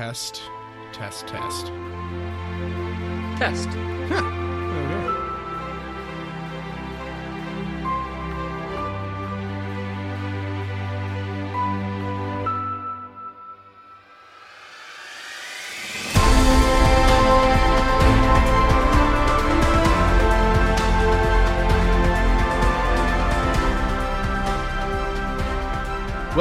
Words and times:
Test, 0.00 0.40
test, 0.94 1.26
test. 1.26 1.66
Test. 3.36 3.68
Okay. 3.68 5.29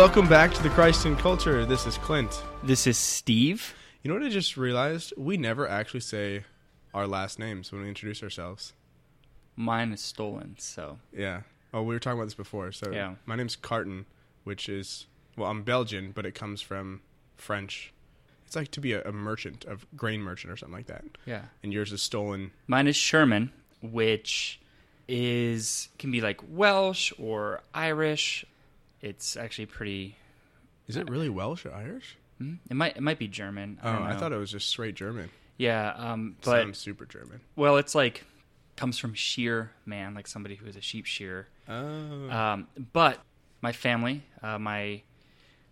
Welcome 0.10 0.28
back 0.28 0.52
to 0.56 0.64
the 0.64 0.70
Christ 0.72 1.06
in 1.06 1.16
Culture. 1.16 1.68
This 1.68 1.86
is 1.86 2.00
Clint. 2.00 2.42
This 2.64 2.88
is 2.88 2.98
Steve. 2.98 3.76
You 4.02 4.10
know 4.10 4.18
what 4.18 4.26
I 4.26 4.30
just 4.30 4.58
realized? 4.58 5.14
We 5.16 5.38
never 5.38 5.70
actually 5.70 6.00
say 6.00 6.46
our 6.96 7.06
last 7.06 7.38
names 7.38 7.72
when 7.72 7.84
we 7.84 7.90
introduce 7.90 8.24
ourselves. 8.24 8.74
Mine 9.56 9.92
is 9.92 10.02
stolen, 10.02 10.56
so 10.58 10.98
Yeah. 11.16 11.42
Oh, 11.72 11.84
we 11.84 11.94
were 11.94 12.00
talking 12.00 12.18
about 12.18 12.26
this 12.26 12.34
before. 12.34 12.72
So 12.72 12.92
Yeah. 12.92 13.16
my 13.28 13.36
name's 13.36 13.56
Carton, 13.56 14.08
which 14.46 14.68
is 14.68 15.06
well, 15.38 15.52
I'm 15.52 15.62
Belgian, 15.62 16.12
but 16.12 16.26
it 16.26 16.34
comes 16.34 16.60
from 16.60 17.02
French. 17.38 17.94
It's 18.48 18.56
like 18.56 18.72
to 18.72 18.82
be 18.82 18.94
a, 18.94 19.04
a 19.04 19.12
merchant, 19.12 19.64
of 19.66 19.86
grain 19.96 20.22
merchant 20.22 20.52
or 20.52 20.58
something 20.58 20.76
like 20.76 20.88
that. 20.88 21.06
yeah. 21.28 21.44
And 21.62 21.72
yours 21.72 21.92
is 21.92 22.02
stolen. 22.02 22.50
Mine 22.66 22.88
is 22.88 22.96
Sherman, 22.96 23.52
which 23.84 24.60
is 25.08 25.90
can 26.00 26.10
be 26.12 26.20
like 26.20 26.42
Welsh 26.50 27.14
or 27.20 27.62
Irish. 27.76 28.44
It's 29.02 29.38
actually 29.38 29.68
pretty. 29.68 30.18
Is 30.88 30.98
it 30.98 31.10
really 31.10 31.30
Welsh 31.30 31.66
or 31.66 31.74
Irish? 31.74 32.18
hmm? 32.40 32.56
It 32.70 32.74
might 32.74 32.98
it 32.98 33.02
might 33.02 33.20
be 33.20 33.28
German. 33.28 33.80
Oh, 33.84 33.92
don't 33.92 34.04
I 34.04 34.16
thought 34.16 34.34
it 34.34 34.38
was 34.38 34.52
just 34.52 34.68
straight 34.68 34.96
German. 34.96 35.30
Yeah, 35.58 35.94
um, 35.96 36.38
but 36.42 36.64
Sounds 36.64 36.80
super 36.80 37.06
German. 37.06 37.42
well, 37.56 37.78
it's 37.78 37.94
like 37.94 38.24
comes 38.76 38.98
from 38.98 39.14
shear 39.14 39.72
man, 39.86 40.16
like 40.16 40.26
somebody 40.26 40.56
who 40.56 40.66
is 40.66 40.78
a 40.78 40.82
sheep 40.82 41.06
shearer. 41.06 41.48
Oh. 41.68 42.30
Um, 42.30 42.68
but 42.94 43.20
my 43.62 43.74
family, 43.74 44.24
uh, 44.42 44.58
my 44.58 45.02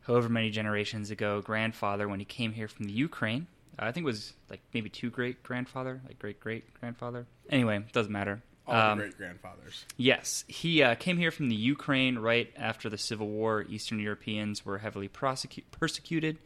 however 0.02 0.30
many 0.30 0.50
generations 0.50 1.10
ago 1.10 1.42
grandfather, 1.42 2.08
when 2.08 2.20
he 2.20 2.26
came 2.26 2.52
here 2.52 2.68
from 2.68 2.86
the 2.86 2.92
Ukraine, 2.92 3.48
uh, 3.80 3.86
I 3.86 3.92
think 3.94 4.04
it 4.04 4.08
was 4.08 4.34
like 4.50 4.60
maybe 4.74 4.90
two 4.90 5.10
great 5.10 5.42
grandfather, 5.42 6.02
like 6.06 6.20
great 6.20 6.40
great 6.40 6.66
grandfather. 6.80 7.26
Anyway, 7.50 7.84
doesn't 7.94 8.12
matter. 8.12 8.42
All 8.68 8.76
Um, 8.76 8.98
great 9.00 9.18
grandfathers. 9.18 9.86
Yes, 9.96 10.44
he 10.48 10.84
uh, 10.84 10.96
came 10.96 11.18
here 11.18 11.32
from 11.32 11.50
the 11.50 11.56
Ukraine 11.56 12.20
right 12.20 12.52
after 12.58 12.90
the 12.90 12.98
Civil 12.98 13.28
War. 13.28 13.66
Eastern 13.70 14.00
Europeans 14.00 14.66
were 14.66 14.78
heavily 14.80 15.08
prosecu- 15.08 15.64
persecuted, 15.72 16.38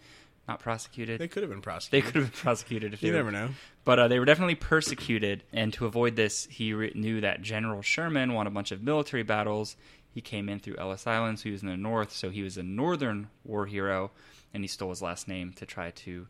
not 0.47 0.59
prosecuted. 0.59 1.19
They 1.19 1.27
could 1.27 1.41
have 1.43 1.49
been 1.49 1.61
prosecuted. 1.61 1.91
They 2.05 2.11
could 2.11 2.21
have 2.21 2.31
been 2.31 2.39
prosecuted 2.41 2.93
if 2.93 3.01
You 3.01 3.11
they 3.11 3.17
never 3.17 3.27
were, 3.27 3.31
know. 3.31 3.49
but 3.85 3.97
uh, 3.99 4.07
they 4.07 4.19
were 4.19 4.25
definitely 4.25 4.55
persecuted. 4.55 5.43
And 5.51 5.73
to 5.73 5.85
avoid 5.87 6.15
this, 6.15 6.45
he 6.51 6.73
re- 6.73 6.91
knew 6.93 7.21
that 7.21 7.41
General 7.41 7.81
Sherman 7.81 8.33
won 8.33 8.45
a 8.47 8.51
bunch 8.51 8.71
of 8.71 8.83
military 8.83 9.23
battles. 9.23 9.75
He 10.13 10.21
came 10.21 10.49
in 10.49 10.59
through 10.59 10.75
Ellis 10.77 11.07
Island, 11.07 11.39
so 11.39 11.43
he 11.45 11.51
was 11.51 11.61
in 11.63 11.69
the 11.69 11.77
north. 11.77 12.11
So 12.11 12.29
he 12.29 12.43
was 12.43 12.57
a 12.57 12.63
northern 12.63 13.29
war 13.43 13.65
hero, 13.65 14.11
and 14.53 14.63
he 14.63 14.67
stole 14.67 14.89
his 14.89 15.01
last 15.01 15.27
name 15.27 15.53
to 15.53 15.65
try 15.65 15.91
to 15.91 16.27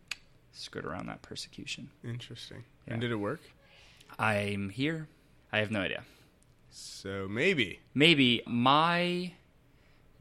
skirt 0.53 0.85
around 0.85 1.07
that 1.07 1.21
persecution. 1.21 1.89
Interesting. 2.03 2.63
Yeah. 2.87 2.93
And 2.93 3.01
did 3.01 3.11
it 3.11 3.15
work? 3.15 3.41
I'm 4.19 4.69
here. 4.69 5.07
I 5.51 5.59
have 5.59 5.71
no 5.71 5.81
idea. 5.81 6.03
So 6.69 7.27
maybe. 7.29 7.79
maybe 7.93 8.41
my 8.45 9.33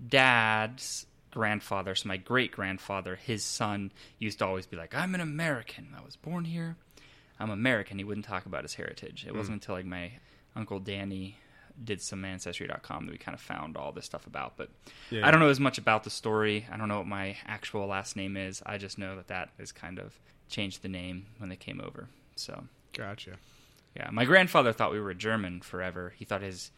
dad's 0.07 1.07
grandfather, 1.31 1.95
so 1.95 2.09
my 2.09 2.17
great 2.17 2.53
grandfather, 2.53 3.17
his 3.17 3.45
son 3.45 3.93
used 4.19 4.39
to 4.41 4.47
always 4.47 4.67
be 4.67 4.77
like, 4.77 4.95
I'm 4.95 5.15
an 5.15 5.21
American. 5.21 5.95
I 5.97 6.05
was 6.05 6.17
born 6.17 6.45
here. 6.45 6.77
I'm 7.39 7.51
American. 7.51 7.99
He 7.99 8.05
wouldn't 8.05 8.27
talk 8.27 8.47
about 8.47 8.63
his 8.65 8.75
heritage. 8.75 9.25
It 9.27 9.31
hmm. 9.31 9.39
wasn't 9.39 9.55
until 9.57 9.77
like 9.77 9.87
my 9.87 10.13
uncle 10.57 10.81
Danny 10.81 11.37
did 11.83 12.03
some 12.03 12.25
ancestry.com 12.25 13.07
that 13.07 13.13
we 13.13 13.19
kind 13.19 13.35
of 13.35 13.41
found 13.41 13.77
all 13.77 13.93
this 13.93 14.05
stuff 14.05 14.27
about. 14.27 14.57
But 14.57 14.69
Yeah. 15.11 15.27
I 15.27 15.31
don't 15.31 15.41
know 15.41 15.49
as 15.49 15.61
much 15.61 15.79
about 15.79 16.05
the 16.05 16.11
story. 16.11 16.67
I 16.71 16.77
don't 16.77 16.89
know 16.89 16.99
what 16.99 17.07
my 17.07 17.37
actual 17.47 17.87
last 17.87 18.17
name 18.17 18.37
is. 18.37 18.63
I 18.67 18.77
just 18.77 18.99
know 18.99 19.17
that 19.17 19.29
that 19.29 19.51
is 19.59 19.73
kind 19.73 19.99
of 19.99 20.19
changed 20.49 20.83
the 20.83 20.89
name 20.89 21.27
when 21.39 21.49
they 21.49 21.57
came 21.57 21.81
over. 21.81 22.09
So 22.37 22.65
Gotcha. 22.93 23.37
Yeah, 23.97 24.09
my 24.13 24.25
grandfather 24.25 24.73
thought 24.73 24.93
we 24.93 25.01
were 25.01 25.15
German 25.15 25.61
forever. 25.61 26.13
He 26.17 26.25
thought 26.25 26.43
his 26.43 26.71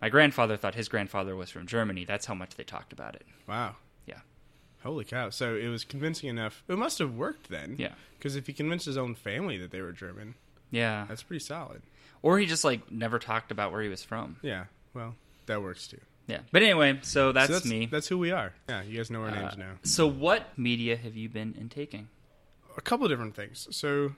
my 0.00 0.08
grandfather 0.08 0.56
thought 0.56 0.74
his 0.74 0.88
grandfather 0.88 1.34
was 1.34 1.50
from 1.50 1.66
Germany. 1.66 2.04
That's 2.04 2.26
how 2.26 2.34
much 2.34 2.54
they 2.56 2.64
talked 2.64 2.92
about 2.92 3.14
it. 3.16 3.26
Wow. 3.48 3.76
Yeah. 4.06 4.20
Holy 4.84 5.04
cow. 5.04 5.30
So 5.30 5.56
it 5.56 5.66
was 5.68 5.84
convincing 5.84 6.28
enough. 6.28 6.62
It 6.68 6.78
must 6.78 6.98
have 7.00 7.14
worked 7.14 7.48
then. 7.48 7.74
Yeah. 7.78 7.94
Because 8.16 8.36
if 8.36 8.46
he 8.46 8.52
convinced 8.52 8.86
his 8.86 8.96
own 8.96 9.14
family 9.16 9.58
that 9.58 9.70
they 9.72 9.80
were 9.80 9.90
German, 9.92 10.34
Yeah. 10.70 11.06
that's 11.08 11.22
pretty 11.24 11.44
solid. 11.44 11.82
Or 12.22 12.38
he 12.38 12.46
just 12.46 12.62
like 12.64 12.90
never 12.92 13.18
talked 13.18 13.50
about 13.50 13.72
where 13.72 13.82
he 13.82 13.88
was 13.88 14.04
from. 14.04 14.36
Yeah. 14.42 14.64
Well, 14.94 15.16
that 15.46 15.62
works 15.62 15.88
too. 15.88 16.00
Yeah. 16.28 16.40
But 16.52 16.62
anyway, 16.62 16.98
so 17.02 17.32
that's, 17.32 17.48
So 17.48 17.52
that's 17.54 17.66
me. 17.66 17.86
That's 17.86 18.06
who 18.06 18.18
we 18.18 18.30
are. 18.30 18.52
Yeah. 18.68 18.82
You 18.82 18.96
guys 18.98 19.10
know 19.10 19.22
our 19.22 19.30
names 19.32 19.54
Uh, 19.54 19.56
now. 19.56 19.72
So 19.82 20.06
what 20.06 20.56
media 20.56 20.96
have 20.96 21.16
you 21.16 21.28
been 21.28 21.54
intaking? 21.58 22.08
A 22.76 22.80
couple 22.80 23.04
of 23.06 23.10
different 23.10 23.34
things. 23.34 23.66
So, 23.72 24.12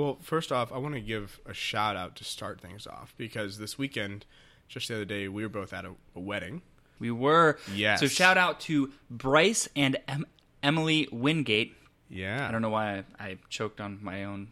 well, 0.00 0.18
first 0.22 0.50
off, 0.50 0.72
I 0.72 0.78
want 0.78 0.94
to 0.94 1.00
give 1.00 1.40
a 1.46 1.52
shout 1.52 1.94
out 1.94 2.16
to 2.16 2.24
start 2.24 2.60
things 2.60 2.86
off 2.86 3.14
because 3.16 3.58
this 3.58 3.76
weekend, 3.76 4.24
just 4.68 4.88
the 4.88 4.94
other 4.94 5.04
day, 5.04 5.28
we 5.28 5.42
were 5.42 5.48
both 5.48 5.72
at 5.72 5.84
a, 5.84 5.92
a 6.16 6.20
wedding. 6.20 6.62
We 6.98 7.10
were 7.10 7.58
Yes. 7.74 8.00
So 8.00 8.06
shout 8.06 8.38
out 8.38 8.60
to 8.60 8.92
Bryce 9.10 9.68
and 9.76 9.98
em- 10.08 10.26
Emily 10.62 11.08
Wingate. 11.12 11.74
Yeah. 12.08 12.46
I 12.46 12.50
don't 12.50 12.62
know 12.62 12.70
why 12.70 13.04
I, 13.18 13.24
I 13.24 13.38
choked 13.48 13.80
on 13.80 13.98
my 14.02 14.24
own 14.24 14.48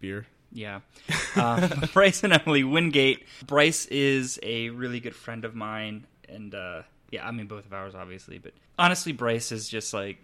Beer. 0.00 0.26
Yeah. 0.52 0.80
Uh, 1.34 1.86
Bryce 1.92 2.22
and 2.22 2.32
Emily 2.32 2.64
Wingate. 2.64 3.24
Bryce 3.46 3.86
is 3.86 4.38
a 4.42 4.70
really 4.70 5.00
good 5.00 5.14
friend 5.14 5.44
of 5.44 5.54
mine. 5.54 6.06
And 6.28 6.54
uh, 6.54 6.82
yeah, 7.10 7.26
I 7.26 7.30
mean, 7.30 7.46
both 7.46 7.66
of 7.66 7.72
ours, 7.72 7.94
obviously. 7.94 8.38
But 8.38 8.52
honestly, 8.78 9.12
Bryce 9.12 9.52
is 9.52 9.68
just 9.68 9.92
like, 9.94 10.18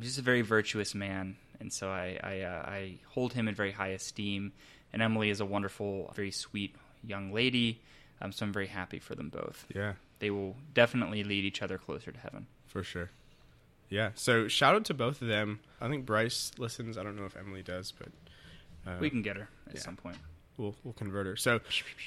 he's 0.00 0.18
a 0.18 0.22
very 0.22 0.42
virtuous 0.42 0.94
man. 0.94 1.36
And 1.60 1.72
so 1.72 1.88
I, 1.88 2.18
I, 2.22 2.40
uh, 2.40 2.62
I 2.66 2.98
hold 3.08 3.32
him 3.32 3.48
in 3.48 3.54
very 3.54 3.72
high 3.72 3.88
esteem. 3.88 4.52
And 4.92 5.02
Emily 5.02 5.30
is 5.30 5.40
a 5.40 5.44
wonderful, 5.46 6.12
very 6.14 6.30
sweet 6.30 6.74
young 7.04 7.32
lady. 7.32 7.80
Um, 8.20 8.32
so 8.32 8.46
I'm 8.46 8.52
very 8.52 8.66
happy 8.68 8.98
for 8.98 9.14
them 9.14 9.28
both. 9.28 9.66
Yeah. 9.74 9.94
They 10.20 10.30
will 10.30 10.56
definitely 10.74 11.22
lead 11.24 11.44
each 11.44 11.60
other 11.62 11.76
closer 11.78 12.10
to 12.12 12.18
heaven. 12.18 12.46
For 12.66 12.82
sure. 12.82 13.10
Yeah. 13.90 14.10
So 14.14 14.48
shout 14.48 14.74
out 14.74 14.84
to 14.86 14.94
both 14.94 15.20
of 15.22 15.28
them. 15.28 15.60
I 15.80 15.88
think 15.88 16.06
Bryce 16.06 16.52
listens. 16.58 16.96
I 16.96 17.02
don't 17.02 17.16
know 17.16 17.26
if 17.26 17.36
Emily 17.36 17.62
does, 17.62 17.92
but 17.92 18.08
uh, 18.86 18.96
We 19.00 19.10
can 19.10 19.22
get 19.22 19.36
her 19.36 19.48
at 19.68 19.74
yeah. 19.74 19.80
some 19.80 19.96
point. 19.96 20.16
we'll 20.56 20.74
we'll 20.84 20.94
convert 20.94 21.26
her. 21.26 21.36
So 21.36 21.60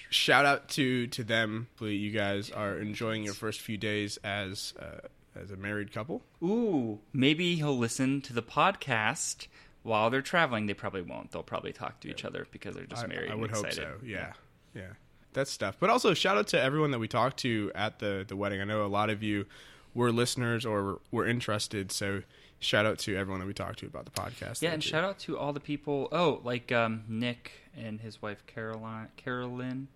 shout 0.10 0.46
out 0.46 0.70
to 0.70 1.06
to 1.08 1.24
them. 1.24 1.68
Hopefully 1.74 1.96
you 1.96 2.12
guys 2.12 2.50
are 2.50 2.78
enjoying 2.80 3.24
your 3.24 3.34
first 3.36 3.62
few 3.62 3.78
days 3.78 4.18
as 4.24 4.74
uh, 4.80 5.08
as 5.36 5.52
a 5.52 5.58
married 5.58 5.92
couple. 5.92 6.22
Ooh, 6.44 7.00
maybe 7.14 7.56
he'll 7.56 7.78
listen 7.78 8.22
to 8.22 8.34
the 8.34 8.42
podcast 8.42 9.48
while 9.84 10.10
they're 10.10 10.22
traveling. 10.22 10.66
They 10.66 10.74
probably 10.74 11.02
won't. 11.02 11.32
They'll 11.32 11.44
probably 11.44 11.74
talk 11.74 12.00
to 12.02 12.10
each 12.10 12.26
other 12.26 12.48
because 12.52 12.76
they're 12.76 12.86
just 12.86 13.04
I, 13.04 13.08
married. 13.08 13.32
I 13.32 13.36
would 13.36 13.52
hope 13.52 13.72
so. 13.72 13.96
Yeah. 14.04 14.34
yeah. 14.74 14.94
That's 15.34 15.52
stuff. 15.52 15.78
But 15.80 15.90
also 15.90 16.14
shout 16.14 16.38
out 16.38 16.48
to 16.50 16.62
everyone 16.62 16.92
that 16.92 17.00
we 17.00 17.08
talked 17.08 17.38
to 17.38 17.72
at 17.76 18.00
the 18.00 18.26
the 18.28 18.36
wedding. 18.36 18.62
I 18.62 18.64
know 18.64 18.86
a 18.86 18.88
lot 18.88 19.10
of 19.10 19.22
you 19.22 19.46
were 19.94 20.12
listeners 20.12 20.66
or 20.66 21.00
were 21.12 21.28
interested. 21.28 21.92
So 21.92 22.24
shout 22.60 22.86
out 22.86 23.00
to 23.00 23.16
everyone 23.16 23.40
that 23.40 23.46
we 23.46 23.54
talked 23.54 23.80
to 23.80 23.86
about 23.86 24.06
the 24.06 24.12
podcast. 24.12 24.62
Yeah, 24.62 24.72
and 24.72 24.84
shout 24.84 25.04
out 25.04 25.20
to 25.20 25.38
all 25.38 25.54
the 25.54 25.60
people. 25.60 26.08
Oh, 26.12 26.42
like 26.44 26.72
um, 26.72 27.04
Nick 27.08 27.52
and 27.78 28.02
his 28.02 28.22
wife 28.22 28.44
Caroline. 28.48 29.10
Carolyn. 29.18 29.88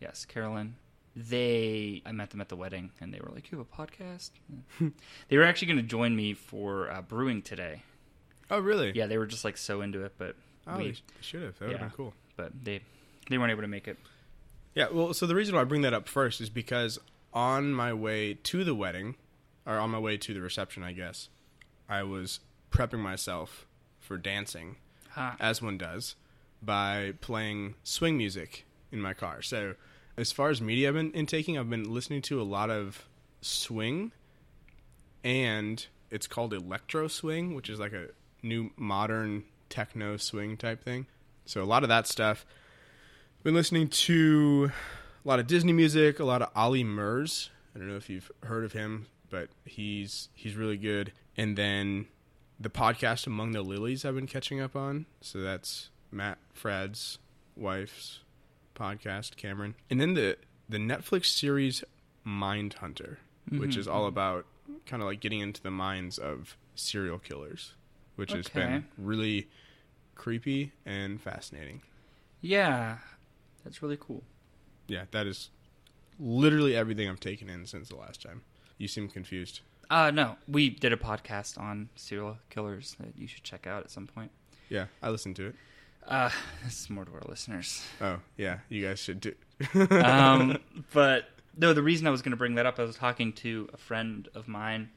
Yes, 0.00 0.24
Carolyn. 0.24 0.76
They, 1.16 2.02
I 2.06 2.12
met 2.12 2.30
them 2.30 2.40
at 2.40 2.48
the 2.48 2.56
wedding, 2.56 2.92
and 3.00 3.12
they 3.12 3.18
were 3.20 3.30
like, 3.34 3.50
"You 3.50 3.58
have 3.58 3.66
a 3.70 3.76
podcast?" 3.76 4.30
they 5.28 5.36
were 5.36 5.42
actually 5.44 5.66
going 5.68 5.78
to 5.78 5.82
join 5.82 6.14
me 6.14 6.34
for 6.34 6.90
uh, 6.90 7.02
brewing 7.02 7.42
today. 7.42 7.82
Oh 8.50 8.58
really? 8.60 8.92
Yeah, 8.94 9.06
they 9.06 9.18
were 9.18 9.26
just 9.26 9.44
like 9.44 9.56
so 9.56 9.80
into 9.80 10.04
it, 10.04 10.14
but 10.18 10.36
Oh, 10.66 10.76
we, 10.78 10.92
they 10.92 10.96
should 11.20 11.42
have. 11.42 11.58
That 11.58 11.66
would 11.66 11.72
have 11.72 11.80
yeah. 11.80 11.86
been 11.88 11.96
cool. 11.96 12.14
but 12.36 12.52
they, 12.64 12.80
they 13.28 13.38
weren't 13.38 13.50
able 13.50 13.62
to 13.62 13.68
make 13.68 13.88
it. 13.88 13.96
Yeah, 14.74 14.86
well, 14.92 15.12
so 15.14 15.26
the 15.26 15.34
reason 15.34 15.54
why 15.54 15.62
I 15.62 15.64
bring 15.64 15.82
that 15.82 15.94
up 15.94 16.06
first 16.08 16.40
is 16.40 16.48
because 16.50 16.98
on 17.32 17.72
my 17.72 17.92
way 17.92 18.34
to 18.34 18.62
the 18.64 18.74
wedding, 18.74 19.16
or 19.66 19.78
on 19.78 19.90
my 19.90 19.98
way 19.98 20.16
to 20.16 20.34
the 20.34 20.40
reception, 20.40 20.82
I 20.84 20.92
guess, 20.92 21.28
I 21.88 22.02
was 22.04 22.40
prepping 22.70 23.00
myself 23.00 23.66
for 23.98 24.16
dancing, 24.16 24.76
Ah. 25.16 25.36
as 25.40 25.60
one 25.60 25.76
does, 25.78 26.14
by 26.62 27.14
playing 27.20 27.74
swing 27.82 28.16
music 28.16 28.64
in 28.92 29.00
my 29.00 29.12
car. 29.14 29.42
So, 29.42 29.74
as 30.20 30.32
far 30.32 30.50
as 30.50 30.60
media 30.60 30.88
I've 30.88 30.94
been 30.94 31.12
intaking, 31.12 31.56
I've 31.56 31.70
been 31.70 31.92
listening 31.92 32.20
to 32.22 32.40
a 32.40 32.44
lot 32.44 32.70
of 32.70 33.08
swing, 33.40 34.12
and 35.24 35.84
it's 36.10 36.26
called 36.26 36.52
electro 36.52 37.08
swing, 37.08 37.54
which 37.54 37.70
is 37.70 37.80
like 37.80 37.94
a 37.94 38.08
new 38.42 38.70
modern 38.76 39.44
techno 39.70 40.18
swing 40.18 40.58
type 40.58 40.84
thing. 40.84 41.06
So, 41.46 41.62
a 41.62 41.64
lot 41.64 41.82
of 41.82 41.88
that 41.88 42.06
stuff 42.06 42.44
been 43.42 43.54
listening 43.54 43.88
to 43.88 44.70
a 45.24 45.28
lot 45.28 45.38
of 45.38 45.46
Disney 45.46 45.72
music, 45.72 46.20
a 46.20 46.24
lot 46.24 46.42
of 46.42 46.50
Olly 46.54 46.84
Murs. 46.84 47.48
I 47.74 47.78
don't 47.78 47.88
know 47.88 47.96
if 47.96 48.10
you've 48.10 48.30
heard 48.42 48.64
of 48.64 48.72
him, 48.72 49.06
but 49.30 49.48
he's 49.64 50.28
he's 50.34 50.54
really 50.54 50.76
good. 50.76 51.12
And 51.36 51.56
then 51.56 52.06
the 52.58 52.68
podcast 52.68 53.26
Among 53.26 53.52
the 53.52 53.62
Lilies 53.62 54.04
I've 54.04 54.14
been 54.14 54.26
catching 54.26 54.60
up 54.60 54.76
on. 54.76 55.06
So 55.22 55.40
that's 55.40 55.88
Matt 56.10 56.36
Fradd's 56.52 57.18
wife's 57.56 58.20
podcast, 58.80 59.36
Cameron. 59.36 59.74
And 59.90 60.00
then 60.00 60.14
the 60.14 60.36
the 60.68 60.78
Netflix 60.78 61.26
series 61.26 61.84
Mindhunter, 62.26 63.16
which 63.50 63.76
is 63.76 63.88
all 63.88 64.06
about 64.06 64.46
kind 64.86 65.02
of 65.02 65.08
like 65.08 65.20
getting 65.20 65.40
into 65.40 65.62
the 65.62 65.70
minds 65.70 66.18
of 66.18 66.56
serial 66.74 67.18
killers, 67.18 67.74
which 68.16 68.32
has 68.32 68.48
been 68.48 68.86
really 68.96 69.48
creepy 70.14 70.72
and 70.86 71.20
fascinating. 71.20 71.82
Yeah, 72.40 72.98
that's 73.64 73.82
really 73.82 73.98
cool. 74.00 74.22
Yeah, 74.86 75.04
that 75.10 75.26
is 75.26 75.50
literally 76.18 76.76
everything 76.76 77.08
I've 77.08 77.20
taken 77.20 77.48
in 77.48 77.66
since 77.66 77.88
the 77.88 77.96
last 77.96 78.22
time. 78.22 78.42
You 78.78 78.88
seem 78.88 79.08
confused. 79.08 79.60
Uh, 79.90 80.10
no, 80.10 80.36
we 80.46 80.70
did 80.70 80.92
a 80.92 80.96
podcast 80.96 81.58
on 81.58 81.88
serial 81.96 82.38
killers 82.48 82.96
that 83.00 83.16
you 83.16 83.26
should 83.26 83.42
check 83.42 83.66
out 83.66 83.82
at 83.82 83.90
some 83.90 84.06
point. 84.06 84.30
Yeah, 84.68 84.86
I 85.02 85.10
listened 85.10 85.36
to 85.36 85.46
it. 85.48 85.56
Uh, 86.06 86.30
this 86.64 86.80
is 86.80 86.90
more 86.90 87.04
to 87.04 87.12
our 87.12 87.22
listeners. 87.28 87.84
Oh, 88.00 88.18
yeah, 88.36 88.58
you 88.68 88.86
guys 88.86 88.98
should 88.98 89.20
do. 89.20 89.34
um, 89.90 90.58
but 90.92 91.26
no, 91.56 91.72
the 91.72 91.82
reason 91.82 92.06
I 92.06 92.10
was 92.10 92.22
going 92.22 92.30
to 92.32 92.36
bring 92.36 92.54
that 92.56 92.66
up, 92.66 92.78
I 92.78 92.84
was 92.84 92.96
talking 92.96 93.32
to 93.34 93.68
a 93.72 93.76
friend 93.76 94.28
of 94.34 94.48
mine 94.48 94.90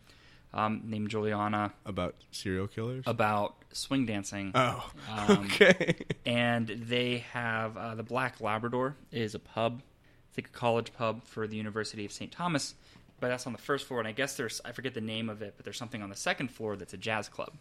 um, 0.54 0.82
named 0.86 1.10
Juliana 1.10 1.74
about 1.86 2.16
serial 2.32 2.68
killers. 2.68 3.04
about 3.08 3.56
swing 3.74 4.06
dancing. 4.06 4.52
oh, 4.56 4.90
Um, 5.12 5.46
okay. 5.46 5.96
and 6.26 6.68
they 6.68 7.26
have 7.34 7.76
uh, 7.78 7.96
the 7.96 8.04
Black 8.04 8.40
Labrador 8.42 8.96
is 9.12 9.36
a 9.36 9.40
pub, 9.40 9.82
it's 10.30 10.38
like 10.38 10.48
a 10.48 10.52
college 10.58 10.94
pub 10.94 11.24
for 11.26 11.48
the 11.48 11.56
University 11.56 12.06
of 12.06 12.12
St. 12.12 12.32
Thomas, 12.32 12.76
but 13.20 13.28
that's 13.30 13.46
on 13.46 13.54
the 13.54 13.60
first 13.60 13.86
floor. 13.86 14.00
And 14.00 14.08
I 14.08 14.12
guess 14.14 14.36
there's 14.36 14.62
I 14.66 14.72
forget 14.72 14.94
the 14.94 15.02
name 15.02 15.30
of 15.30 15.42
it, 15.42 15.54
but 15.58 15.64
there's 15.66 15.78
something 15.78 16.02
on 16.02 16.10
the 16.10 16.16
second 16.16 16.50
floor 16.50 16.76
that's 16.76 16.94
a 16.94 16.98
jazz 16.98 17.28
club. 17.30 17.54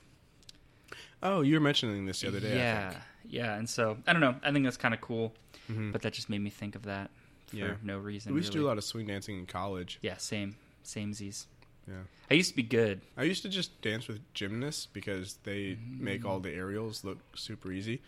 Oh, 1.23 1.41
you 1.43 1.55
were 1.55 1.61
mentioning 1.61 2.07
this 2.07 2.21
the 2.21 2.29
other 2.29 2.41
day. 2.41 2.53
I 2.53 2.57
yeah, 2.57 2.91
think. 2.91 3.03
yeah. 3.31 3.55
And 3.57 3.69
so 3.69 3.97
I 4.07 4.13
don't 4.13 4.21
know. 4.21 4.35
I 4.43 4.53
think 4.53 4.65
that's 4.65 4.77
kind 4.77 4.95
of 4.95 5.01
cool, 5.01 5.33
Mhm. 5.71 5.93
but 5.93 6.03
that 6.03 6.13
just 6.13 6.29
made 6.29 6.41
me 6.41 6.51
think 6.51 6.75
of 6.75 6.83
that 6.85 7.11
for 7.47 7.57
Yeah. 7.57 7.75
no 7.83 7.99
reason. 7.99 8.33
we 8.35 8.41
used 8.41 8.53
to 8.53 8.59
do 8.59 8.65
a 8.65 8.69
lot 8.69 8.79
of 8.79 8.85
swing 8.85 9.07
dancing 9.07 9.39
in 9.39 9.47
college. 9.47 9.99
Yeah, 10.03 10.17
same, 10.17 10.57
same 10.83 11.13
Z's. 11.15 11.47
Yeah. 11.89 12.03
I 12.31 12.35
used 12.35 12.51
to 12.51 12.57
be 12.57 12.63
good. 12.63 13.01
I 13.17 13.25
used 13.25 13.43
to 13.43 13.49
just 13.49 13.81
dance 13.83 14.07
with 14.09 14.21
gymnasts 14.35 14.87
because 14.87 15.35
they 15.45 15.77
make 15.99 16.25
all 16.25 16.41
the 16.41 16.53
aerials 16.53 17.05
look 17.05 17.19
super 17.37 17.73
easy. 17.73 18.01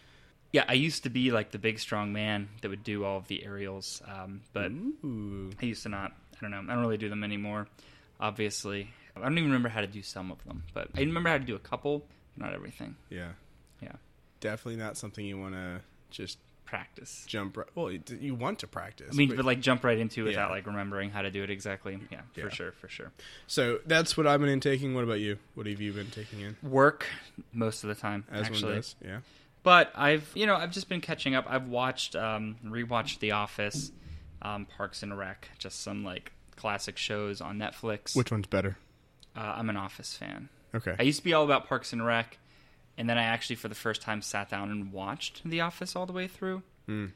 Yeah, 0.52 0.64
I 0.68 0.74
used 0.74 1.02
to 1.02 1.10
be 1.10 1.32
like 1.32 1.50
the 1.50 1.58
big 1.58 1.80
strong 1.80 2.12
man 2.12 2.48
that 2.62 2.68
would 2.68 2.84
do 2.84 3.04
all 3.04 3.18
of 3.18 3.26
the 3.26 3.44
aerials, 3.44 4.00
um, 4.06 4.42
but 4.52 4.70
Ooh. 4.70 5.50
I 5.60 5.64
used 5.66 5.82
to 5.82 5.88
not. 5.88 6.12
I 6.36 6.40
don't 6.40 6.50
know. 6.52 6.58
I 6.72 6.74
don't 6.74 6.82
really 6.84 6.96
do 6.96 7.08
them 7.08 7.24
anymore. 7.24 7.66
Obviously, 8.20 8.90
I 9.16 9.20
don't 9.20 9.32
even 9.36 9.50
remember 9.50 9.68
how 9.68 9.80
to 9.80 9.86
do 9.88 10.02
some 10.02 10.30
of 10.30 10.42
them, 10.44 10.62
but 10.72 10.88
I 10.96 11.00
remember 11.00 11.28
how 11.28 11.38
to 11.38 11.44
do 11.44 11.56
a 11.56 11.60
couple, 11.60 12.06
not 12.36 12.52
everything. 12.54 12.96
Yeah. 13.10 13.32
Yeah. 13.82 13.92
Definitely 14.40 14.76
not 14.82 14.96
something 14.96 15.24
you 15.24 15.38
want 15.38 15.54
to 15.54 15.80
just 16.10 16.38
Practice. 16.66 17.24
jump 17.26 17.56
right. 17.56 17.66
Well, 17.74 17.90
you- 17.92 18.34
want 18.34 18.58
to 18.60 18.66
practice. 18.66 19.10
I 19.12 19.16
mean, 19.16 19.28
but- 19.28 19.36
but 19.36 19.44
like 19.44 19.60
jump 19.60 19.84
right 19.84 19.98
into 19.98 20.22
it 20.22 20.28
without 20.30 20.50
like 20.50 20.66
remembering 20.66 21.10
how 21.10 21.22
to 21.22 21.30
do 21.30 21.42
it 21.42 21.50
exactly. 21.50 21.98
Yeah, 22.10 22.22
for 22.34 22.50
sure, 22.50 22.72
for 22.72 22.88
sure. 22.88 23.12
so 23.46 23.80
that's 23.86 24.16
what 24.16 24.26
I've 24.26 24.40
been 24.40 24.60
taking. 24.60 24.94
What 24.94 25.04
about 25.04 25.20
you? 25.20 25.38
What 25.54 25.66
have 25.66 25.80
you 25.80 25.92
been 25.92 26.10
taking 26.10 26.40
in? 26.40 26.56
Work 26.62 27.06
most 27.52 27.84
of 27.84 27.88
the 27.88 27.94
time, 27.94 28.24
As 28.30 28.46
actually. 28.46 28.64
one 28.64 28.74
does. 28.76 28.96
Yeah. 29.04 29.18
But 29.62 29.92
I've, 29.94 30.30
you 30.34 30.46
know, 30.46 30.56
I've 30.56 30.72
just 30.72 30.88
been 30.88 31.00
catching 31.00 31.34
up. 31.34 31.46
I've 31.48 31.68
watched, 31.68 32.16
um, 32.16 32.56
rewatched 32.64 33.20
The 33.20 33.30
Office, 33.32 33.92
um, 34.42 34.66
Parks 34.66 35.02
and 35.02 35.16
Rec, 35.16 35.48
just 35.58 35.80
some 35.80 36.04
like 36.04 36.32
classic 36.56 36.96
shows 36.98 37.40
on 37.40 37.58
Netflix. 37.58 38.14
Which 38.16 38.30
one's 38.30 38.46
better? 38.46 38.76
uh, 39.36 39.54
I'm 39.56 39.68
an 39.70 39.76
Office 39.76 40.16
fan. 40.16 40.48
Okay. 40.74 40.96
I 40.98 41.02
used 41.02 41.18
to 41.18 41.24
be 41.24 41.32
all 41.32 41.44
about 41.44 41.68
Parks 41.68 41.92
and 41.92 42.04
Rec, 42.04 42.38
and 42.98 43.08
then 43.08 43.16
I 43.18 43.22
actually, 43.24 43.56
for 43.56 43.68
the 43.68 43.74
first 43.74 44.02
time, 44.02 44.22
sat 44.22 44.48
down 44.50 44.70
and 44.70 44.92
watched 44.92 45.42
The 45.44 45.60
Office 45.60 45.94
all 45.96 46.06
the 46.06 46.12
way 46.12 46.26
through, 46.28 46.62
Hmm. 46.86 47.06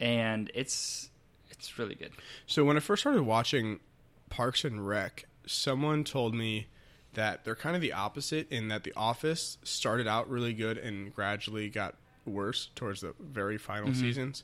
and 0.00 0.50
it's 0.54 1.10
it's 1.50 1.78
really 1.78 1.94
good. 1.94 2.12
So 2.46 2.64
when 2.64 2.76
I 2.76 2.80
first 2.80 3.02
started 3.02 3.22
watching 3.22 3.80
Parks 4.28 4.64
and 4.64 4.86
Rec, 4.86 5.24
someone 5.46 6.04
told 6.04 6.34
me 6.34 6.66
that 7.14 7.44
they're 7.44 7.54
kind 7.56 7.74
of 7.74 7.80
the 7.80 7.92
opposite 7.94 8.50
in 8.52 8.68
that 8.68 8.84
The 8.84 8.92
Office 8.94 9.56
started 9.62 10.06
out 10.06 10.28
really 10.28 10.52
good 10.52 10.76
and 10.76 11.14
gradually 11.14 11.70
got 11.70 11.94
worse 12.26 12.68
towards 12.74 13.00
the 13.00 13.14
very 13.18 13.56
final 13.56 13.94
seasons, 13.94 14.42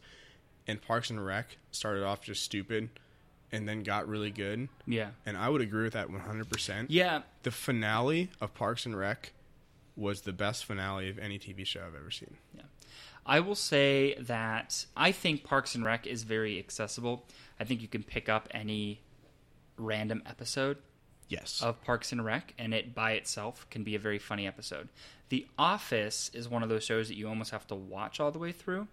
and 0.67 0.81
Parks 0.81 1.11
and 1.11 1.23
Rec 1.25 1.59
started 1.71 2.03
off 2.05 2.23
just 2.23 2.43
stupid 2.45 2.89
and 3.53 3.69
then 3.69 3.83
got 3.83 4.09
really 4.09 4.31
good. 4.31 4.69
Yeah, 4.87 5.11
And 5.27 5.37
I 5.37 5.49
would 5.49 5.61
agree 5.61 5.85
with 5.85 5.93
that 5.93 6.09
100%. 6.09 6.87
yeah, 6.89 7.23
The 7.43 7.51
finale 7.51 8.31
of 8.41 8.55
Parks 8.55 8.87
and 8.87 8.97
Rec 8.97 9.33
was 9.95 10.23
the 10.23 10.33
best 10.33 10.65
finale 10.65 11.11
of 11.11 11.19
any 11.19 11.39
TV 11.39 11.67
show 11.67 11.81
I've 11.87 11.95
ever 11.95 12.11
seen. 12.11 12.37
Yeah. 12.55 12.63
I 13.27 13.41
will 13.41 13.55
say 13.55 14.15
that 14.19 14.87
I 14.97 15.13
think 15.13 15.45
Parks 15.45 15.75
and 15.75 15.85
Rec 15.85 16.07
is 16.07 16.23
very 16.25 16.59
accessible. 16.59 17.27
I 17.61 17.65
think 17.65 17.83
you 17.83 17.89
can 17.89 18.03
pick 18.03 18.29
up 18.29 18.49
any 18.53 19.01
random 19.77 20.23
episode 20.27 20.79
Yes. 21.29 21.63
of 21.63 21.83
Parks 21.85 22.11
and 22.13 22.25
Rec, 22.25 22.53
and 22.59 22.75
it 22.75 22.95
by 22.95 23.13
itself 23.13 23.67
can 23.71 23.85
be 23.85 23.95
a 23.95 23.99
very 23.99 24.19
funny 24.19 24.47
episode. 24.47 24.89
The 25.29 25.47
Office 25.59 26.31
is 26.35 26.49
one 26.49 26.63
of 26.63 26.69
those 26.69 26.85
shows 26.85 27.09
that 27.09 27.15
you 27.17 27.29
almost 27.29 27.53
have 27.53 27.67
to 27.69 27.75
watch 27.75 28.19
all 28.21 28.31
the 28.31 28.39
way 28.39 28.53
through 28.53 28.89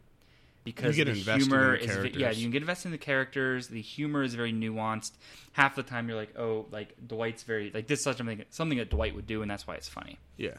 because 0.74 0.98
You 0.98 1.06
get 1.06 1.12
the 1.13 1.19
invested 1.19 1.44
in 1.44 1.50
humor 1.50 1.77
the 1.77 1.83
is 1.83 1.98
ve- 1.98 2.19
yeah 2.19 2.31
you 2.31 2.44
can 2.44 2.51
get 2.51 2.62
invested 2.62 2.88
in 2.88 2.92
the 2.92 2.98
characters. 2.98 3.68
The 3.68 3.81
humor 3.81 4.24
is 4.24 4.33
very 4.36 4.54
nuanced. 4.54 5.12
Half 5.54 5.75
the 5.75 5.83
time 5.83 6.07
you're 6.07 6.18
like, 6.18 6.38
oh, 6.38 6.66
like 6.71 6.95
Dwight's 7.06 7.44
very 7.44 7.71
like 7.74 7.88
this 7.88 8.00
is 8.06 8.16
something 8.18 8.44
something 8.50 8.77
that 8.77 8.89
Dwight 8.89 9.16
would 9.16 9.27
do, 9.27 9.42
and 9.42 9.50
that's 9.51 9.66
why 9.68 9.75
it's 9.75 9.88
funny. 9.89 10.18
yeah. 10.38 10.51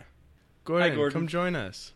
Go 0.65 0.77
ahead. 0.77 0.95
Gordon. 0.95 1.21
Come 1.21 1.27
join 1.29 1.57
us. 1.57 1.93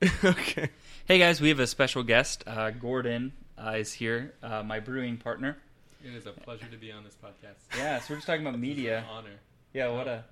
okay. 0.24 0.68
Hey 1.06 1.18
guys, 1.18 1.40
we 1.40 1.48
have 1.48 1.58
a 1.60 1.66
special 1.66 2.02
guest. 2.02 2.44
Uh, 2.46 2.70
Gordon 2.70 3.32
uh, 3.58 3.72
is 3.72 3.92
here, 3.92 4.34
uh, 4.42 4.62
my 4.62 4.78
brewing 4.80 5.16
partner. 5.16 5.58
It 6.04 6.14
is 6.14 6.26
a 6.26 6.30
pleasure 6.32 6.66
to 6.70 6.76
be 6.76 6.92
on 6.92 7.02
this 7.02 7.16
podcast. 7.16 7.56
Yeah, 7.76 7.98
so 7.98 8.06
we're 8.10 8.16
just 8.18 8.26
talking 8.26 8.46
about 8.46 8.58
media. 8.58 8.98
an 8.98 9.04
honor. 9.10 9.40
Yeah, 9.74 9.88
what 9.90 10.06
a 10.06 10.24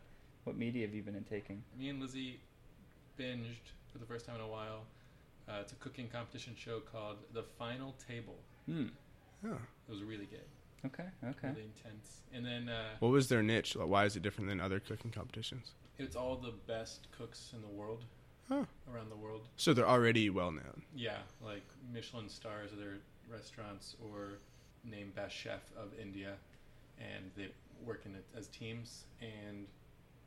what 0.45 0.57
media 0.57 0.87
have 0.87 0.95
you 0.95 1.03
been 1.03 1.25
taking? 1.29 1.63
Me 1.79 1.89
and 1.89 2.01
Lizzie 2.01 2.39
binged 3.19 3.73
for 3.97 4.01
the 4.05 4.07
first 4.13 4.27
time 4.27 4.35
in 4.37 4.43
a 4.43 4.47
while. 4.49 4.85
Uh, 5.49 5.59
it's 5.61 5.73
a 5.73 5.77
cooking 5.77 6.09
competition 6.09 6.55
show 6.57 6.81
called 6.81 7.17
The 7.33 7.43
Final 7.59 7.95
Table. 8.07 8.35
Hmm. 8.67 8.87
Oh. 9.47 9.53
It 9.89 9.91
was 9.93 10.03
really 10.03 10.27
good, 10.27 10.41
Okay. 10.85 11.05
Okay. 11.25 11.49
really 11.49 11.63
intense. 11.77 12.21
And 12.35 12.45
then 12.45 12.69
uh, 12.69 12.91
What 12.99 13.09
was 13.11 13.29
their 13.29 13.43
niche? 13.43 13.77
Like, 13.77 13.89
Why 13.89 14.05
is 14.05 14.17
it 14.17 14.23
different 14.23 14.49
than 14.51 14.61
other 14.61 14.81
cooking 14.81 15.11
competitions? 15.11 15.73
it's 15.99 16.15
all 16.15 16.37
the 16.37 16.53
best 16.67 17.07
cooks 17.17 17.53
in 17.55 17.63
the 17.63 17.69
world, 17.69 18.05
Oh. 18.51 18.67
around 18.93 19.09
the 19.11 19.17
world. 19.17 19.49
So 19.57 19.73
they're 19.73 19.89
already 19.89 20.29
well 20.29 20.51
known. 20.51 20.83
Yeah, 20.95 21.19
like 21.43 21.63
Michelin 21.93 22.29
stars 22.29 22.73
of 22.73 22.79
their 22.79 22.99
restaurants 23.33 23.97
or 24.13 24.33
named 24.85 25.15
best 25.15 25.35
chef 25.35 25.61
of 25.77 25.89
India, 25.99 26.35
and 26.99 27.31
they 27.37 27.49
work 27.85 28.03
in 28.05 28.15
it 28.15 28.25
as 28.37 28.49
teams, 28.49 29.05
and 29.23 29.67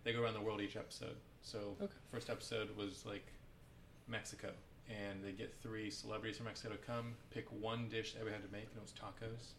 they 0.04 0.12
go 0.14 0.24
around 0.24 0.34
the 0.34 0.42
world 0.42 0.60
each 0.62 0.76
episode. 0.76 1.18
So 1.44 1.76
Okay. 1.82 1.94
first 2.12 2.30
episode 2.32 2.76
was 2.76 3.06
like 3.06 3.26
Mexico, 4.10 4.52
and 4.90 5.24
they 5.24 5.32
get 5.32 5.54
three 5.62 5.90
celebrities 5.92 6.38
from 6.38 6.48
Mexico 6.48 6.74
to 6.74 6.78
come 6.80 7.14
pick 7.32 7.46
one 7.52 7.88
dish 7.90 8.14
that 8.14 8.26
we 8.26 8.32
had 8.32 8.42
to 8.44 8.52
make, 8.52 8.64
and 8.70 8.78
it 8.78 8.82
was 8.82 8.92
tacos, 8.94 9.54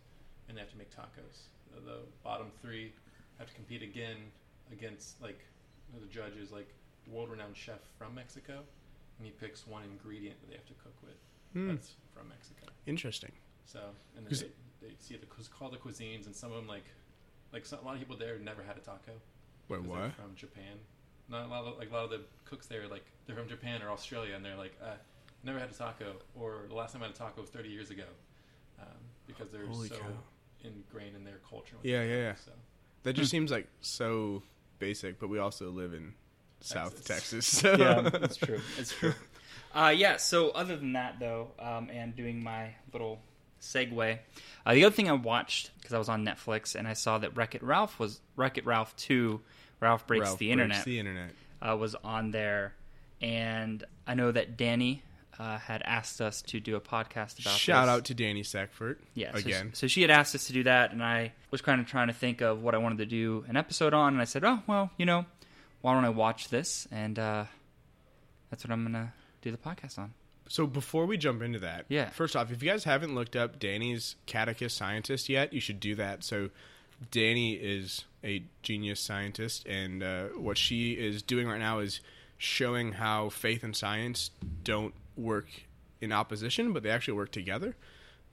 and 0.48 0.56
they 0.56 0.60
have 0.60 0.70
to 0.70 0.78
make 0.78 0.90
tacos. 0.90 1.48
The, 1.74 1.80
the 1.80 1.98
bottom 2.24 2.48
three 2.60 2.92
have 3.38 3.48
to 3.48 3.54
compete 3.54 3.82
again 3.82 4.16
against 4.72 5.20
like 5.22 5.44
the 6.00 6.06
judges, 6.06 6.50
like 6.52 6.68
world-renowned 7.06 7.56
chef 7.56 7.80
from 7.98 8.14
Mexico, 8.14 8.60
and 9.18 9.26
he 9.26 9.32
picks 9.32 9.66
one 9.66 9.82
ingredient 9.84 10.40
that 10.40 10.48
they 10.50 10.56
have 10.56 10.66
to 10.66 10.74
cook 10.74 10.94
with 11.02 11.16
Hmm. 11.52 11.68
that's 11.68 11.94
from 12.14 12.28
Mexico. 12.28 12.66
Interesting. 12.86 13.32
So, 13.64 13.80
and 14.16 14.24
they, 14.26 14.46
they 14.80 14.94
see 15.00 15.16
the 15.16 15.26
call 15.26 15.68
the 15.68 15.76
cuisines, 15.78 16.26
and 16.26 16.34
some 16.34 16.50
of 16.52 16.56
them 16.58 16.68
like, 16.68 16.84
like 17.52 17.66
some, 17.66 17.80
a 17.80 17.82
lot 17.82 17.94
of 17.94 18.00
people 18.00 18.16
there 18.16 18.38
never 18.38 18.62
had 18.62 18.76
a 18.76 18.80
taco. 18.80 19.12
Wait, 19.68 19.82
what? 19.82 20.12
From 20.14 20.34
Japan. 20.36 20.78
Not 21.30 21.46
a 21.46 21.48
lot 21.48 21.64
of 21.64 21.78
like 21.78 21.90
a 21.90 21.94
lot 21.94 22.04
of 22.04 22.10
the 22.10 22.20
cooks 22.44 22.66
there, 22.66 22.88
like 22.88 23.04
they're 23.26 23.36
from 23.36 23.48
Japan 23.48 23.82
or 23.82 23.90
Australia, 23.90 24.34
and 24.34 24.44
they're 24.44 24.56
like, 24.56 24.74
uh, 24.82 24.94
never 25.44 25.58
had 25.58 25.70
a 25.70 25.74
taco, 25.74 26.14
or 26.34 26.62
the 26.68 26.74
last 26.74 26.92
time 26.92 27.02
I 27.02 27.06
had 27.06 27.14
a 27.14 27.18
taco 27.18 27.40
was 27.40 27.50
30 27.50 27.68
years 27.68 27.90
ago, 27.90 28.04
um, 28.80 28.86
because 29.26 29.50
they're 29.50 29.66
Holy 29.66 29.88
so 29.88 29.96
cow. 29.96 30.06
ingrained 30.64 31.16
in 31.16 31.24
their 31.24 31.38
culture. 31.48 31.76
Yeah, 31.82 32.02
yeah, 32.02 32.16
yeah. 32.16 32.34
So, 32.34 32.50
That 33.04 33.12
just 33.14 33.30
seems 33.32 33.50
like 33.50 33.68
so 33.80 34.42
basic, 34.78 35.18
but 35.20 35.28
we 35.28 35.38
also 35.38 35.70
live 35.70 35.94
in 35.94 36.14
South 36.60 37.04
Texas. 37.04 37.60
Texas. 37.60 37.60
So. 37.62 37.76
yeah, 37.76 38.00
that's 38.00 38.36
true. 38.36 38.60
It's 38.78 38.92
true. 38.92 39.14
Uh, 39.72 39.94
yeah. 39.96 40.16
So 40.16 40.50
other 40.50 40.76
than 40.76 40.94
that, 40.94 41.20
though, 41.20 41.52
um, 41.60 41.90
and 41.92 42.16
doing 42.16 42.42
my 42.42 42.74
little 42.92 43.20
segue, 43.62 44.18
uh, 44.66 44.74
the 44.74 44.84
other 44.84 44.92
thing 44.94 45.08
I 45.08 45.12
watched 45.12 45.70
because 45.78 45.92
I 45.92 45.98
was 45.98 46.08
on 46.08 46.24
Netflix 46.26 46.74
and 46.74 46.88
I 46.88 46.94
saw 46.94 47.18
that 47.18 47.36
Wreck 47.36 47.54
It 47.54 47.62
Ralph 47.62 48.00
was 48.00 48.20
Wreck 48.34 48.58
It 48.58 48.66
Ralph 48.66 48.96
Two, 48.96 49.42
Ralph 49.80 50.06
breaks 50.06 50.24
Ralph 50.26 50.38
the 50.38 50.46
breaks 50.48 50.52
internet, 50.52 50.84
The 50.84 50.98
internet. 50.98 51.30
uh, 51.62 51.76
was 51.76 51.94
on 52.04 52.30
there, 52.30 52.74
and 53.20 53.82
I 54.06 54.14
know 54.14 54.30
that 54.32 54.56
Dani 54.56 55.00
uh, 55.38 55.58
had 55.58 55.82
asked 55.84 56.20
us 56.20 56.42
to 56.42 56.60
do 56.60 56.76
a 56.76 56.80
podcast 56.80 57.40
about. 57.40 57.54
Shout 57.58 57.86
this. 57.86 57.90
out 57.90 58.04
to 58.06 58.14
Dani 58.14 58.44
Sackford. 58.44 58.98
Yeah, 59.14 59.32
so- 59.32 59.38
again. 59.38 59.70
So, 59.74 59.86
she 59.86 60.02
had 60.02 60.10
asked 60.10 60.34
us 60.34 60.46
to 60.48 60.52
do 60.52 60.64
that, 60.64 60.92
and 60.92 61.02
I 61.02 61.32
was 61.50 61.62
kind 61.62 61.80
of 61.80 61.86
trying 61.86 62.08
to 62.08 62.12
think 62.14 62.40
of 62.42 62.62
what 62.62 62.74
I 62.74 62.78
wanted 62.78 62.98
to 62.98 63.06
do 63.06 63.44
an 63.48 63.56
episode 63.56 63.94
on, 63.94 64.12
and 64.12 64.20
I 64.20 64.24
said, 64.26 64.44
"Oh, 64.44 64.60
well, 64.66 64.90
you 64.98 65.06
know, 65.06 65.24
why 65.80 65.94
don't 65.94 66.04
I 66.04 66.10
watch 66.10 66.48
this?" 66.48 66.86
And 66.92 67.18
uh, 67.18 67.44
that's 68.50 68.64
what 68.64 68.70
I'm 68.72 68.82
gonna 68.84 69.12
do 69.42 69.50
the 69.50 69.56
podcast 69.56 69.98
on. 69.98 70.12
So 70.48 70.66
before 70.66 71.06
we 71.06 71.16
jump 71.16 71.42
into 71.42 71.60
that, 71.60 71.86
Yeah. 71.88 72.10
First 72.10 72.34
off, 72.34 72.50
if 72.50 72.60
you 72.62 72.68
guys 72.68 72.82
haven't 72.84 73.14
looked 73.14 73.36
up 73.36 73.60
Dani's 73.60 74.16
Catechist 74.26 74.76
Scientist 74.76 75.28
yet, 75.28 75.52
you 75.52 75.60
should 75.60 75.78
do 75.80 75.94
that. 75.94 76.24
So 76.24 76.50
Dani 77.10 77.58
is 77.60 78.04
a 78.22 78.42
genius 78.62 79.00
scientist, 79.00 79.66
and 79.66 80.02
uh, 80.02 80.24
what 80.36 80.58
she 80.58 80.92
is 80.92 81.22
doing 81.22 81.46
right 81.46 81.60
now 81.60 81.78
is 81.78 82.00
showing 82.36 82.92
how 82.92 83.28
faith 83.28 83.62
and 83.62 83.74
science 83.74 84.30
don't 84.64 84.94
work 85.16 85.46
in 86.00 86.12
opposition, 86.12 86.72
but 86.72 86.82
they 86.82 86.90
actually 86.90 87.14
work 87.14 87.30
together. 87.30 87.76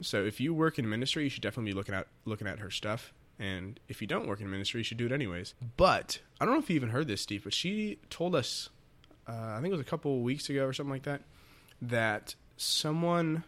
So 0.02 0.24
if 0.24 0.40
you 0.40 0.54
work 0.54 0.78
in 0.80 0.88
ministry, 0.90 1.24
you 1.24 1.30
should 1.30 1.44
definitely 1.44 1.72
be 1.72 1.76
looking 1.76 1.96
at 1.96 2.08
looking 2.26 2.48
at 2.48 2.60
her 2.60 2.70
stuff. 2.70 3.14
And 3.40 3.80
if 3.88 4.02
you 4.02 4.08
don't 4.08 4.28
work 4.28 4.42
in 4.42 4.50
ministry, 4.50 4.80
you 4.80 4.84
should 4.84 4.98
do 4.98 5.06
it 5.06 5.12
anyways. 5.12 5.54
But 5.76 6.20
I 6.40 6.46
don't 6.46 6.56
know 6.56 6.60
if 6.60 6.70
you 6.70 6.76
even 6.76 6.90
heard 6.90 7.08
this, 7.08 7.22
Steve, 7.22 7.44
but 7.44 7.54
she 7.54 8.00
told 8.10 8.36
us, 8.36 8.70
uh, 9.28 9.32
I 9.32 9.60
think 9.62 9.68
it 9.68 9.78
was 9.78 9.82
a 9.82 9.90
couple 9.90 10.22
weeks 10.22 10.50
ago 10.50 10.66
or 10.66 10.74
something 10.74 10.92
like 10.92 11.04
that, 11.04 11.22
that 11.82 12.36
someone 12.58 13.44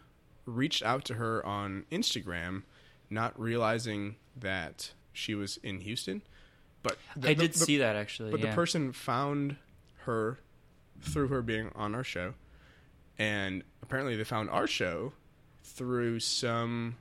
reached 0.46 0.82
out 0.82 1.04
to 1.06 1.14
her 1.14 1.44
on 1.44 1.86
Instagram, 1.90 2.62
not 3.08 3.38
realizing 3.40 4.16
that 4.36 4.92
she 5.12 5.34
was 5.34 5.58
in 5.58 5.80
Houston. 5.80 6.22
But 6.82 6.98
the- 7.16 7.30
I 7.30 7.34
did 7.34 7.52
the- 7.52 7.58
see 7.58 7.78
that 7.78 7.96
actually. 7.96 8.30
but 8.30 8.40
yeah. 8.40 8.50
the 8.50 8.54
person 8.54 8.92
found 8.92 9.56
her 10.04 10.38
through 11.00 11.28
her 11.28 11.42
being 11.42 11.70
on 11.74 11.94
our 11.94 12.04
show, 12.04 12.34
and 13.18 13.62
apparently 13.82 14.16
they 14.16 14.24
found 14.24 14.50
our 14.50 14.66
show 14.66 15.12
through 15.62 16.20
some 16.20 16.96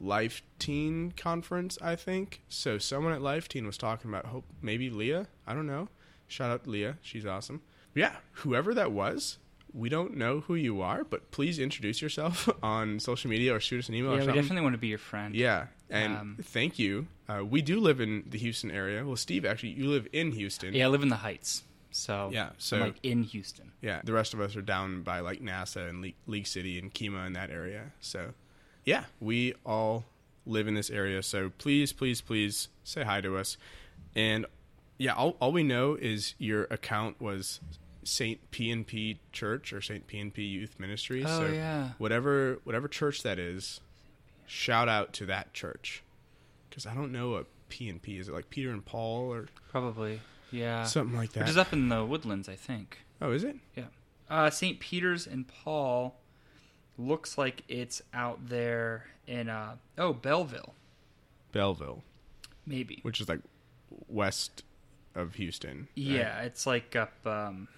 Life 0.00 0.42
Teen 0.58 1.12
conference. 1.16 1.78
I 1.82 1.96
think 1.96 2.40
so. 2.48 2.78
Someone 2.78 3.12
at 3.12 3.22
Life 3.22 3.48
Teen 3.48 3.66
was 3.66 3.76
talking 3.78 4.10
about 4.10 4.26
hope 4.26 4.44
maybe 4.62 4.90
Leah. 4.90 5.26
I 5.46 5.54
don't 5.54 5.66
know. 5.66 5.88
Shout 6.26 6.50
out 6.50 6.66
Leah. 6.66 6.98
She's 7.02 7.26
awesome. 7.26 7.62
Yeah, 7.94 8.16
whoever 8.32 8.74
that 8.74 8.92
was. 8.92 9.38
We 9.72 9.88
don't 9.88 10.16
know 10.16 10.40
who 10.40 10.54
you 10.54 10.80
are, 10.80 11.04
but 11.04 11.30
please 11.30 11.58
introduce 11.58 12.00
yourself 12.00 12.48
on 12.62 13.00
social 13.00 13.28
media 13.30 13.54
or 13.54 13.60
shoot 13.60 13.78
us 13.80 13.88
an 13.88 13.94
email 13.94 14.12
or 14.12 14.20
yeah, 14.20 14.26
we 14.26 14.32
definitely 14.32 14.62
want 14.62 14.74
to 14.74 14.78
be 14.78 14.88
your 14.88 14.98
friend. 14.98 15.34
Yeah, 15.34 15.66
and 15.90 16.16
Um, 16.16 16.36
thank 16.42 16.78
you. 16.78 17.06
Uh, 17.28 17.44
we 17.44 17.62
do 17.62 17.80
live 17.80 18.00
in 18.00 18.24
the 18.28 18.38
Houston 18.38 18.70
area. 18.70 19.04
Well, 19.04 19.16
Steve, 19.16 19.44
actually, 19.44 19.70
you 19.70 19.88
live 19.88 20.06
in 20.12 20.32
Houston. 20.32 20.74
Yeah, 20.74 20.86
I 20.86 20.88
live 20.88 21.02
in 21.02 21.08
the 21.08 21.16
Heights, 21.16 21.62
so 21.90 22.30
Yeah, 22.32 22.50
so- 22.58 22.76
I'm 22.76 22.82
like 22.82 22.96
in 23.02 23.22
Houston. 23.24 23.72
Yeah, 23.80 24.00
the 24.04 24.12
rest 24.12 24.34
of 24.34 24.40
us 24.40 24.56
are 24.56 24.62
down 24.62 25.02
by 25.02 25.20
like 25.20 25.40
NASA 25.40 25.88
and 25.88 26.00
Le- 26.02 26.12
League 26.26 26.46
City 26.46 26.78
and 26.78 26.92
Kemah 26.92 27.26
in 27.26 27.32
that 27.34 27.50
area. 27.50 27.92
So, 28.00 28.34
yeah, 28.84 29.04
we 29.20 29.54
all 29.66 30.04
live 30.46 30.66
in 30.66 30.74
this 30.74 30.88
area. 30.90 31.22
So 31.22 31.50
please, 31.58 31.92
please, 31.92 32.20
please 32.22 32.68
say 32.84 33.02
hi 33.04 33.20
to 33.20 33.36
us. 33.36 33.56
And 34.14 34.46
yeah, 34.96 35.12
all, 35.12 35.36
all 35.40 35.52
we 35.52 35.62
know 35.62 35.94
is 35.94 36.34
your 36.38 36.64
account 36.70 37.20
was 37.20 37.60
Saint 38.04 38.50
P 38.50 38.70
and 38.70 38.86
P 38.86 39.20
Church 39.32 39.72
or 39.74 39.82
Saint 39.82 40.06
P 40.06 40.18
and 40.18 40.32
P 40.32 40.42
Youth 40.42 40.80
Ministry. 40.80 41.22
Oh, 41.26 41.40
so 41.40 41.46
yeah. 41.52 41.90
whatever 41.98 42.58
whatever 42.64 42.88
church 42.88 43.22
that 43.22 43.38
is, 43.38 43.80
shout 44.48 44.88
out 44.88 45.12
to 45.14 45.26
that 45.26 45.54
church. 45.54 46.02
Because 46.68 46.86
I 46.86 46.94
don't 46.94 47.12
know 47.12 47.34
a 47.36 47.44
P 47.68 47.88
and 47.88 48.02
P. 48.02 48.18
Is 48.18 48.28
it 48.28 48.34
like 48.34 48.50
Peter 48.50 48.70
and 48.70 48.84
Paul 48.84 49.32
or 49.32 49.46
Probably, 49.70 50.20
yeah. 50.50 50.84
something 50.84 51.16
like 51.16 51.32
that? 51.34 51.40
Which 51.40 51.50
is 51.50 51.56
up 51.56 51.72
in 51.72 51.88
the 51.88 52.04
woodlands, 52.04 52.48
I 52.48 52.56
think. 52.56 52.98
oh, 53.22 53.30
is 53.30 53.44
it? 53.44 53.56
Yeah. 53.76 53.84
Uh, 54.28 54.50
St. 54.50 54.78
Peter's 54.80 55.26
and 55.26 55.46
Paul 55.46 56.16
looks 56.98 57.38
like 57.38 57.62
it's 57.68 58.02
out 58.12 58.48
there 58.48 59.04
in 59.26 59.48
uh 59.48 59.76
oh 59.96 60.12
Belleville, 60.12 60.74
Belleville. 61.52 62.02
maybe. 62.66 62.98
which 63.02 63.20
is 63.20 63.28
like 63.28 63.40
west 64.08 64.64
of 65.14 65.34
Houston. 65.34 65.78
right? 65.78 65.88
Yeah, 65.94 66.40
it's 66.42 66.66
like 66.66 66.94
up. 66.96 67.12
um 67.26 67.68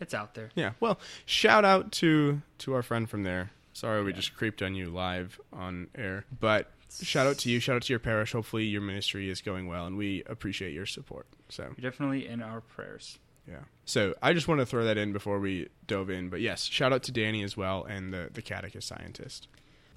It's 0.00 0.14
out 0.14 0.34
there. 0.34 0.50
Yeah. 0.54 0.72
Well, 0.80 0.98
shout 1.26 1.64
out 1.64 1.92
to 1.92 2.40
to 2.58 2.74
our 2.74 2.82
friend 2.82 3.08
from 3.10 3.24
there. 3.24 3.50
Sorry 3.78 4.02
we 4.02 4.12
just 4.12 4.34
creeped 4.34 4.60
on 4.60 4.74
you 4.74 4.88
live 4.90 5.40
on 5.52 5.86
air, 5.94 6.24
but 6.40 6.70
shout 7.00 7.28
out 7.28 7.38
to 7.38 7.50
you. 7.50 7.60
Shout 7.60 7.76
out 7.76 7.82
to 7.82 7.92
your 7.92 8.00
parish. 8.00 8.32
Hopefully 8.32 8.64
your 8.64 8.80
ministry 8.80 9.30
is 9.30 9.40
going 9.40 9.68
well, 9.68 9.86
and 9.86 9.96
we 9.96 10.24
appreciate 10.26 10.72
your 10.72 10.84
support. 10.86 11.26
So 11.48 11.72
You're 11.76 11.90
definitely 11.90 12.26
in 12.26 12.42
our 12.42 12.60
prayers. 12.60 13.18
yeah. 13.48 13.60
So 13.84 14.14
I 14.20 14.32
just 14.32 14.48
want 14.48 14.60
to 14.60 14.66
throw 14.66 14.84
that 14.84 14.98
in 14.98 15.12
before 15.12 15.38
we 15.38 15.68
dove 15.86 16.10
in. 16.10 16.28
But 16.28 16.40
yes, 16.40 16.64
shout 16.64 16.92
out 16.92 17.04
to 17.04 17.12
Dani 17.12 17.44
as 17.44 17.56
well 17.56 17.84
and 17.84 18.12
the 18.12 18.30
the 18.32 18.42
catechist 18.42 18.88
scientist. 18.88 19.46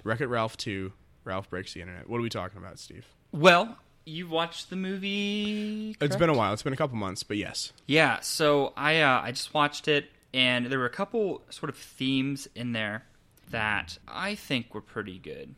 Wreck 0.04 0.20
It 0.20 0.28
Ralph 0.28 0.56
two. 0.56 0.92
Ralph 1.24 1.50
breaks 1.50 1.74
the 1.74 1.80
internet. 1.80 2.08
What 2.08 2.18
are 2.18 2.22
we 2.22 2.28
talking 2.28 2.58
about, 2.58 2.78
Steve? 2.78 3.06
Well, 3.32 3.76
you 4.04 4.28
watched 4.28 4.70
the 4.70 4.76
movie. 4.76 5.96
It's 6.00 6.14
been 6.16 6.22
a 6.24 6.26
correct? 6.26 6.38
while. 6.38 6.52
It's 6.52 6.62
been 6.62 6.72
a 6.72 6.76
couple 6.76 6.96
months, 6.96 7.22
but 7.24 7.36
yes. 7.36 7.72
Yeah, 7.86 8.20
so 8.20 8.72
I 8.76 9.00
uh, 9.00 9.20
I 9.22 9.32
just 9.32 9.52
watched 9.54 9.88
it, 9.88 10.06
and 10.32 10.66
there 10.66 10.78
were 10.78 10.86
a 10.86 10.90
couple 10.90 11.42
sort 11.50 11.68
of 11.70 11.76
themes 11.76 12.48
in 12.54 12.72
there 12.72 13.04
that 13.52 13.96
I 14.08 14.34
think 14.34 14.74
were 14.74 14.80
pretty 14.80 15.18
good. 15.18 15.54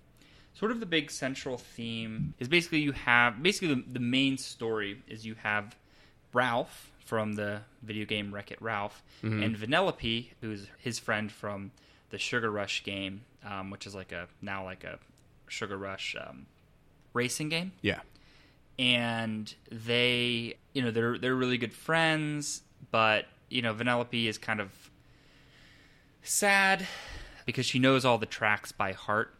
Sort 0.52 0.70
of 0.70 0.78
the 0.78 0.86
big 0.86 1.10
central 1.10 1.56
theme 1.58 2.34
is 2.38 2.46
basically 2.46 2.78
you 2.80 2.92
have 2.92 3.42
basically 3.42 3.74
the, 3.74 3.84
the 3.94 3.98
main 4.00 4.38
story 4.38 5.02
is 5.08 5.26
you 5.26 5.34
have 5.42 5.74
Ralph 6.32 6.92
from 7.04 7.32
the 7.34 7.62
video 7.82 8.04
game 8.04 8.32
Wreck 8.32 8.50
It 8.52 8.62
Ralph 8.62 9.02
and 9.22 9.56
Vanellope, 9.56 10.28
who's 10.40 10.68
his 10.78 10.98
friend 10.98 11.30
from 11.32 11.70
the 12.10 12.18
Sugar 12.18 12.50
Rush 12.50 12.84
game, 12.84 13.22
um, 13.44 13.70
which 13.70 13.86
is 13.86 13.94
like 13.94 14.12
a 14.12 14.28
now 14.40 14.62
like 14.64 14.84
a 14.84 14.98
Sugar 15.48 15.76
Rush 15.76 16.14
um, 16.20 16.46
racing 17.14 17.48
game 17.48 17.72
Yeah. 17.82 18.00
and 18.78 19.52
they 19.70 20.54
you 20.72 20.82
know 20.82 20.90
they're 20.90 21.18
they're 21.18 21.34
really 21.34 21.58
good 21.58 21.72
friends 21.72 22.62
but 22.90 23.26
you 23.50 23.60
know 23.62 23.74
Vanellope 23.74 24.26
is 24.28 24.38
kind 24.38 24.60
of 24.60 24.70
sad 26.22 26.86
because 27.44 27.66
she 27.66 27.78
knows 27.78 28.04
all 28.04 28.18
the 28.18 28.26
tracks 28.26 28.72
by 28.72 28.92
heart 28.92 29.34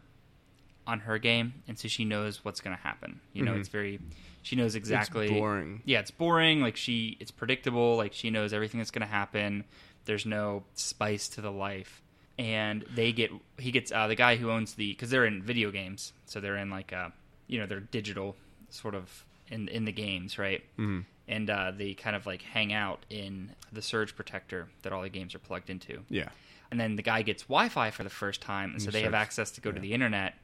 on 0.87 1.01
her 1.01 1.17
game 1.17 1.63
and 1.67 1.79
so 1.79 1.87
she 1.87 2.05
knows 2.05 2.45
what's 2.45 2.61
going 2.61 2.75
to 2.75 2.81
happen 2.83 3.19
you 3.33 3.41
know 3.43 3.53
Mhm. 3.53 3.59
it's 3.59 3.69
very 3.69 3.99
she 4.43 4.55
knows 4.55 4.75
exactly 4.75 5.27
boring. 5.29 5.81
yeah 5.85 5.99
it's 5.99 6.11
boring 6.11 6.61
like 6.61 6.77
she 6.77 7.17
it's 7.19 7.31
predictable 7.31 7.95
like 7.97 8.13
she 8.13 8.29
knows 8.29 8.53
everything 8.53 8.79
that's 8.79 8.91
going 8.91 9.01
to 9.01 9.07
happen 9.11 9.63
there's 10.05 10.25
no 10.27 10.63
spice 10.75 11.27
to 11.29 11.41
the 11.41 11.51
life 11.51 12.03
and 12.37 12.85
they 12.93 13.11
get 13.11 13.31
he 13.57 13.71
gets 13.71 13.91
uh, 13.91 14.05
the 14.07 14.13
guy 14.15 14.35
who 14.35 14.51
owns 14.51 14.75
the 14.75 14.91
because 14.91 15.09
they're 15.09 15.25
in 15.25 15.41
video 15.41 15.71
games 15.71 16.13
so 16.25 16.39
they're 16.39 16.57
in 16.57 16.69
like 16.69 16.93
uh 16.93 17.09
you 17.47 17.59
know 17.59 17.65
they're 17.65 17.79
digital 17.79 18.35
sort 18.69 18.93
of 18.93 19.25
in 19.49 19.67
in 19.69 19.85
the 19.85 19.91
games 19.91 20.37
right 20.37 20.63
hmm 20.77 20.99
and 21.27 21.49
uh, 21.49 21.71
they 21.75 21.95
kind 21.95 22.15
of 22.15 22.27
like 22.27 22.43
hang 22.43 22.71
out 22.71 23.03
in 23.09 23.49
the 23.73 23.81
surge 23.81 24.15
protector 24.15 24.67
that 24.83 24.93
all 24.93 25.01
the 25.01 25.09
games 25.09 25.33
are 25.33 25.39
plugged 25.39 25.71
into 25.71 26.03
Yeah. 26.07 26.29
And 26.71 26.79
then 26.79 26.95
the 26.95 27.01
guy 27.01 27.21
gets 27.21 27.43
Wi-Fi 27.43 27.91
for 27.91 28.03
the 28.03 28.09
first 28.09 28.41
time, 28.41 28.71
and 28.71 28.81
so 28.81 28.91
they 28.91 29.01
have 29.01 29.13
access 29.13 29.51
to 29.51 29.61
go 29.61 29.71
to 29.71 29.79
the 29.79 29.93
internet, 29.93 30.35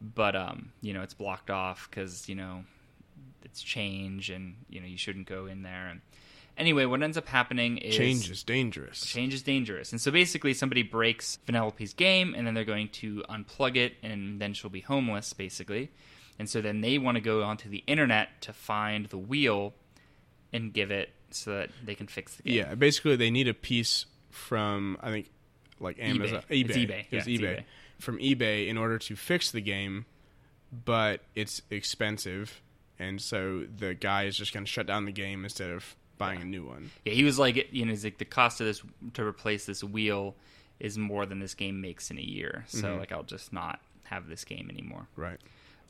but 0.00 0.36
um, 0.36 0.72
you 0.80 0.92
know 0.92 1.02
it's 1.02 1.14
blocked 1.14 1.50
off 1.50 1.88
because 1.90 2.28
you 2.28 2.34
know 2.34 2.64
it's 3.44 3.62
change, 3.62 4.30
and 4.30 4.56
you 4.68 4.80
know 4.80 4.86
you 4.86 4.98
shouldn't 4.98 5.26
go 5.26 5.46
in 5.46 5.62
there. 5.62 5.88
And 5.88 6.00
anyway, 6.56 6.84
what 6.84 7.02
ends 7.02 7.16
up 7.16 7.28
happening 7.28 7.78
is 7.78 7.96
Change 7.96 8.30
is 8.30 8.42
dangerous. 8.42 9.04
change 9.04 9.34
is 9.34 9.42
dangerous, 9.42 9.92
and 9.92 10.00
so 10.00 10.10
basically 10.10 10.54
somebody 10.54 10.82
breaks 10.82 11.38
Vanellope's 11.46 11.92
game, 11.92 12.34
and 12.34 12.46
then 12.46 12.54
they're 12.54 12.64
going 12.64 12.88
to 12.88 13.22
unplug 13.28 13.76
it, 13.76 13.94
and 14.02 14.40
then 14.40 14.54
she'll 14.54 14.70
be 14.70 14.80
homeless, 14.80 15.32
basically. 15.32 15.90
And 16.38 16.50
so 16.50 16.60
then 16.60 16.80
they 16.80 16.98
want 16.98 17.14
to 17.16 17.20
go 17.20 17.44
onto 17.44 17.68
the 17.68 17.84
internet 17.86 18.40
to 18.42 18.52
find 18.52 19.06
the 19.06 19.18
wheel 19.18 19.72
and 20.52 20.72
give 20.72 20.90
it 20.90 21.10
so 21.30 21.52
that 21.52 21.70
they 21.84 21.94
can 21.94 22.06
fix 22.06 22.34
the 22.36 22.42
game. 22.42 22.54
Yeah, 22.54 22.74
basically 22.74 23.16
they 23.16 23.30
need 23.30 23.48
a 23.48 23.54
piece 23.54 24.06
from 24.30 24.98
I 25.00 25.10
think 25.10 25.30
like 25.80 25.98
Amazon, 25.98 26.42
eBay. 26.50 26.68
eBay. 26.68 27.00
It 27.00 27.06
Yeah, 27.10 27.20
eBay. 27.20 27.40
eBay. 27.40 27.64
from 27.98 28.18
eBay 28.18 28.68
in 28.68 28.76
order 28.78 28.98
to 28.98 29.16
fix 29.16 29.50
the 29.50 29.60
game, 29.60 30.04
but 30.84 31.20
it's 31.34 31.62
expensive, 31.70 32.60
and 32.98 33.20
so 33.20 33.66
the 33.76 33.94
guy 33.94 34.24
is 34.24 34.36
just 34.36 34.52
going 34.52 34.64
to 34.64 34.70
shut 34.70 34.86
down 34.86 35.04
the 35.04 35.12
game 35.12 35.44
instead 35.44 35.70
of 35.70 35.94
buying 36.18 36.40
a 36.40 36.44
new 36.44 36.64
one. 36.64 36.90
Yeah, 37.04 37.12
he 37.14 37.24
was 37.24 37.38
like, 37.38 37.72
you 37.72 37.84
know, 37.84 37.90
he's 37.90 38.04
like 38.04 38.18
the 38.18 38.24
cost 38.24 38.60
of 38.60 38.66
this 38.66 38.82
to 39.14 39.24
replace 39.24 39.66
this 39.66 39.82
wheel 39.82 40.34
is 40.80 40.96
more 40.98 41.26
than 41.26 41.38
this 41.40 41.54
game 41.54 41.80
makes 41.80 42.10
in 42.10 42.18
a 42.18 42.22
year. 42.22 42.64
So 42.68 42.88
Mhm. 42.94 42.98
like, 42.98 43.12
I'll 43.12 43.22
just 43.22 43.52
not 43.52 43.80
have 44.04 44.28
this 44.28 44.44
game 44.44 44.68
anymore. 44.70 45.06
Right. 45.16 45.38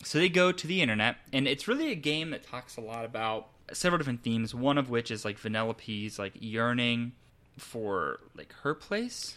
So 0.03 0.19
they 0.19 0.29
go 0.29 0.53
to 0.53 0.67
the 0.67 0.83
internet, 0.83 1.17
and 1.33 1.47
it's 1.49 1.67
really 1.69 1.91
a 1.91 1.95
game 1.95 2.31
that 2.31 2.43
talks 2.43 2.76
a 2.76 2.81
lot 2.81 3.05
about 3.05 3.49
several 3.73 3.99
different 3.99 4.23
themes. 4.23 4.55
One 4.55 4.76
of 4.76 4.91
which 4.91 5.11
is 5.11 5.25
like 5.25 5.38
Vanellope's 5.41 6.19
like 6.19 6.33
yearning 6.38 7.12
for 7.59 8.21
like 8.37 8.53
her 8.62 8.75
place. 8.75 9.37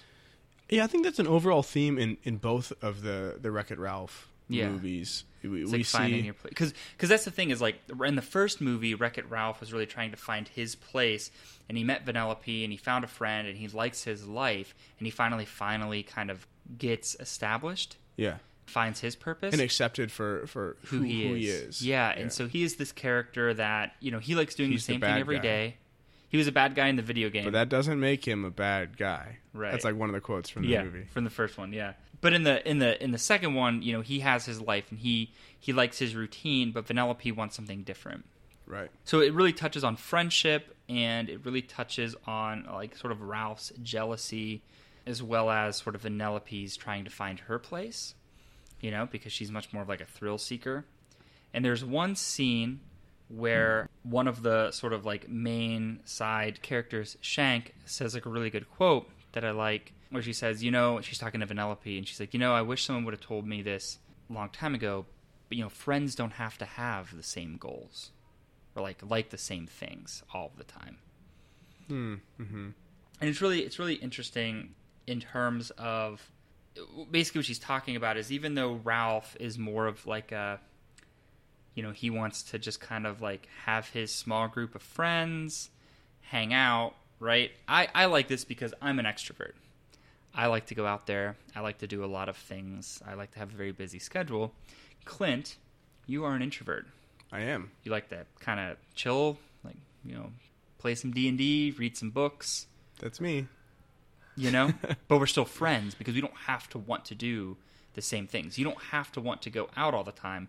Yeah, 0.69 0.83
I 0.83 0.87
think 0.87 1.03
that's 1.03 1.19
an 1.19 1.27
overall 1.27 1.63
theme 1.63 1.97
in, 1.97 2.17
in 2.23 2.37
both 2.37 2.73
of 2.81 3.01
the 3.01 3.37
the 3.41 3.51
Wreck 3.51 3.71
It 3.71 3.79
Ralph 3.79 4.27
Yeah. 4.49 4.69
movies. 4.69 5.23
We, 5.43 5.61
It's 5.61 5.71
we 5.71 5.77
like 5.77 5.85
finding 5.85 6.19
see 6.21 6.25
your 6.25 6.33
place 6.33 6.49
because 6.49 6.73
because 6.97 7.07
that's 7.09 7.23
the 7.23 7.31
thing 7.31 7.51
is 7.51 7.61
like 7.61 7.79
in 8.03 8.15
the 8.15 8.21
first 8.21 8.59
movie, 8.59 8.95
Wreck 8.95 9.17
It 9.17 9.29
Ralph 9.29 9.61
was 9.61 9.71
really 9.71 9.85
trying 9.85 10.11
to 10.11 10.17
find 10.17 10.45
his 10.47 10.75
place, 10.75 11.31
and 11.69 11.77
he 11.77 11.83
met 11.85 12.05
Vanellope, 12.05 12.63
and 12.63 12.71
he 12.73 12.77
found 12.77 13.05
a 13.05 13.07
friend, 13.07 13.47
and 13.47 13.57
he 13.57 13.67
likes 13.69 14.03
his 14.03 14.27
life, 14.27 14.75
and 14.99 15.07
he 15.07 15.11
finally 15.11 15.45
finally 15.45 16.03
kind 16.03 16.29
of 16.29 16.45
gets 16.77 17.15
established, 17.21 17.95
yeah, 18.17 18.37
finds 18.65 18.99
his 18.99 19.15
purpose, 19.15 19.53
and 19.53 19.61
accepted 19.61 20.11
for 20.11 20.45
for 20.47 20.75
who, 20.87 21.01
he, 21.01 21.47
is. 21.47 21.81
Yeah, 21.85 22.09
and 22.09 22.33
so 22.33 22.47
he 22.47 22.63
is 22.63 22.75
this 22.75 22.91
character 22.91 23.53
that 23.53 23.93
you 24.01 24.11
know 24.11 24.19
he 24.19 24.35
likes 24.35 24.53
doing 24.55 24.71
He's 24.71 24.85
the 24.85 24.93
the 24.93 24.93
same 24.95 25.01
thing 25.01 25.11
bad 25.11 25.19
every 25.21 25.37
guy. 25.37 25.41
day. 25.43 25.77
He 26.29 26.37
was 26.37 26.47
a 26.47 26.51
bad 26.51 26.75
guy 26.75 26.87
in 26.87 26.97
the 26.97 27.01
video 27.01 27.29
game. 27.29 27.45
but 27.45 27.53
that 27.53 27.69
doesn't 27.69 27.99
make 27.99 28.27
him 28.27 28.43
a 28.43 28.51
bad 28.51 28.97
guy. 28.97 29.37
Right. 29.53 29.71
That's 29.71 29.85
like 29.85 29.95
one 29.95 30.09
of 30.09 30.13
the 30.13 30.21
quotes 30.21 30.49
from 30.49 30.63
the 30.63 30.69
yeah, 30.69 30.83
movie. 30.83 31.05
from 31.09 31.23
the 31.23 31.29
first 31.29 31.57
one, 31.57 31.71
yeah. 31.71 31.93
But 32.19 32.33
in 32.33 32.43
the 32.43 32.67
in 32.67 32.79
the 32.79 33.01
in 33.01 33.11
the 33.11 33.17
second 33.17 33.53
one, 33.53 33.81
you 33.81 33.93
know, 33.93 34.01
he 34.01 34.19
has 34.19 34.45
his 34.45 34.59
life 34.59 34.85
and 34.89 34.99
he 34.99 35.31
he 35.59 35.71
likes 35.71 35.99
his 35.99 36.15
routine, 36.15 36.71
but 36.71 36.85
Vanellope 36.85 37.35
wants 37.35 37.55
something 37.55 37.83
different. 37.83 38.25
Right. 38.65 38.89
So 39.05 39.21
it 39.21 39.33
really 39.33 39.53
touches 39.53 39.83
on 39.83 39.95
friendship 39.95 40.75
and 40.89 41.29
it 41.29 41.45
really 41.45 41.61
touches 41.61 42.15
on 42.25 42.67
like 42.71 42.95
sort 42.97 43.11
of 43.11 43.21
Ralph's 43.21 43.71
jealousy 43.81 44.61
as 45.05 45.23
well 45.23 45.49
as 45.49 45.77
sort 45.77 45.95
of 45.95 46.01
Vanellope's 46.03 46.75
trying 46.75 47.05
to 47.05 47.09
find 47.09 47.39
her 47.41 47.57
place, 47.57 48.13
you 48.81 48.91
know, 48.91 49.07
because 49.09 49.31
she's 49.31 49.51
much 49.51 49.71
more 49.71 49.83
of 49.83 49.89
like 49.89 50.01
a 50.01 50.05
thrill 50.05 50.37
seeker. 50.37 50.85
And 51.53 51.63
there's 51.63 51.85
one 51.85 52.15
scene 52.15 52.81
where 53.29 53.89
one 54.03 54.27
of 54.27 54.41
the 54.41 54.71
sort 54.71 54.93
of 54.93 55.05
like 55.05 55.29
main 55.29 55.99
side 56.05 56.61
characters, 56.61 57.17
Shank, 57.21 57.73
says 57.85 58.13
like 58.13 58.25
a 58.25 58.29
really 58.29 58.49
good 58.49 58.69
quote 58.69 59.09
that 59.33 59.43
I 59.43 59.51
like, 59.51 59.93
where 60.09 60.23
she 60.23 60.33
says, 60.33 60.63
you 60.63 60.71
know, 60.71 61.01
she's 61.01 61.17
talking 61.17 61.41
to 61.41 61.47
Vanellope, 61.47 61.97
and 61.97 62.07
she's 62.07 62.19
like, 62.19 62.33
you 62.33 62.39
know, 62.39 62.53
I 62.53 62.61
wish 62.61 62.85
someone 62.85 63.05
would 63.05 63.13
have 63.13 63.21
told 63.21 63.45
me 63.45 63.61
this 63.61 63.99
a 64.29 64.33
long 64.33 64.49
time 64.49 64.73
ago, 64.73 65.05
but 65.49 65.57
you 65.57 65.63
know, 65.63 65.69
friends 65.69 66.15
don't 66.15 66.33
have 66.33 66.57
to 66.59 66.65
have 66.65 67.15
the 67.15 67.23
same 67.23 67.57
goals 67.57 68.11
or 68.75 68.81
like 68.81 68.99
like 69.09 69.29
the 69.29 69.37
same 69.37 69.67
things 69.67 70.23
all 70.33 70.51
the 70.57 70.63
time. 70.63 70.97
Hmm. 71.87 72.15
Mm-hmm. 72.39 72.69
And 73.19 73.29
it's 73.29 73.41
really 73.41 73.61
it's 73.61 73.79
really 73.79 73.95
interesting 73.95 74.75
in 75.07 75.19
terms 75.19 75.71
of 75.71 76.31
basically 77.09 77.39
what 77.39 77.45
she's 77.45 77.59
talking 77.59 77.95
about 77.95 78.17
is 78.17 78.31
even 78.31 78.53
though 78.53 78.79
Ralph 78.83 79.35
is 79.39 79.57
more 79.57 79.87
of 79.87 80.05
like 80.05 80.31
a 80.31 80.59
you 81.77 81.83
know, 81.83 81.91
he 81.91 82.09
wants 82.09 82.41
to 82.41 82.57
just 82.57 82.81
kind 82.81 83.05
of 83.05 83.21
like 83.21 83.47
have 83.65 83.87
his 83.89 84.11
small 84.11 84.47
group 84.47 84.73
of 84.73 84.81
friends, 84.81 85.69
hang 86.21 86.51
out, 86.51 86.95
right? 87.19 87.51
I, 87.67 87.87
I 87.93 88.05
like 88.05 88.27
this 88.27 88.43
because 88.43 88.73
I'm 88.81 88.97
an 88.97 89.05
extrovert. 89.05 89.51
I 90.33 90.47
like 90.47 90.65
to 90.67 90.75
go 90.75 90.87
out 90.87 91.05
there. 91.05 91.35
I 91.55 91.59
like 91.59 91.77
to 91.77 91.87
do 91.87 92.03
a 92.03 92.07
lot 92.07 92.29
of 92.29 92.35
things. 92.35 92.99
I 93.07 93.13
like 93.13 93.31
to 93.33 93.39
have 93.39 93.53
a 93.53 93.55
very 93.55 93.71
busy 93.73 93.99
schedule. 93.99 94.53
Clint, 95.05 95.57
you 96.07 96.25
are 96.25 96.33
an 96.33 96.41
introvert. 96.41 96.87
I 97.31 97.41
am. 97.41 97.69
You 97.83 97.91
like 97.91 98.09
to 98.09 98.25
kind 98.39 98.59
of 98.59 98.77
chill, 98.95 99.37
like, 99.63 99.77
you 100.03 100.15
know, 100.15 100.31
play 100.79 100.95
some 100.95 101.11
D&D, 101.11 101.75
read 101.77 101.95
some 101.95 102.09
books, 102.09 102.65
That's 102.99 103.21
me. 103.21 103.45
you 104.35 104.49
know? 104.49 104.73
but 105.07 105.19
we're 105.19 105.27
still 105.27 105.45
friends 105.45 105.93
because 105.93 106.15
we 106.15 106.21
don't 106.21 106.37
have 106.47 106.67
to 106.69 106.79
want 106.79 107.05
to 107.05 107.15
do 107.15 107.55
the 107.93 108.01
same 108.01 108.25
things. 108.25 108.57
You 108.57 108.65
don't 108.65 108.81
have 108.85 109.11
to 109.11 109.21
want 109.21 109.43
to 109.43 109.51
go 109.51 109.69
out 109.77 109.93
all 109.93 110.03
the 110.03 110.11
time, 110.11 110.47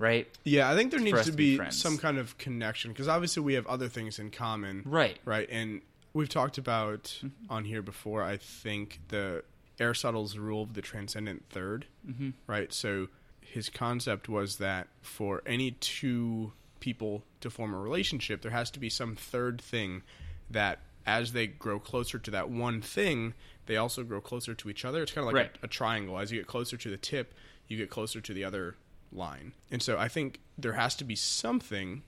right? 0.00 0.26
Yeah, 0.42 0.68
I 0.68 0.74
think 0.74 0.90
there 0.90 0.98
needs 0.98 1.24
to 1.26 1.32
be 1.32 1.58
be 1.58 1.70
some 1.70 1.96
kind 1.98 2.18
of 2.18 2.36
connection 2.38 2.90
because 2.90 3.06
obviously 3.06 3.42
we 3.44 3.54
have 3.54 3.66
other 3.68 3.86
things 3.88 4.18
in 4.18 4.30
common. 4.32 4.82
Right. 4.84 5.18
Right. 5.24 5.48
And 5.50 5.82
we've 6.12 6.28
talked 6.28 6.58
about 6.58 7.04
Mm-hmm. 7.22 7.52
on 7.52 7.64
here 7.66 7.82
before, 7.82 8.24
I 8.24 8.36
think, 8.36 9.00
the 9.08 9.44
Aristotle's 9.78 10.36
rule 10.36 10.64
of 10.64 10.74
the 10.74 10.82
transcendent 10.82 11.44
third. 11.50 11.86
Mhm. 12.06 12.32
Right. 12.48 12.72
So 12.72 13.08
his 13.40 13.68
concept 13.68 14.28
was 14.28 14.56
that 14.56 14.88
for 15.02 15.42
any 15.46 15.70
two 15.72 16.52
people 16.80 17.22
to 17.40 17.50
form 17.50 17.74
a 17.74 17.78
relationship, 17.78 18.42
there 18.42 18.50
has 18.50 18.70
to 18.72 18.80
be 18.80 18.88
some 18.90 19.14
third 19.16 19.60
thing 19.60 20.02
that 20.50 20.80
as 21.06 21.32
they 21.32 21.46
grow 21.46 21.78
closer 21.80 22.18
to 22.18 22.30
that 22.30 22.48
one 22.50 22.80
thing, 22.80 23.34
they 23.66 23.76
also 23.76 24.02
grow 24.04 24.20
closer 24.20 24.54
to 24.54 24.68
each 24.70 24.84
other. 24.84 25.02
It's 25.02 25.12
kind 25.12 25.26
of 25.26 25.32
like 25.32 25.34
Right. 25.46 25.56
a, 25.62 25.66
a 25.66 25.68
triangle. 25.68 26.18
As 26.18 26.30
you 26.30 26.38
get 26.40 26.46
closer 26.46 26.76
to 26.76 26.90
the 26.90 26.96
tip, 26.96 27.34
you 27.68 27.76
get 27.78 27.88
closer 27.90 28.20
to 28.20 28.32
the 28.34 28.44
other 28.44 28.76
line. 29.12 29.52
And 29.70 29.82
so 29.82 29.98
I 29.98 30.08
think 30.08 30.40
there 30.58 30.72
has 30.74 30.94
to 30.96 31.04
be 31.04 31.16
something 31.16 32.02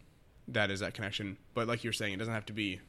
that 0.49 0.71
is 0.71 0.81
that 0.81 0.95
connection. 0.95 1.37
But 1.55 1.69
like 1.69 1.85
you're 1.85 1.93
saying, 1.93 2.15
it 2.15 2.17
doesn't 2.19 2.35
have 2.35 2.47
to 2.47 2.53
be 2.53 2.81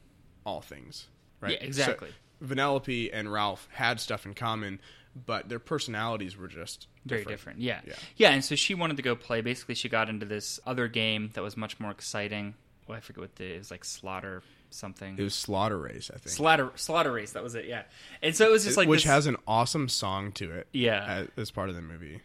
all 0.46 0.62
things. 0.62 1.08
Right? 1.42 1.54
Yeah, 1.54 1.68
exactly. 1.68 2.10
So 2.40 2.46
Vanellope 2.46 3.10
and 3.14 3.32
Ralph 3.32 3.68
had 3.72 4.00
stuff 4.00 4.26
in 4.26 4.34
common, 4.34 4.80
but 5.26 5.50
their 5.50 5.60
personalities 5.60 6.36
were 6.38 6.48
just 6.48 6.88
Very 7.06 7.26
different. 7.26 7.60
Yeah. 7.60 7.82
Yeah. 7.86 7.94
Yeah, 8.16 8.30
and 8.32 8.44
so 8.44 8.56
she 8.56 8.74
wanted 8.76 8.98
to 8.98 9.04
go 9.04 9.16
play. 9.16 9.42
Basically, 9.42 9.76
she 9.76 9.90
got 9.90 10.10
into 10.10 10.26
this 10.26 10.60
other 10.66 10.88
game 10.88 11.32
that 11.34 11.42
was 11.44 11.56
much 11.56 11.80
more 11.80 11.92
exciting. 11.92 12.56
Well, 12.88 12.98
I 12.98 13.02
forget 13.02 13.22
what 13.22 13.36
the 13.38 13.56
it 13.56 13.58
was 13.60 13.72
like 13.72 13.86
slaughter 13.86 14.44
something. 14.70 15.16
It 15.18 15.24
was 15.24 15.36
Slaughter 15.36 15.78
Race, 15.78 16.10
I 16.14 16.18
think. 16.18 16.30
slaughter 16.36 16.72
slaughter 16.76 17.12
race, 17.12 17.32
that 17.34 17.44
was 17.44 17.56
it, 17.56 17.66
yeah. 17.66 17.84
And 18.22 18.36
so 18.36 18.46
it 18.48 18.52
was 18.52 18.66
just 18.66 18.76
like 18.76 18.88
which 18.90 19.04
this- 19.04 19.12
has 19.12 19.28
an 19.28 19.38
awesome 19.48 19.88
song 19.88 20.32
to 20.34 20.52
it. 20.52 20.68
Yeah. 20.74 21.06
as, 21.06 21.28
as 21.38 21.52
part 21.52 21.70
of 21.70 21.76
the 21.76 21.82
movie. 21.82 22.22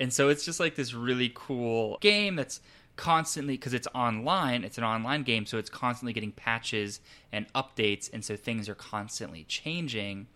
And 0.00 0.12
so 0.12 0.28
it's 0.28 0.44
just 0.44 0.58
like 0.60 0.74
this 0.74 0.94
really 0.94 1.30
cool 1.34 1.98
game 2.00 2.36
that's 2.36 2.60
constantly 2.94 3.54
because 3.54 3.72
it's 3.72 3.88
online 3.94 4.64
it's 4.64 4.76
an 4.76 4.84
online 4.84 5.22
game 5.22 5.46
so 5.46 5.56
it's 5.56 5.70
constantly 5.70 6.12
getting 6.12 6.30
patches 6.30 7.00
and 7.32 7.50
updates 7.54 8.12
and 8.12 8.22
so 8.22 8.36
things 8.36 8.68
are 8.68 8.74
constantly 8.74 9.44
changing 9.44 10.26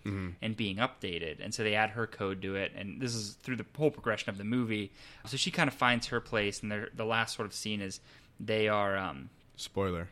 and 0.40 0.56
being 0.56 0.78
updated 0.78 1.36
and 1.44 1.52
so 1.52 1.62
they 1.62 1.74
add 1.74 1.90
her 1.90 2.06
code 2.06 2.40
to 2.40 2.56
it 2.56 2.72
and 2.74 2.98
this 2.98 3.14
is 3.14 3.34
through 3.42 3.56
the 3.56 3.66
whole 3.76 3.90
progression 3.90 4.30
of 4.30 4.38
the 4.38 4.44
movie 4.44 4.90
so 5.26 5.36
she 5.36 5.50
kind 5.50 5.68
of 5.68 5.74
finds 5.74 6.06
her 6.06 6.18
place 6.18 6.62
and 6.62 6.72
the 6.94 7.04
last 7.04 7.36
sort 7.36 7.44
of 7.44 7.52
scene 7.52 7.82
is 7.82 8.00
they 8.40 8.68
are 8.68 8.96
um, 8.96 9.28
Spoiler. 9.56 10.08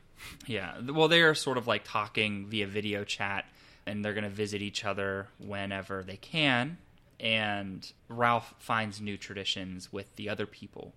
yeah. 0.46 0.80
Well, 0.80 1.08
they 1.08 1.20
are 1.22 1.34
sort 1.34 1.58
of 1.58 1.66
like 1.66 1.82
talking 1.84 2.46
via 2.46 2.66
video 2.66 3.04
chat, 3.04 3.44
and 3.86 4.04
they're 4.04 4.14
going 4.14 4.24
to 4.24 4.30
visit 4.30 4.62
each 4.62 4.84
other 4.84 5.28
whenever 5.38 6.02
they 6.02 6.16
can. 6.16 6.78
And 7.24 7.90
Ralph 8.08 8.54
finds 8.58 9.00
new 9.00 9.16
traditions 9.16 9.90
with 9.92 10.14
the 10.16 10.28
other 10.28 10.46
people 10.46 10.94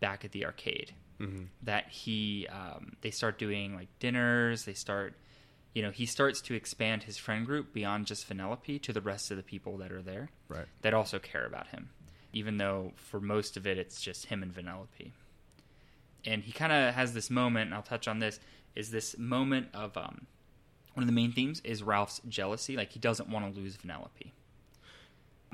back 0.00 0.24
at 0.24 0.30
the 0.32 0.46
arcade. 0.46 0.92
Mm-hmm. 1.20 1.44
That 1.64 1.88
he, 1.88 2.46
um, 2.48 2.92
they 3.02 3.10
start 3.10 3.38
doing 3.38 3.74
like 3.74 3.88
dinners. 3.98 4.64
They 4.64 4.74
start, 4.74 5.14
you 5.74 5.82
know, 5.82 5.90
he 5.90 6.06
starts 6.06 6.40
to 6.42 6.54
expand 6.54 7.02
his 7.02 7.16
friend 7.18 7.44
group 7.44 7.72
beyond 7.72 8.06
just 8.06 8.28
Vanellope 8.28 8.80
to 8.82 8.92
the 8.92 9.00
rest 9.00 9.30
of 9.30 9.36
the 9.36 9.42
people 9.42 9.76
that 9.78 9.90
are 9.92 10.02
there 10.02 10.30
Right. 10.48 10.66
that 10.82 10.94
also 10.94 11.18
care 11.18 11.44
about 11.44 11.66
him, 11.68 11.90
even 12.32 12.56
though 12.58 12.92
for 12.94 13.20
most 13.20 13.56
of 13.56 13.66
it 13.66 13.76
it's 13.76 14.00
just 14.00 14.26
him 14.26 14.42
and 14.42 14.54
Vanellope. 14.54 15.10
And 16.24 16.42
he 16.42 16.52
kind 16.52 16.72
of 16.72 16.94
has 16.94 17.14
this 17.14 17.30
moment, 17.30 17.66
and 17.66 17.74
I'll 17.74 17.82
touch 17.82 18.08
on 18.08 18.18
this, 18.18 18.40
is 18.74 18.90
this 18.90 19.18
moment 19.18 19.68
of 19.74 19.96
um, 19.96 20.26
one 20.94 21.02
of 21.02 21.06
the 21.06 21.12
main 21.12 21.32
themes 21.32 21.60
is 21.64 21.82
Ralph's 21.82 22.20
jealousy. 22.28 22.76
Like 22.76 22.92
he 22.92 22.98
doesn't 22.98 23.28
want 23.28 23.52
to 23.52 23.60
lose 23.60 23.76
Vanellope. 23.76 24.30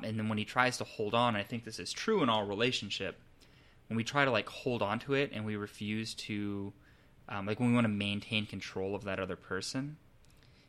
And 0.03 0.17
then 0.17 0.29
when 0.29 0.37
he 0.37 0.45
tries 0.45 0.77
to 0.77 0.83
hold 0.83 1.13
on, 1.13 1.35
I 1.35 1.43
think 1.43 1.63
this 1.63 1.79
is 1.79 1.91
true 1.93 2.23
in 2.23 2.29
all 2.29 2.45
relationship, 2.45 3.19
when 3.87 3.97
we 3.97 4.03
try 4.03 4.25
to 4.25 4.31
like 4.31 4.47
hold 4.49 4.81
on 4.81 4.99
to 4.99 5.13
it 5.13 5.31
and 5.33 5.45
we 5.45 5.55
refuse 5.55 6.13
to, 6.15 6.71
um, 7.29 7.45
like 7.45 7.59
when 7.59 7.69
we 7.69 7.75
want 7.75 7.85
to 7.85 7.89
maintain 7.93 8.45
control 8.45 8.95
of 8.95 9.03
that 9.03 9.19
other 9.19 9.35
person, 9.35 9.97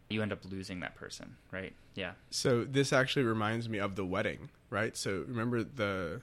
you 0.08 0.22
end 0.22 0.32
up 0.32 0.40
losing 0.50 0.80
that 0.80 0.94
person, 0.94 1.36
right? 1.50 1.72
Yeah. 1.94 2.12
So 2.30 2.64
this 2.64 2.92
actually 2.92 3.24
reminds 3.24 3.68
me 3.68 3.78
of 3.78 3.96
the 3.96 4.04
wedding, 4.04 4.50
right? 4.70 4.96
So 4.96 5.24
remember 5.26 5.62
the 5.62 6.20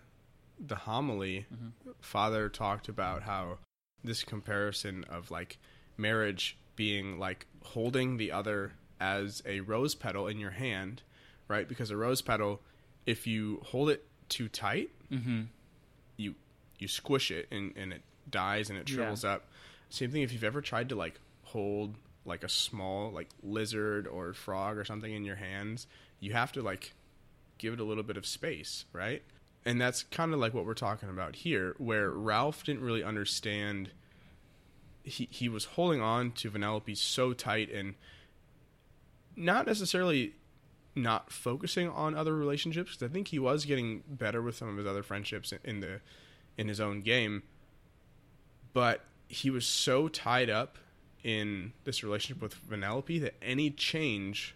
the 0.59 0.75
homily 0.75 1.45
Mm-hmm. 1.53 1.91
father 2.01 2.49
talked 2.49 2.89
about 2.89 3.23
how 3.23 3.59
this 4.03 4.23
comparison 4.23 5.05
of 5.09 5.31
like 5.31 5.57
marriage 5.97 6.57
being 6.75 7.17
like 7.17 7.45
holding 7.63 8.17
the 8.17 8.31
other 8.31 8.73
as 8.99 9.41
a 9.45 9.61
rose 9.61 9.95
petal 9.95 10.27
in 10.27 10.37
your 10.37 10.51
hand, 10.51 11.01
right? 11.47 11.67
Because 11.67 11.91
a 11.91 11.97
rose 11.97 12.21
petal 12.21 12.61
if 13.05 13.25
you 13.27 13.61
hold 13.65 13.89
it 13.89 14.05
too 14.29 14.47
tight, 14.49 14.89
Mm-hmm. 15.11 15.41
you 16.17 16.35
you 16.77 16.87
squish 16.87 17.31
it 17.31 17.47
and, 17.51 17.73
and 17.75 17.91
it 17.93 18.01
dies 18.29 18.69
and 18.69 18.77
it 18.77 18.87
Yeah. 18.89 18.95
shrivels 18.95 19.25
up. 19.25 19.47
Same 19.89 20.11
thing 20.11 20.21
if 20.21 20.31
you've 20.31 20.43
ever 20.43 20.61
tried 20.61 20.89
to 20.89 20.95
like 20.95 21.19
hold 21.43 21.95
like 22.25 22.43
a 22.43 22.49
small 22.49 23.11
like 23.11 23.27
lizard 23.41 24.05
or 24.07 24.33
frog 24.33 24.77
or 24.77 24.85
something 24.85 25.11
in 25.13 25.25
your 25.25 25.37
hands, 25.37 25.87
you 26.19 26.33
have 26.33 26.51
to 26.51 26.61
like 26.61 26.93
give 27.57 27.73
it 27.73 27.79
a 27.79 27.83
little 27.83 28.03
bit 28.03 28.17
of 28.17 28.25
space, 28.25 28.85
right? 28.93 29.23
And 29.65 29.81
that's 29.81 30.03
kind 30.03 30.33
of 30.33 30.39
like 30.39 30.53
what 30.53 30.65
we're 30.65 30.73
talking 30.73 31.09
about 31.09 31.35
here, 31.37 31.75
where 31.79 32.11
Ralph 32.11 32.63
didn't 32.63 32.81
really 32.83 33.03
understand. 33.03 33.89
He 35.03 35.27
he 35.31 35.49
was 35.49 35.65
holding 35.65 36.01
on 36.01 36.31
to 36.33 36.51
Vanellope 36.51 36.95
so 36.95 37.33
tight 37.33 37.71
and 37.71 37.95
not 39.35 39.65
necessarily 39.65 40.33
not 40.95 41.31
focusing 41.31 41.87
on 41.89 42.15
other 42.15 42.35
relationships 42.35 42.97
I 43.01 43.07
think 43.07 43.29
he 43.29 43.39
was 43.39 43.63
getting 43.65 44.03
better 44.07 44.41
with 44.41 44.55
some 44.55 44.67
of 44.69 44.77
his 44.77 44.87
other 44.87 45.03
friendships 45.03 45.51
in- 45.51 45.59
in 45.63 45.79
the 45.81 46.01
in 46.57 46.67
his 46.67 46.79
own 46.81 46.99
game, 47.01 47.43
but 48.73 49.05
he 49.27 49.49
was 49.49 49.65
so 49.65 50.07
tied 50.09 50.49
up 50.49 50.77
in 51.23 51.71
this 51.85 52.03
relationship 52.03 52.41
with 52.41 52.55
Vanellope 52.69 53.21
that 53.21 53.35
any 53.41 53.69
change 53.69 54.55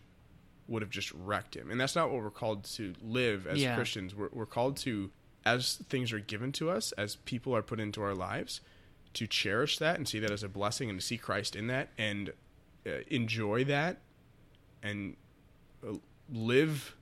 would 0.67 0.81
have 0.81 0.89
just 0.91 1.11
wrecked 1.13 1.55
him. 1.55 1.69
And 1.71 1.79
that's 1.79 1.95
not 1.95 2.09
what 2.11 2.21
we're 2.23 2.29
called 2.31 2.63
to 2.65 2.93
live 3.01 3.47
as 3.47 3.61
Yeah. 3.61 3.75
Christians. 3.75 4.15
We're, 4.15 4.29
we're 4.31 4.45
called 4.45 4.77
to 4.77 5.11
as 5.45 5.75
things 5.89 6.11
are 6.13 6.19
given 6.19 6.51
to 6.53 6.69
us, 6.69 6.91
as 6.93 7.17
people 7.17 7.55
are 7.55 7.61
put 7.61 7.79
into 7.79 8.01
our 8.01 8.15
lives, 8.15 8.61
to 9.13 9.27
cherish 9.27 9.77
that 9.77 9.97
and 9.97 10.07
see 10.07 10.19
that 10.19 10.31
as 10.31 10.41
a 10.43 10.49
blessing 10.49 10.89
and 10.89 10.99
to 10.99 11.05
see 11.05 11.17
Christ 11.17 11.55
in 11.55 11.67
that 11.67 11.89
and 11.97 12.31
uh, 12.87 12.91
enjoy 13.07 13.63
that 13.65 14.01
and 14.81 15.15
uh, 15.87 15.93
live 16.31 16.95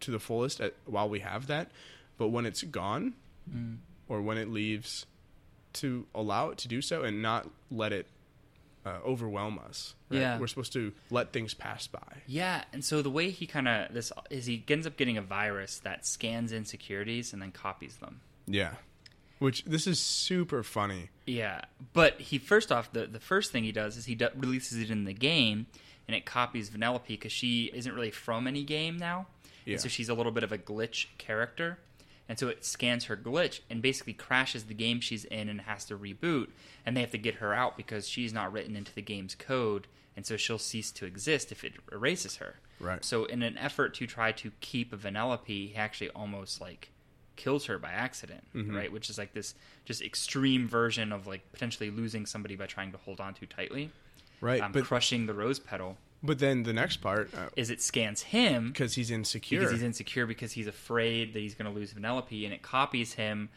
to 0.00 0.10
the 0.10 0.18
fullest 0.18 0.60
at, 0.60 0.74
while 0.84 1.08
we 1.08 1.20
have 1.20 1.46
that. 1.48 1.70
But 2.16 2.28
when 2.28 2.46
it's 2.46 2.62
gone 2.62 3.14
Mm. 3.50 3.78
or 4.08 4.20
when 4.20 4.36
it 4.36 4.48
leaves, 4.50 5.06
to 5.74 6.06
allow 6.14 6.50
it 6.50 6.58
to 6.58 6.68
do 6.68 6.82
so 6.82 7.02
and 7.02 7.22
not 7.22 7.48
let 7.70 7.92
it 7.94 8.06
uh, 8.84 8.98
overwhelm 9.06 9.58
us. 9.68 9.94
right? 10.10 10.20
Yeah. 10.20 10.38
We're 10.38 10.46
supposed 10.46 10.72
to 10.74 10.92
let 11.10 11.32
things 11.32 11.54
pass 11.54 11.86
by. 11.86 12.00
Yeah, 12.26 12.64
and 12.72 12.84
so 12.84 13.00
the 13.02 13.10
way 13.10 13.30
he 13.30 13.46
kind 13.46 13.66
of 13.68 13.92
this 13.94 14.12
is 14.30 14.46
he 14.46 14.62
ends 14.68 14.86
up 14.86 14.96
getting 14.96 15.16
a 15.16 15.22
virus 15.22 15.78
that 15.80 16.06
scans 16.06 16.52
insecurities 16.52 17.32
and 17.32 17.40
then 17.42 17.52
copies 17.52 17.96
them. 17.96 18.20
Yeah. 18.46 18.74
Which 19.38 19.64
this 19.64 19.86
is 19.86 19.98
super 20.00 20.62
funny. 20.62 21.10
Yeah, 21.26 21.62
but 21.92 22.20
he 22.20 22.38
first 22.38 22.72
off 22.72 22.92
the 22.92 23.06
the 23.06 23.20
first 23.20 23.52
thing 23.52 23.62
he 23.64 23.72
does 23.72 23.96
is 23.96 24.04
he 24.06 24.14
do, 24.14 24.28
releases 24.34 24.78
it 24.80 24.90
in 24.90 25.04
the 25.04 25.12
game, 25.14 25.66
and 26.08 26.16
it 26.16 26.24
copies 26.26 26.70
Vanellope 26.70 27.06
because 27.06 27.30
she 27.30 27.70
isn't 27.72 27.94
really 27.94 28.10
from 28.10 28.46
any 28.48 28.64
game 28.64 28.96
now, 28.96 29.26
Yeah. 29.64 29.74
and 29.74 29.80
so 29.80 29.88
she's 29.88 30.08
a 30.08 30.14
little 30.14 30.32
bit 30.32 30.42
of 30.42 30.50
a 30.50 30.58
glitch 30.58 31.06
character, 31.18 31.78
and 32.28 32.38
so 32.38 32.48
it 32.48 32.64
scans 32.64 33.04
her 33.04 33.16
glitch 33.16 33.60
and 33.70 33.80
basically 33.80 34.14
crashes 34.14 34.64
the 34.64 34.74
game 34.74 35.00
she's 35.00 35.24
in 35.26 35.48
and 35.48 35.60
has 35.62 35.84
to 35.86 35.96
reboot, 35.96 36.48
and 36.84 36.96
they 36.96 37.02
have 37.02 37.10
to 37.12 37.18
get 37.18 37.36
her 37.36 37.54
out 37.54 37.76
because 37.76 38.08
she's 38.08 38.32
not 38.32 38.50
written 38.52 38.74
into 38.74 38.92
the 38.94 39.02
game's 39.02 39.34
code, 39.36 39.86
and 40.16 40.26
so 40.26 40.36
she'll 40.36 40.58
cease 40.58 40.90
to 40.90 41.06
exist 41.06 41.52
if 41.52 41.62
it 41.62 41.74
erases 41.92 42.36
her. 42.36 42.56
Right. 42.80 43.04
So 43.04 43.24
in 43.24 43.42
an 43.42 43.56
effort 43.58 43.94
to 43.94 44.06
try 44.06 44.32
to 44.32 44.50
keep 44.60 44.92
Vanellope, 44.92 45.46
he 45.46 45.74
actually 45.76 46.10
almost 46.10 46.60
like 46.60 46.90
kills 47.36 47.66
her 47.66 47.78
by 47.78 47.90
accident, 47.92 48.44
Mm-hmm. 48.54 48.74
right? 48.74 48.92
Which 48.92 49.10
is 49.10 49.18
like 49.18 49.32
this 49.32 49.54
just 49.84 50.02
extreme 50.02 50.66
version 50.68 51.12
of 51.12 51.26
like 51.26 51.50
potentially 51.52 51.90
losing 51.90 52.26
somebody 52.26 52.56
by 52.56 52.66
trying 52.66 52.90
to 52.92 52.98
hold 52.98 53.20
on 53.20 53.34
too 53.34 53.46
tightly. 53.46 53.90
Right. 54.40 54.60
Um, 54.60 54.72
but 54.72 54.84
crushing 54.84 55.26
the 55.26 55.34
rose 55.34 55.58
petal 55.58 55.96
but 56.22 56.40
then 56.40 56.64
the 56.64 56.72
next 56.72 56.96
part 56.96 57.30
is 57.54 57.70
it 57.70 57.80
scans 57.80 58.22
him 58.22 58.68
because 58.72 58.94
he's 58.94 59.10
insecure. 59.10 59.60
because 59.60 59.72
he's 59.72 59.82
insecure 59.82 60.26
because 60.26 60.52
he's 60.52 60.66
afraid 60.66 61.32
that 61.32 61.38
he's 61.38 61.54
going 61.54 61.72
to 61.72 61.76
lose 61.78 61.92
Vanellope, 61.94 62.44
and 62.44 62.52
it 62.52 62.60
copies 62.62 63.14
him 63.14 63.50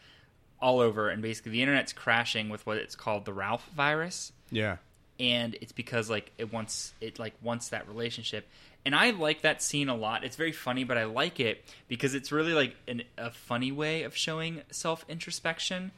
all 0.60 0.78
over. 0.78 1.08
And 1.10 1.22
basically, 1.22 1.52
the 1.52 1.62
internet's 1.62 1.92
crashing 1.92 2.48
with 2.50 2.64
what 2.64 2.76
it's 2.76 2.94
called 2.94 3.24
the 3.24 3.32
Ralph 3.32 3.68
virus. 3.74 4.32
yeah. 4.50 4.76
and 5.18 5.56
it's 5.60 5.72
because 5.72 6.08
like 6.08 6.30
it 6.38 6.52
wants 6.52 6.94
it 7.00 7.18
like 7.18 7.34
wants 7.42 7.68
that 7.70 7.86
relationship 7.88 8.48
and 8.86 8.94
i 8.94 9.10
like 9.10 9.42
that 9.42 9.62
scene 9.62 9.88
a 9.90 9.94
lot 9.94 10.24
it's 10.24 10.36
very 10.36 10.52
funny 10.52 10.84
but 10.84 10.96
i 10.96 11.04
like 11.04 11.38
it 11.38 11.62
because 11.86 12.14
it's 12.14 12.32
really 12.32 12.54
like 12.54 12.74
an, 12.88 13.02
a 13.18 13.30
funny 13.30 13.70
way 13.70 14.04
of 14.04 14.16
showing 14.16 14.62
self 14.70 15.04
introspection 15.10 15.92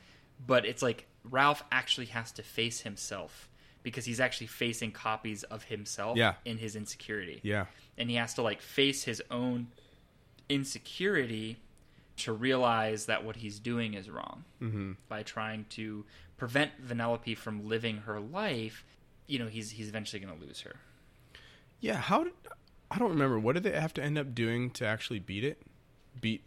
but 0.45 0.67
it's 0.67 0.83
like 0.83 1.07
ralph 1.31 1.63
actually 1.71 2.07
has 2.07 2.33
to 2.33 2.43
face 2.43 2.81
himself 2.81 3.49
because 3.85 4.05
he's 4.05 4.19
actually 4.19 4.49
facing 4.49 4.91
copies 4.91 5.45
of 5.45 5.63
himself 5.63 6.17
Yeah. 6.17 6.35
in 6.45 6.59
his 6.59 6.75
insecurity 6.75 7.39
Yeah. 7.45 7.67
and 7.97 8.11
he 8.11 8.17
has 8.17 8.35
to 8.35 8.43
like 8.43 8.61
face 8.61 9.05
his 9.05 9.23
own 9.31 9.69
insecurity 10.49 11.59
to 12.17 12.33
realize 12.33 13.07
that 13.07 13.25
what 13.25 13.37
he's 13.37 13.59
doing 13.59 13.95
is 13.95 14.09
wrong 14.11 14.45
Mm-hmm. 14.61 14.93
by 15.09 15.23
trying 15.23 15.67
to 15.71 16.05
prevent 16.37 16.71
Vanellope 16.87 17.37
from 17.37 17.67
living 17.69 17.99
her 17.99 18.21
life. 18.21 18.85
You 19.27 19.39
know, 19.39 19.47
he's 19.49 19.71
he's 19.71 19.89
eventually 19.89 20.21
going 20.21 20.39
to 20.39 20.45
lose 20.47 20.61
her. 20.63 20.77
Yeah. 21.81 21.97
How 21.97 22.25
did 22.25 22.33
I 22.91 22.99
don't 22.99 23.11
remember. 23.11 23.39
What 23.39 23.55
did 23.55 23.63
they 23.65 23.73
have 23.73 23.95
to 23.95 24.03
end 24.03 24.19
up 24.19 24.35
doing 24.35 24.71
to 24.73 24.87
actually 24.87 25.19
beat 25.19 25.45
it? 25.45 25.61
Beat 26.21 26.43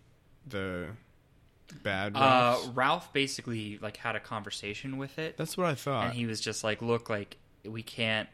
the 0.48 0.90
bad. 1.76 2.16
Uh, 2.16 2.58
Ralph 2.74 3.12
basically 3.14 3.78
like 3.82 3.98
had 3.98 4.16
a 4.16 4.20
conversation 4.20 4.98
with 4.98 5.18
it, 5.20 5.38
That's 5.38 5.58
what 5.58 5.68
I 5.68 5.76
thought. 5.76 6.06
and 6.08 6.14
he 6.14 6.26
was 6.26 6.40
just 6.42 6.64
like, 6.64 6.82
"Look, 6.82 7.10
like 7.10 7.38
we 7.66 7.84
can't, 7.84 8.30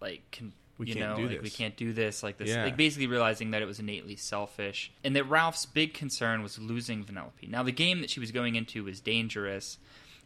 like, 0.00 0.22
can, 0.30 0.52
We 0.78 0.86
you 0.86 0.94
can't 0.94 1.10
know, 1.10 1.16
do 1.16 1.28
like, 1.34 1.42
we 1.42 1.50
can't 1.50 1.76
do 1.76 1.92
this, 1.92 2.22
like 2.22 2.36
this, 2.38 2.48
Yeah. 2.50 2.64
like 2.64 2.76
basically 2.76 3.08
realizing 3.08 3.50
that 3.50 3.62
it 3.62 3.66
was 3.66 3.80
innately 3.80 4.14
selfish, 4.16 4.92
and 5.02 5.16
that 5.16 5.24
Ralph's 5.24 5.66
big 5.66 5.94
concern 5.94 6.42
was 6.42 6.58
losing 6.58 7.04
Vanellope. 7.04 7.48
Now, 7.48 7.62
the 7.64 7.72
game 7.72 8.00
that 8.02 8.10
she 8.10 8.20
was 8.20 8.30
going 8.30 8.54
into 8.54 8.84
was 8.84 9.00
dangerous, 9.00 9.78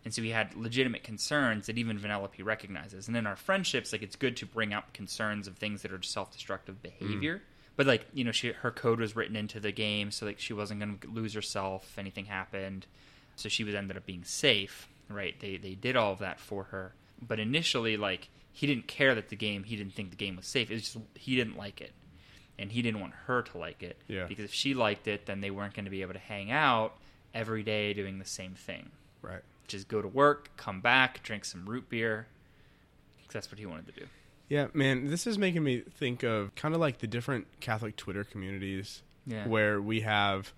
and 0.05 0.13
so 0.13 0.21
he 0.21 0.31
had 0.31 0.55
legitimate 0.55 1.03
concerns 1.05 1.67
that 1.69 1.79
even 1.79 1.99
Vanellope 1.99 2.45
recognizes. 2.45 3.09
And 3.09 3.17
in 3.17 3.27
our 3.27 3.37
friendships, 3.37 3.93
like 3.93 4.03
it's 4.03 4.17
good 4.17 4.37
to 4.39 4.47
bring 4.47 4.75
up 4.75 4.93
concerns 4.93 5.47
of 5.49 5.57
things 5.57 5.81
that 5.83 5.93
are 5.93 6.03
self-destructive 6.03 6.83
behavior. 6.83 7.43
But 7.77 7.87
like 7.87 8.07
you 8.13 8.25
know, 8.25 8.33
she 8.33 8.53
her 8.53 8.71
code 8.71 9.01
was 9.01 9.17
written 9.17 9.37
into 9.37 9.59
the 9.61 9.73
game, 9.73 10.11
so 10.11 10.27
like 10.27 10.39
she 10.39 10.53
wasn't 10.53 10.81
going 10.81 10.99
to 10.99 11.09
lose 11.09 11.35
herself 11.35 11.89
if 11.93 11.99
anything 11.99 12.27
happened. 12.27 12.87
So 13.37 13.49
she 13.49 13.65
was 13.65 13.75
ended 13.75 13.97
up 13.97 14.05
being 14.07 14.25
safe, 14.25 14.89
right? 15.09 15.39
They 15.41 15.57
they 15.57 15.75
did 15.75 15.97
all 15.97 16.13
of 16.13 16.19
that 16.19 16.39
for 16.39 16.65
her. 16.65 16.95
But 17.27 17.41
initially, 17.41 17.97
like 17.97 18.29
he 18.53 18.67
didn't 18.67 18.87
care 18.89 19.15
that 19.15 19.31
the 19.31 19.37
game, 19.37 19.65
he 19.65 19.77
didn't 19.77 19.95
think 19.95 20.11
the 20.11 20.17
game 20.17 20.37
was 20.37 20.47
safe. 20.47 20.71
It 20.71 20.75
was 20.75 20.83
just 20.83 20.99
he 21.15 21.35
didn't 21.37 21.57
like 21.57 21.81
it, 21.81 21.93
and 22.59 22.71
he 22.71 22.83
didn't 22.83 23.01
want 23.01 23.15
her 23.27 23.41
to 23.43 23.59
like 23.59 23.83
it. 23.83 23.97
Yeah. 24.07 24.27
Because 24.27 24.45
if 24.45 24.53
she 24.53 24.75
liked 24.75 25.09
it, 25.09 25.25
then 25.25 25.41
they 25.41 25.51
weren't 25.51 25.73
going 25.73 25.87
to 25.87 25.91
be 25.91 26.03
able 26.03 26.13
to 26.13 26.19
hang 26.19 26.51
out 26.51 26.99
every 27.33 27.63
day 27.63 27.95
doing 27.95 28.19
the 28.19 28.27
same 28.27 28.53
thing. 28.55 28.91
right. 29.23 29.41
Just 29.69 29.89
go 29.89 30.03
to 30.03 30.09
work, 30.09 30.51
come 30.59 30.83
back, 30.83 31.23
drink 31.23 31.47
some 31.47 31.65
root 31.65 31.89
beer. 31.89 32.27
'Cause 33.25 33.33
that's 33.33 33.51
what 33.51 33.59
he 33.59 33.65
wanted 33.65 33.87
to 33.87 33.93
do. 34.01 34.07
Yeah, 34.53 34.67
man, 34.75 35.07
this 35.07 35.27
is 35.27 35.39
making 35.39 35.65
me 35.65 35.81
think 35.81 36.23
of 36.23 36.55
kind 36.57 36.75
of 36.75 36.81
like 36.83 36.99
the 36.99 37.07
different 37.07 37.47
Catholic 37.61 37.97
Twitter 37.97 38.23
communities 38.23 39.03
Yeah. 39.27 39.49
where 39.49 39.81
we 39.81 40.03
have 40.03 40.53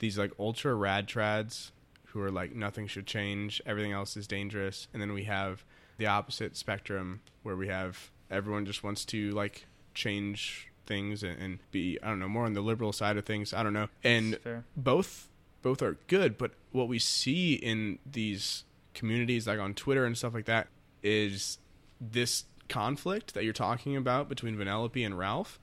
these 0.00 0.18
like 0.18 0.32
ultra 0.36 0.74
rad 0.74 1.06
trads 1.06 1.70
who 2.06 2.20
are 2.20 2.30
like 2.32 2.56
nothing 2.56 2.88
should 2.88 3.06
change, 3.06 3.62
everything 3.64 3.92
else 3.92 4.16
is 4.16 4.26
dangerous, 4.26 4.88
and 4.92 5.00
then 5.00 5.12
we 5.12 5.24
have 5.24 5.64
the 5.96 6.06
opposite 6.06 6.56
spectrum 6.56 7.20
where 7.44 7.54
we 7.54 7.68
have 7.68 8.10
everyone 8.32 8.66
just 8.66 8.82
wants 8.82 9.04
to 9.04 9.30
like 9.30 9.64
change 9.94 10.66
things 10.84 11.22
and, 11.22 11.40
and 11.40 11.58
be 11.70 12.00
I 12.02 12.08
don't 12.08 12.18
know 12.18 12.28
more 12.28 12.46
on 12.46 12.54
the 12.54 12.60
liberal 12.62 12.92
side 12.92 13.16
of 13.16 13.24
things. 13.26 13.54
I 13.54 13.62
don't 13.62 13.72
know, 13.74 13.90
and 14.02 14.40
both 14.76 15.28
both 15.62 15.82
are 15.82 15.98
good, 16.08 16.36
but 16.36 16.50
what 16.72 16.88
we 16.88 16.98
see 16.98 17.54
in 17.54 18.00
these 18.04 18.64
communities 18.92 19.46
like 19.46 19.60
on 19.60 19.72
Twitter 19.74 20.04
and 20.04 20.18
stuff 20.18 20.34
like 20.34 20.46
that 20.46 20.66
is 21.00 21.58
this 22.00 22.44
conflict 22.70 23.34
that 23.34 23.44
you're 23.44 23.52
talking 23.52 23.96
about 23.96 24.28
between 24.28 24.56
Vanellope 24.56 25.04
and 25.04 25.18
Ralph 25.18 25.58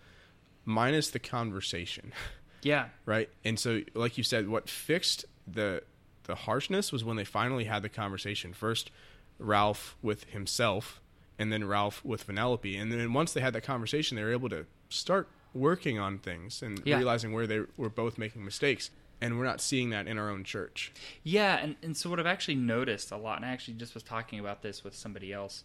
minus 0.65 1.09
the 1.09 1.19
conversation, 1.19 2.11
Yeah. 2.61 2.89
right? 3.05 3.29
And 3.45 3.59
so 3.59 3.81
like 3.93 4.17
you 4.17 4.23
said 4.23 4.47
what 4.49 4.69
fixed 4.69 5.25
the 5.47 5.83
the 6.23 6.35
harshness 6.35 6.91
was 6.91 7.03
when 7.05 7.15
they 7.15 7.23
finally 7.23 7.63
had 7.63 7.81
the 7.83 7.89
conversation. 7.89 8.53
First 8.53 8.91
Ralph 9.39 9.95
with 10.01 10.25
himself 10.25 10.99
and 11.39 11.53
then 11.53 11.63
Ralph 11.65 12.03
with 12.03 12.27
Vanellope. 12.27 12.79
And 12.81 12.91
then 12.91 13.13
once 13.13 13.31
they 13.31 13.39
had 13.41 13.53
that 13.53 13.61
conversation, 13.63 14.17
they 14.17 14.23
were 14.23 14.33
able 14.33 14.49
to 14.49 14.65
start 14.89 15.29
working 15.53 15.97
on 15.99 16.17
things 16.19 16.61
and 16.61 16.81
Yeah. 16.85 16.97
realizing 16.97 17.31
where 17.31 17.47
they 17.47 17.61
were 17.77 17.89
both 17.89 18.17
making 18.17 18.43
mistakes. 18.43 18.89
And 19.21 19.39
we're 19.39 19.45
not 19.45 19.61
seeing 19.61 19.89
that 19.91 20.05
in 20.07 20.17
our 20.19 20.29
own 20.29 20.43
church. 20.43 20.91
Yeah, 21.23 21.57
and, 21.57 21.75
and 21.81 21.95
so 21.97 22.09
what 22.09 22.19
I've 22.19 22.27
actually 22.27 22.55
noticed 22.55 23.11
a 23.11 23.17
lot, 23.17 23.37
and 23.37 23.45
I 23.45 23.49
actually 23.49 23.73
just 23.75 23.93
was 23.95 24.03
talking 24.03 24.39
about 24.39 24.61
this 24.61 24.83
with 24.83 24.95
somebody 24.95 25.31
else, 25.33 25.63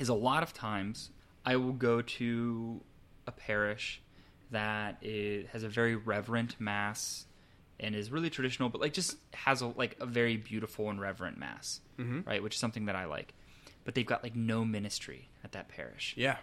is 0.00 0.08
a 0.08 0.14
lot 0.14 0.42
of 0.42 0.52
times 0.52 1.10
I 1.46 1.54
will 1.56 1.72
go 1.72 2.02
to 2.02 2.80
a 3.26 3.32
parish 3.32 4.00
that 4.50 4.96
is, 5.02 5.46
has 5.52 5.62
a 5.62 5.68
very 5.68 5.94
reverent 5.94 6.60
mass 6.60 7.26
and 7.78 7.94
is 7.94 8.10
really 8.10 8.28
traditional, 8.30 8.68
but 8.68 8.80
like 8.80 8.92
just 8.92 9.16
has 9.32 9.62
a 9.62 9.66
like 9.68 9.96
a 10.00 10.06
very 10.06 10.36
beautiful 10.36 10.90
and 10.90 11.00
reverent 11.00 11.38
mass, 11.38 11.80
Mhm. 11.98 12.26
right? 12.26 12.42
Which 12.42 12.54
is 12.54 12.60
something 12.60 12.86
that 12.86 12.96
I 12.96 13.04
like. 13.04 13.32
But 13.84 13.94
they've 13.94 14.04
got 14.06 14.22
like 14.22 14.34
no 14.34 14.64
ministry 14.64 15.28
at 15.44 15.52
that 15.52 15.68
parish. 15.68 16.14
Yeah. 16.16 16.38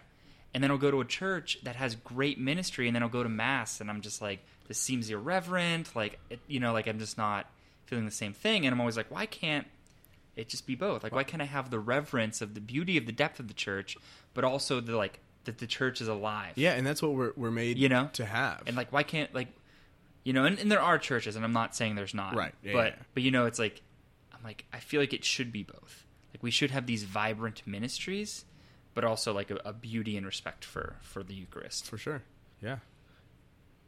and 0.54 0.64
then 0.64 0.70
I'll 0.70 0.78
go 0.78 0.90
to 0.90 1.02
a 1.02 1.04
church 1.04 1.58
that 1.64 1.76
has 1.76 1.94
great 1.94 2.38
ministry, 2.40 2.86
and 2.88 2.96
then 2.96 3.02
I'll 3.02 3.10
go 3.10 3.22
to 3.22 3.28
mass, 3.28 3.82
and 3.82 3.90
I'm 3.90 4.00
just 4.00 4.22
like, 4.22 4.40
this 4.66 4.78
seems 4.80 5.10
irreverent, 5.10 5.94
like 5.94 6.18
it, 6.30 6.40
you 6.48 6.58
know, 6.58 6.72
like 6.72 6.86
I'm 6.88 6.98
just 6.98 7.18
not 7.18 7.50
feeling 7.84 8.06
the 8.06 8.10
same 8.10 8.32
thing, 8.32 8.64
and 8.64 8.72
I'm 8.72 8.80
always 8.80 8.96
like, 8.96 9.10
why 9.10 9.26
can't 9.26 9.66
it 10.38 10.48
just 10.48 10.66
be 10.66 10.74
both? 10.74 11.02
Like, 11.02 11.14
why 11.14 11.24
can't 11.24 11.42
I 11.42 11.46
have 11.46 11.70
the 11.70 11.78
reverence 11.78 12.40
of 12.40 12.54
the 12.54 12.60
beauty 12.60 12.96
of 12.96 13.06
the 13.06 13.12
depth 13.12 13.40
of 13.40 13.48
the 13.48 13.54
church, 13.54 13.96
but 14.34 14.44
also 14.44 14.80
the 14.80 14.96
like 14.96 15.20
that 15.44 15.58
the 15.58 15.66
church 15.66 16.00
is 16.00 16.08
alive? 16.08 16.52
Yeah, 16.54 16.72
and 16.72 16.86
that's 16.86 17.02
what 17.02 17.12
we're 17.12 17.32
we're 17.36 17.50
made 17.50 17.76
You 17.78 17.88
know? 17.88 18.08
to 18.14 18.24
have. 18.24 18.62
and 18.66 18.76
like, 18.76 18.92
why 18.92 19.02
can't 19.02 19.34
like, 19.34 19.48
you 20.24 20.32
know, 20.32 20.44
and, 20.44 20.58
and 20.58 20.70
there 20.70 20.80
are 20.80 20.98
churches, 20.98 21.36
and 21.36 21.44
I'm 21.44 21.52
not 21.52 21.74
saying 21.76 21.94
there's 21.96 22.14
not, 22.14 22.34
Right. 22.34 22.54
Yeah, 22.62 22.72
but 22.72 22.86
yeah, 22.92 23.02
but 23.14 23.22
you 23.22 23.30
know, 23.30 23.46
it's 23.46 23.58
like, 23.58 23.82
I'm 24.32 24.42
like, 24.44 24.64
I 24.72 24.78
feel 24.78 25.00
like 25.00 25.12
it 25.12 25.24
should 25.24 25.52
be 25.52 25.62
both. 25.64 26.04
Like, 26.32 26.42
we 26.42 26.50
should 26.50 26.70
have 26.70 26.86
these 26.86 27.02
vibrant 27.04 27.62
ministries, 27.66 28.44
but 28.94 29.04
also 29.04 29.32
like 29.32 29.50
a, 29.50 29.56
a 29.64 29.72
beauty 29.72 30.16
and 30.16 30.24
respect 30.24 30.64
for 30.64 30.96
for 31.02 31.22
the 31.22 31.34
Eucharist. 31.34 31.86
for 31.86 31.98
sure. 31.98 32.22
Yeah. 32.62 32.78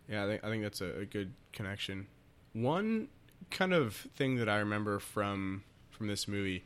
Yeah, 0.08 0.24
I 0.24 0.26
think 0.26 0.44
I 0.44 0.48
think 0.48 0.62
that's 0.64 0.80
a, 0.80 1.00
a 1.00 1.04
good 1.04 1.32
connection. 1.52 2.08
One 2.52 3.08
kind 3.50 3.72
of 3.72 3.94
thing 4.16 4.36
that 4.36 4.48
I 4.48 4.58
remember 4.58 4.98
from 4.98 5.62
from 6.00 6.06
this 6.06 6.26
movie. 6.26 6.64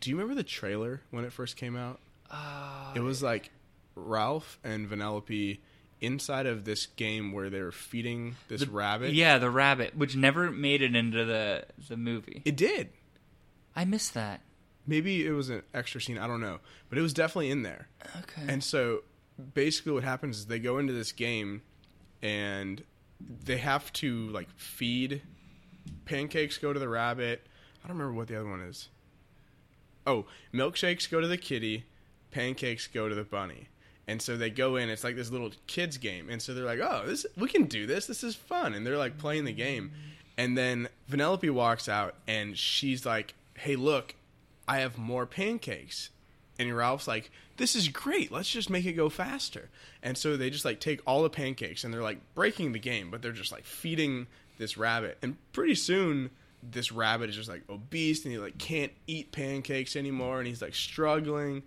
Do 0.00 0.10
you 0.10 0.16
remember 0.16 0.34
the 0.34 0.42
trailer 0.42 1.02
when 1.12 1.24
it 1.24 1.32
first 1.32 1.56
came 1.56 1.76
out? 1.76 2.00
Uh, 2.28 2.92
It 2.96 3.00
was 3.00 3.22
like 3.22 3.50
Ralph 3.94 4.58
and 4.64 4.90
Vanellope 4.90 5.60
inside 6.00 6.46
of 6.46 6.64
this 6.64 6.86
game 6.86 7.30
where 7.30 7.48
they're 7.48 7.70
feeding 7.70 8.34
this 8.48 8.66
rabbit. 8.66 9.12
Yeah, 9.12 9.38
the 9.38 9.50
rabbit, 9.50 9.96
which 9.96 10.16
never 10.16 10.50
made 10.50 10.82
it 10.82 10.96
into 10.96 11.24
the 11.24 11.64
the 11.88 11.96
movie. 11.96 12.42
It 12.44 12.56
did. 12.56 12.88
I 13.76 13.84
missed 13.84 14.14
that. 14.14 14.40
Maybe 14.84 15.24
it 15.24 15.30
was 15.30 15.48
an 15.48 15.62
extra 15.72 16.00
scene. 16.00 16.18
I 16.18 16.26
don't 16.26 16.40
know, 16.40 16.58
but 16.88 16.98
it 16.98 17.02
was 17.02 17.14
definitely 17.14 17.50
in 17.52 17.62
there. 17.62 17.86
Okay. 18.22 18.42
And 18.48 18.64
so 18.64 19.04
basically 19.54 19.92
what 19.92 20.02
happens 20.02 20.38
is 20.38 20.46
they 20.46 20.58
go 20.58 20.78
into 20.78 20.92
this 20.92 21.12
game 21.12 21.62
and 22.20 22.82
they 23.44 23.58
have 23.58 23.92
to 23.92 24.26
like 24.30 24.48
feed 24.56 25.22
pancakes 26.04 26.58
go 26.58 26.72
to 26.72 26.80
the 26.80 26.88
rabbit. 26.88 27.46
I 27.84 27.88
don't 27.88 27.96
remember 27.96 28.16
what 28.16 28.28
the 28.28 28.38
other 28.38 28.48
one 28.48 28.60
is. 28.60 28.88
Oh, 30.06 30.26
milkshakes 30.52 31.10
go 31.10 31.20
to 31.20 31.28
the 31.28 31.36
kitty, 31.36 31.84
pancakes 32.30 32.86
go 32.86 33.08
to 33.08 33.14
the 33.14 33.24
bunny. 33.24 33.68
And 34.06 34.20
so 34.20 34.36
they 34.36 34.50
go 34.50 34.76
in, 34.76 34.88
it's 34.88 35.04
like 35.04 35.14
this 35.14 35.30
little 35.30 35.52
kids 35.66 35.96
game. 35.96 36.28
And 36.30 36.42
so 36.42 36.52
they're 36.52 36.64
like, 36.64 36.80
"Oh, 36.80 37.04
this 37.06 37.26
we 37.36 37.48
can 37.48 37.64
do 37.64 37.86
this. 37.86 38.06
This 38.06 38.24
is 38.24 38.34
fun." 38.34 38.74
And 38.74 38.84
they're 38.84 38.98
like 38.98 39.18
playing 39.18 39.44
the 39.44 39.52
game. 39.52 39.92
And 40.36 40.58
then 40.58 40.88
Vanellope 41.08 41.48
walks 41.50 41.88
out 41.88 42.16
and 42.26 42.58
she's 42.58 43.06
like, 43.06 43.34
"Hey, 43.54 43.76
look, 43.76 44.16
I 44.66 44.78
have 44.78 44.98
more 44.98 45.26
pancakes." 45.26 46.10
And 46.58 46.74
Ralph's 46.76 47.06
like, 47.06 47.30
"This 47.56 47.76
is 47.76 47.88
great. 47.88 48.32
Let's 48.32 48.50
just 48.50 48.68
make 48.68 48.84
it 48.84 48.94
go 48.94 49.08
faster." 49.10 49.70
And 50.02 50.18
so 50.18 50.36
they 50.36 50.50
just 50.50 50.64
like 50.64 50.80
take 50.80 51.00
all 51.06 51.22
the 51.22 51.30
pancakes 51.30 51.84
and 51.84 51.94
they're 51.94 52.02
like 52.02 52.18
breaking 52.34 52.72
the 52.72 52.78
game, 52.78 53.10
but 53.10 53.22
they're 53.22 53.32
just 53.32 53.52
like 53.52 53.64
feeding 53.64 54.26
this 54.58 54.76
rabbit. 54.76 55.18
And 55.22 55.36
pretty 55.52 55.76
soon 55.76 56.30
this 56.62 56.92
rabbit 56.92 57.30
is 57.30 57.36
just 57.36 57.48
like 57.48 57.62
obese 57.70 58.24
and 58.24 58.32
he 58.32 58.38
like 58.38 58.58
can't 58.58 58.92
eat 59.06 59.32
pancakes 59.32 59.96
anymore 59.96 60.38
and 60.38 60.46
he's 60.46 60.60
like 60.60 60.74
struggling 60.74 61.62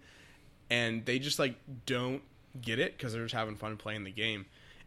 and 0.69 1.05
they 1.05 1.19
just 1.19 1.39
like 1.39 1.55
don't 1.85 2.21
get 2.61 2.79
it 2.79 2.97
because 2.97 3.13
they're 3.13 3.23
just 3.23 3.33
having 3.33 3.55
fun 3.55 3.77
playing 3.77 4.03
the 4.03 4.11
game. 4.11 4.45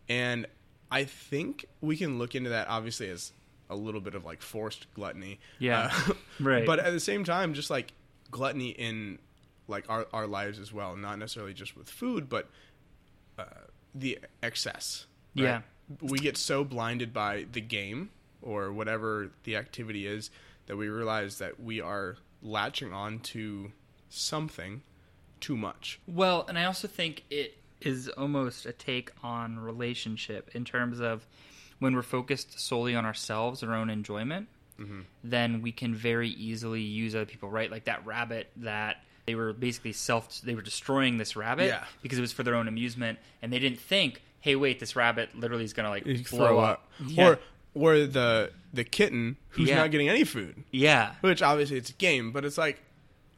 And 0.08 0.46
I 0.90 1.04
think 1.04 1.66
we 1.80 1.96
can 1.96 2.18
look 2.18 2.34
into 2.34 2.50
that 2.50 2.68
obviously 2.68 3.08
as 3.10 3.32
a 3.68 3.74
little 3.74 4.00
bit 4.00 4.14
of 4.14 4.24
like 4.24 4.42
forced 4.42 4.92
gluttony. 4.94 5.40
Yeah. 5.58 5.90
Uh, 5.92 6.12
Right. 6.40 6.66
But 6.66 6.78
at 6.80 6.92
the 6.92 7.00
same 7.00 7.24
time, 7.24 7.54
just 7.54 7.70
like 7.70 7.92
gluttony 8.30 8.68
in 8.68 9.18
like 9.68 9.88
our, 9.88 10.06
our 10.12 10.26
lives 10.26 10.58
as 10.58 10.72
well, 10.72 10.94
not 10.96 11.18
necessarily 11.18 11.54
just 11.54 11.76
with 11.76 11.88
food, 11.88 12.28
but 12.28 12.48
uh, 13.38 13.44
the 13.94 14.18
excess. 14.42 15.06
right? 15.36 15.42
Yeah. 15.44 15.60
We 16.00 16.18
get 16.18 16.36
so 16.36 16.62
blinded 16.62 17.12
by 17.12 17.46
the 17.50 17.60
game 17.60 18.10
or 18.42 18.72
whatever 18.72 19.30
the 19.44 19.56
activity 19.56 20.06
is 20.06 20.30
that 20.66 20.76
we 20.76 20.88
realize 20.88 21.38
that 21.38 21.60
we 21.60 21.80
are 21.80 22.16
latching 22.42 22.92
on 22.92 23.18
to 23.20 23.72
something 24.08 24.82
too 25.40 25.56
much. 25.56 26.00
Well, 26.06 26.44
and 26.48 26.58
I 26.58 26.64
also 26.64 26.88
think 26.88 27.24
it 27.30 27.56
is 27.80 28.08
almost 28.08 28.66
a 28.66 28.72
take 28.72 29.10
on 29.22 29.58
relationship 29.58 30.50
in 30.54 30.64
terms 30.64 31.00
of 31.00 31.26
when 31.78 31.94
we're 31.94 32.02
focused 32.02 32.58
solely 32.58 32.94
on 32.94 33.04
ourselves, 33.04 33.62
our 33.62 33.74
own 33.74 33.90
enjoyment, 33.90 34.48
Mm-hmm. 34.78 35.00
then 35.24 35.62
we 35.62 35.72
can 35.72 35.94
very 35.94 36.28
easily 36.28 36.82
use 36.82 37.14
other 37.14 37.24
people, 37.24 37.48
right? 37.48 37.70
Like 37.70 37.84
that 37.84 38.04
rabbit 38.04 38.50
that 38.56 38.98
they 39.26 39.34
were 39.34 39.54
basically 39.54 39.92
self, 39.92 40.42
they 40.42 40.54
were 40.54 40.60
destroying 40.60 41.16
this 41.16 41.34
rabbit 41.34 41.68
Yeah. 41.68 41.84
because 42.02 42.18
it 42.18 42.20
was 42.20 42.32
for 42.32 42.42
their 42.42 42.54
own 42.56 42.68
amusement, 42.68 43.18
and 43.40 43.50
they 43.50 43.58
didn't 43.58 43.80
think, 43.80 44.20
hey, 44.40 44.54
wait, 44.54 44.78
this 44.78 44.94
rabbit 44.94 45.30
literally 45.34 45.64
is 45.64 45.72
gonna 45.72 45.88
like 45.88 46.04
You 46.04 46.22
blow 46.24 46.46
throw 46.46 46.58
up. 46.58 46.70
up. 46.70 46.90
Yeah. 47.06 47.26
Or 47.28 47.38
or 47.76 48.06
the 48.06 48.50
the 48.72 48.84
kitten 48.84 49.36
who's 49.50 49.68
Yeah. 49.68 49.76
not 49.76 49.90
getting 49.90 50.08
any 50.08 50.24
food. 50.24 50.64
yeah, 50.70 51.14
Which 51.20 51.40
obviously 51.42 51.76
it's 51.78 51.90
a 51.90 51.94
game, 51.94 52.30
but 52.32 52.44
it's 52.44 52.58
like 52.58 52.80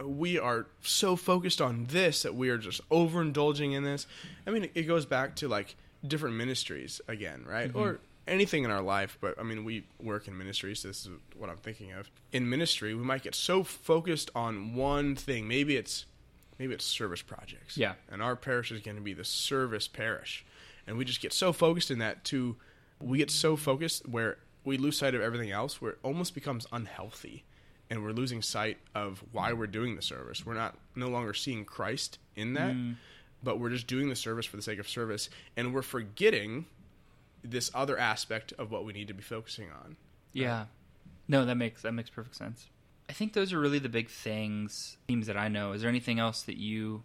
we 0.03 0.38
are 0.38 0.66
so 0.83 1.16
focused 1.16 1.61
on 1.61 1.87
this 1.90 2.22
that 2.22 2.35
we 2.35 2.48
are 2.51 2.59
just 2.59 2.88
overindulging 2.88 3.72
in 3.74 3.85
this. 3.85 4.07
I 4.46 4.51
mean, 4.51 4.68
it 4.74 4.83
goes 4.85 5.07
back 5.07 5.37
to 5.37 5.48
like 5.48 5.77
different 6.07 6.37
ministries 6.37 7.01
again, 7.09 7.44
right? 7.46 7.68
Mm-hmm. 7.68 7.79
Or 7.79 8.01
anything 8.27 8.64
in 8.64 8.70
our 8.70 8.83
life, 8.83 9.16
but 9.20 9.38
I 9.38 9.42
mean, 9.42 9.64
we 9.64 9.85
work 10.01 10.29
in 10.29 10.37
ministries. 10.37 10.81
So 10.81 10.88
this 10.88 11.07
is 11.07 11.11
what 11.37 11.51
I'm 11.51 11.57
thinking 11.57 11.92
of. 11.92 12.11
In 12.33 12.48
ministry, 12.48 12.94
we 12.94 13.03
might 13.03 13.22
get 13.22 13.35
so 13.35 13.62
focused 13.64 14.31
on 14.35 14.74
one 14.74 15.14
thing. 15.16 15.48
Maybe 15.48 15.77
it's 15.77 16.05
maybe 16.59 16.74
it's 16.74 16.85
service 16.85 17.22
projects. 17.22 17.77
Yeah. 17.77 17.94
And 18.11 18.22
our 18.22 18.35
parish 18.37 18.70
is 18.72 18.81
going 18.81 18.96
to 18.96 19.03
be 19.03 19.14
the 19.14 19.24
service 19.24 19.87
parish. 19.88 20.44
And 20.87 20.96
we 20.96 21.05
just 21.05 21.20
get 21.20 21.33
so 21.33 21.53
focused 21.53 21.90
in 21.90 21.98
that 22.01 22.24
to 22.24 22.57
we 23.00 23.18
get 23.18 23.30
so 23.30 23.56
focused 23.56 24.08
where 24.08 24.38
we 24.64 24.76
lose 24.76 24.98
sight 24.98 25.14
of 25.14 25.20
everything 25.20 25.50
else 25.50 25.80
where 25.80 25.92
it 25.92 25.98
almost 26.02 26.34
becomes 26.34 26.66
unhealthy 26.72 27.44
and 27.90 28.02
we're 28.02 28.12
losing 28.12 28.42
sight 28.42 28.78
of 28.94 29.24
why 29.32 29.52
we're 29.52 29.66
doing 29.66 29.96
the 29.96 30.02
service. 30.02 30.44
We're 30.44 30.54
not 30.54 30.76
no 30.94 31.08
longer 31.08 31.32
seeing 31.32 31.64
Christ 31.64 32.18
in 32.37 32.54
that, 32.54 32.74
mm. 32.74 32.96
but 33.42 33.58
we're 33.58 33.70
just 33.70 33.87
doing 33.87 34.08
the 34.08 34.16
service 34.16 34.46
for 34.46 34.56
the 34.56 34.62
sake 34.62 34.78
of 34.78 34.88
service 34.88 35.30
and 35.56 35.72
we're 35.72 35.82
forgetting 35.82 36.66
this 37.42 37.70
other 37.74 37.96
aspect 37.96 38.52
of 38.58 38.70
what 38.70 38.84
we 38.84 38.92
need 38.92 39.08
to 39.08 39.14
be 39.14 39.22
focusing 39.22 39.68
on. 39.70 39.96
Yeah. 40.32 40.66
No, 41.28 41.44
that 41.44 41.56
makes 41.56 41.82
that 41.82 41.92
makes 41.92 42.11
perfect 42.11 42.37
sense. 42.37 42.66
I 43.08 43.12
think 43.12 43.32
those 43.32 43.52
are 43.52 43.61
really 43.61 43.78
the 43.78 43.88
big 43.88 44.11
things, 44.11 44.98
themes 45.06 45.26
that 45.28 45.37
I 45.37 45.48
know. 45.48 45.72
Is 45.72 45.80
there 45.80 45.88
anything 45.88 46.18
else 46.18 46.42
that 46.42 46.58
you 46.58 47.02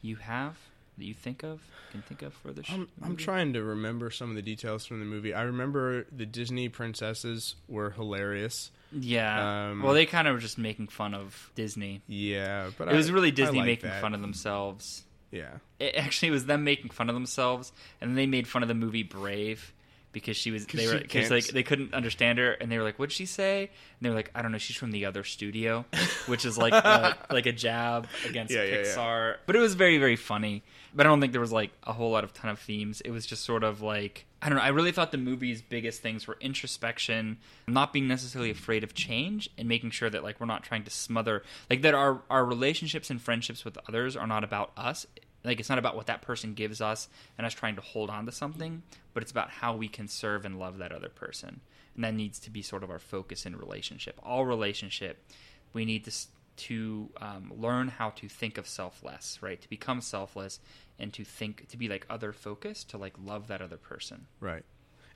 you 0.00 0.16
have 0.16 0.56
that 0.98 1.04
you 1.04 1.14
think 1.14 1.42
of? 1.42 1.60
Can 1.90 2.02
think 2.02 2.22
of 2.22 2.32
for 2.34 2.52
the 2.52 2.62
sh- 2.62 2.72
I'm, 2.72 2.88
I'm 3.02 3.16
trying 3.16 3.52
to 3.54 3.62
remember 3.62 4.10
some 4.10 4.30
of 4.30 4.36
the 4.36 4.42
details 4.42 4.86
from 4.86 4.98
the 5.00 5.04
movie. 5.06 5.34
I 5.34 5.42
remember 5.42 6.06
the 6.10 6.26
Disney 6.26 6.68
princesses 6.68 7.54
were 7.68 7.90
hilarious. 7.90 8.70
Yeah. 8.92 9.70
Um, 9.70 9.82
well, 9.82 9.94
they 9.94 10.06
kind 10.06 10.28
of 10.28 10.34
were 10.34 10.40
just 10.40 10.58
making 10.58 10.88
fun 10.88 11.14
of 11.14 11.50
Disney. 11.54 12.02
Yeah, 12.06 12.70
but 12.78 12.88
It 12.88 12.94
was 12.94 13.10
really 13.10 13.30
Disney 13.30 13.58
like 13.58 13.66
making 13.66 13.90
that. 13.90 14.00
fun 14.02 14.14
of 14.14 14.20
themselves. 14.20 15.04
Yeah, 15.30 15.58
It 15.80 15.94
actually 15.96 16.28
it 16.28 16.32
was 16.32 16.44
them 16.46 16.62
making 16.64 16.90
fun 16.90 17.08
of 17.08 17.14
themselves, 17.14 17.72
and 18.00 18.10
then 18.10 18.16
they 18.16 18.26
made 18.26 18.46
fun 18.46 18.62
of 18.62 18.68
the 18.68 18.74
movie 18.74 19.02
Brave 19.02 19.72
because 20.12 20.36
she 20.36 20.50
was 20.50 20.66
they 20.66 20.86
were 20.86 20.98
because 20.98 21.30
like 21.30 21.46
they 21.46 21.62
couldn't 21.62 21.94
understand 21.94 22.38
her, 22.38 22.52
and 22.52 22.70
they 22.70 22.78
were 22.78 22.84
like, 22.84 22.98
"What'd 22.98 23.12
she 23.12 23.26
say?" 23.26 23.62
And 23.62 23.70
they 24.00 24.08
were 24.08 24.14
like, 24.14 24.30
"I 24.34 24.42
don't 24.42 24.52
know. 24.52 24.58
She's 24.58 24.76
from 24.76 24.90
the 24.90 25.06
other 25.06 25.24
studio," 25.24 25.84
which 26.26 26.44
is 26.44 26.58
like 26.58 26.72
a, 26.72 27.16
like 27.30 27.46
a 27.46 27.52
jab 27.52 28.06
against 28.26 28.52
Yeah, 28.54 28.64
yeah, 28.64 28.76
yeah. 28.76 28.82
Pixar. 28.82 29.36
But 29.46 29.56
it 29.56 29.60
was 29.60 29.74
very 29.74 29.98
very 29.98 30.16
funny. 30.16 30.62
But 30.94 31.06
I 31.06 31.08
don't 31.08 31.20
think 31.20 31.32
there 31.32 31.40
was 31.40 31.52
like 31.52 31.70
a 31.84 31.92
whole 31.92 32.10
lot 32.10 32.24
of 32.24 32.34
ton 32.34 32.50
of 32.50 32.58
themes. 32.58 33.00
It 33.00 33.10
was 33.10 33.24
just 33.24 33.44
sort 33.44 33.64
of 33.64 33.80
like 33.80 34.26
I 34.42 34.48
don't 34.48 34.58
know. 34.58 34.64
I 34.64 34.68
really 34.68 34.92
thought 34.92 35.12
the 35.12 35.18
movie's 35.18 35.62
biggest 35.62 36.02
things 36.02 36.26
were 36.26 36.36
introspection, 36.40 37.38
not 37.66 37.92
being 37.92 38.08
necessarily 38.08 38.50
afraid 38.50 38.84
of 38.84 38.92
change, 38.94 39.48
and 39.56 39.68
making 39.68 39.90
sure 39.90 40.10
that 40.10 40.22
like 40.22 40.40
we're 40.40 40.46
not 40.46 40.62
trying 40.62 40.84
to 40.84 40.90
smother 40.90 41.42
like 41.70 41.82
that 41.82 41.94
our 41.94 42.22
our 42.28 42.44
relationships 42.44 43.08
and 43.08 43.20
friendships 43.22 43.64
with 43.64 43.78
others 43.88 44.16
are 44.16 44.26
not 44.26 44.44
about 44.44 44.72
us. 44.76 45.06
Like 45.44 45.58
it's 45.60 45.68
not 45.68 45.78
about 45.78 45.96
what 45.96 46.06
that 46.06 46.22
person 46.22 46.54
gives 46.54 46.80
us 46.80 47.08
and 47.36 47.46
us 47.46 47.52
trying 47.54 47.74
to 47.76 47.80
hold 47.82 48.10
on 48.10 48.26
to 48.26 48.32
something, 48.32 48.82
but 49.14 49.22
it's 49.22 49.32
about 49.32 49.50
how 49.50 49.74
we 49.76 49.88
can 49.88 50.06
serve 50.08 50.44
and 50.44 50.58
love 50.58 50.78
that 50.78 50.92
other 50.92 51.08
person. 51.08 51.60
And 51.94 52.04
that 52.04 52.14
needs 52.14 52.38
to 52.40 52.50
be 52.50 52.62
sort 52.62 52.82
of 52.84 52.90
our 52.90 52.98
focus 52.98 53.44
in 53.44 53.56
relationship. 53.56 54.18
All 54.22 54.44
relationship, 54.46 55.24
we 55.72 55.84
need 55.84 56.04
to 56.04 56.12
to 56.54 57.08
um, 57.20 57.50
learn 57.56 57.88
how 57.88 58.10
to 58.10 58.28
think 58.28 58.58
of 58.58 58.68
self 58.68 59.02
less, 59.02 59.38
right? 59.40 59.60
To 59.62 59.68
become 59.70 60.00
selfless 60.00 60.60
and 60.98 61.12
to 61.14 61.24
think 61.24 61.66
to 61.68 61.76
be 61.78 61.88
like 61.88 62.06
other 62.10 62.32
focused, 62.32 62.90
to 62.90 62.98
like 62.98 63.14
love 63.22 63.48
that 63.48 63.60
other 63.62 63.78
person. 63.78 64.26
right. 64.40 64.64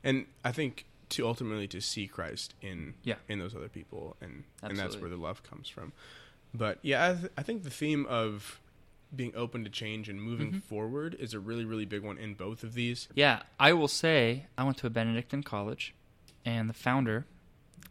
And 0.03 0.27
I 0.45 0.53
think 0.53 0.87
to 1.11 1.27
ultimately 1.27 1.69
to 1.69 1.81
see 1.81 2.07
Christ 2.09 2.55
in 2.62 2.95
Yeah. 3.05 3.17
in 3.29 3.39
those 3.39 3.55
other 3.55 3.69
people, 3.69 4.17
and 4.21 4.45
and 4.62 4.79
that's 4.79 4.97
where 4.97 5.11
the 5.11 5.17
love 5.17 5.43
comes 5.43 5.69
from. 5.69 5.93
But 6.55 6.79
yeah, 6.83 7.11
I, 7.11 7.15
th- 7.15 7.33
I 7.37 7.43
think 7.43 7.62
the 7.65 7.71
theme 7.71 8.07
of 8.07 8.61
being 9.16 9.33
open 9.35 9.64
to 9.64 9.70
change 9.70 10.09
and 10.09 10.20
moving 10.22 10.48
Mm-hmm. 10.48 10.59
forward 10.61 11.14
is 11.18 11.35
a 11.35 11.40
really 11.40 11.64
really 11.64 11.85
big 11.85 12.02
one 12.02 12.18
in 12.18 12.35
both 12.35 12.62
of 12.62 12.74
these. 12.74 13.09
Yeah, 13.14 13.42
I 13.59 13.72
will 13.72 13.88
say 13.88 14.46
I 14.59 14.64
went 14.64 14.76
to 14.79 14.87
a 14.87 14.90
Benedictine 14.90 15.42
college, 15.42 15.94
and 16.44 16.68
the 16.68 16.74
founder 16.74 17.26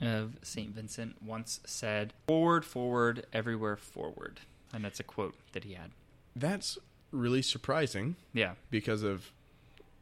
of 0.02 0.34
St. 0.44 0.74
Vincent 0.76 1.22
once 1.22 1.60
said, 1.66 2.14
Forward, 2.28 2.66
forward, 2.66 3.26
everywhere 3.32 3.78
forward. 3.78 4.42
And 4.74 4.84
that's 4.84 5.00
a 5.00 5.04
quote 5.04 5.36
that 5.54 5.64
he 5.64 5.74
had. 5.74 5.92
That's 6.36 6.78
really 7.12 7.42
surprising 7.42 8.18
Yeah. 8.34 8.56
because 8.70 9.04
of 9.04 9.32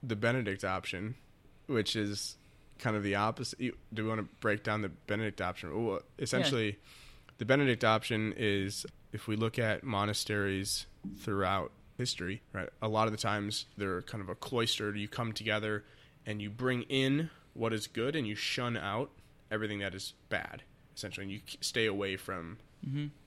the 0.02 0.16
Benedict 0.16 0.64
option, 0.64 1.14
which 1.68 1.96
is 1.96 2.38
kind 2.80 2.96
of 2.96 3.04
the 3.04 3.14
opposite. 3.16 3.60
Do 3.94 4.04
we 4.04 4.10
want 4.10 4.20
to 4.22 4.28
break 4.42 4.64
down 4.64 4.82
the 4.82 4.90
Benedict 4.90 5.42
option? 5.42 5.86
Well, 5.86 6.02
essentially, 6.18 6.80
the 7.38 7.46
Benedict 7.46 7.84
option 7.84 8.34
is 8.36 8.88
if 9.12 9.28
we 9.28 9.36
look 9.36 9.60
at 9.60 9.84
monasteries 9.84 10.88
throughout 11.18 11.72
history, 11.98 12.42
right? 12.54 12.70
A 12.82 12.88
lot 12.88 13.08
of 13.08 13.12
the 13.12 13.18
times 13.18 13.66
they're 13.78 14.02
kind 14.04 14.22
of 14.22 14.30
a 14.30 14.36
cloistered. 14.36 14.98
You 14.98 15.08
come 15.08 15.32
together 15.34 15.84
and 16.26 16.42
you 16.42 16.50
bring 16.50 16.84
in 16.84 17.30
what 17.54 17.74
is 17.74 17.88
good 17.88 18.16
and 18.16 18.26
you 18.28 18.36
shun 18.36 18.76
out 18.78 19.12
everything 19.52 19.80
that 19.80 19.94
is 19.94 20.14
bad, 20.30 20.64
essentially, 20.96 21.24
and 21.26 21.32
you 21.32 21.42
stay 21.62 21.86
away 21.86 22.16
from 22.18 22.58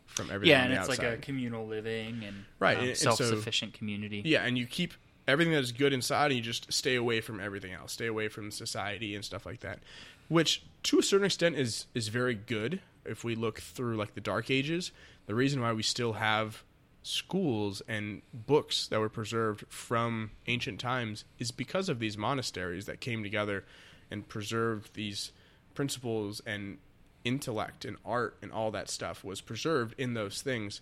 from 0.06 0.30
everything. 0.30 0.50
Yeah, 0.50 0.64
and 0.64 0.72
it's 0.74 0.88
like 0.88 1.02
a 1.02 1.16
communal 1.16 1.66
living 1.66 2.22
and 2.24 2.44
Right, 2.58 2.76
um, 2.76 2.80
and- 2.82 2.88
and 2.90 2.98
so- 2.98 3.14
self-sufficient 3.14 3.72
community. 3.74 4.22
Yeah, 4.24 4.44
and 4.44 4.56
you 4.58 4.66
keep 4.66 4.94
everything 5.26 5.52
that 5.52 5.60
is 5.64 5.72
good 5.72 5.92
inside, 5.92 6.26
and 6.26 6.34
you 6.34 6.40
just 6.42 6.72
stay 6.72 6.94
away 6.94 7.20
from 7.20 7.40
everything 7.40 7.72
else. 7.72 7.92
Stay 7.92 8.06
away 8.06 8.28
from 8.28 8.50
society 8.50 9.14
and 9.14 9.24
stuff 9.24 9.44
like 9.46 9.60
that, 9.60 9.80
which 10.28 10.62
to 10.84 10.98
a 10.98 11.02
certain 11.02 11.26
extent 11.26 11.56
is 11.56 11.86
is 11.94 12.08
very 12.08 12.34
good. 12.34 12.80
If 13.04 13.24
we 13.24 13.34
look 13.34 13.60
through 13.60 13.96
like 13.96 14.14
the 14.14 14.20
Dark 14.20 14.50
Ages, 14.50 14.92
the 15.26 15.34
reason 15.34 15.60
why 15.60 15.72
we 15.72 15.82
still 15.82 16.14
have 16.14 16.62
schools 17.07 17.83
and 17.87 18.21
books 18.35 18.88
that 18.88 18.99
were 18.99 19.09
preserved 19.09 19.64
from 19.69 20.33
ancient 20.49 20.81
times 20.81 21.25
is 21.38 21.53
because 21.53 21.88
of 21.88 22.01
these 22.01 22.19
monasteries 22.19 22.87
that 22.87 23.01
came 23.01 23.23
together 23.23 23.64
and 24.11 24.29
preserved 24.29 24.95
these 24.95 25.31
principles 25.75 26.42
and 26.47 26.79
intellect 27.25 27.85
and 27.85 27.97
art 28.05 28.37
and 28.42 28.51
all 28.53 28.71
that 28.73 28.88
stuff 28.90 29.23
was 29.23 29.40
preserved 29.40 29.95
in 29.99 30.14
those 30.14 30.42
things. 30.42 30.81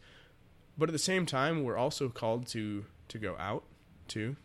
But 0.79 0.89
at 0.89 0.93
the 0.93 0.99
same 0.99 1.27
time, 1.27 1.63
we're 1.63 1.77
also 1.77 2.09
called 2.09 2.47
to 2.49 2.85
to 3.09 3.19
go 3.19 3.37
out 3.39 3.65
too. 4.09 4.37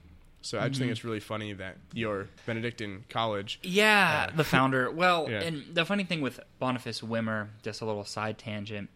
So 0.42 0.60
I 0.60 0.68
just 0.70 0.80
think 0.80 0.92
it's 0.92 1.04
really 1.04 1.20
funny 1.20 1.52
that 1.54 1.78
your 1.94 2.28
Benedictine 2.46 3.04
college. 3.10 3.60
Yeah, 3.64 4.28
Uh, 4.32 4.36
the 4.36 4.44
founder. 4.46 4.90
Well, 4.92 5.28
Yeah. 5.30 5.42
and 5.42 5.64
the 5.74 5.84
funny 5.86 6.04
thing 6.06 6.22
with 6.22 6.40
Boniface 6.60 7.02
Wimmer, 7.02 7.48
just 7.64 7.82
a 7.82 7.86
little 7.86 8.06
side 8.06 8.38
tangent, 8.38 8.90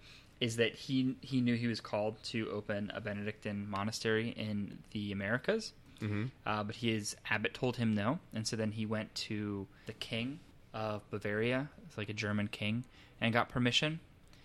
is 0.43 0.58
that 0.58 0.73
he 0.75 1.15
he 1.21 1.39
knew 1.39 1.56
he 1.56 1.67
was 1.67 1.79
called 1.79 2.21
to 2.32 2.49
open 2.51 2.91
a 2.93 2.99
Benedictine 2.99 3.69
monastery 3.69 4.29
in 4.47 4.79
the 4.91 5.12
Americas, 5.12 5.71
hmm 5.99 6.25
uh, 6.45 6.63
but 6.63 6.75
his 6.75 7.15
abbot 7.29 7.53
told 7.53 7.77
him 7.77 7.95
no, 7.95 8.19
and 8.34 8.45
so 8.45 8.56
then 8.56 8.71
he 8.73 8.86
went 8.86 9.13
to 9.15 9.67
the 9.86 9.93
king 9.93 10.39
of 10.73 11.10
Bavaria, 11.12 11.69
it's 11.88 11.97
like 11.97 12.10
a 12.10 12.13
German 12.25 12.47
king, 12.49 12.84
and 13.21 13.32
got 13.32 13.47
permission. 13.49 13.99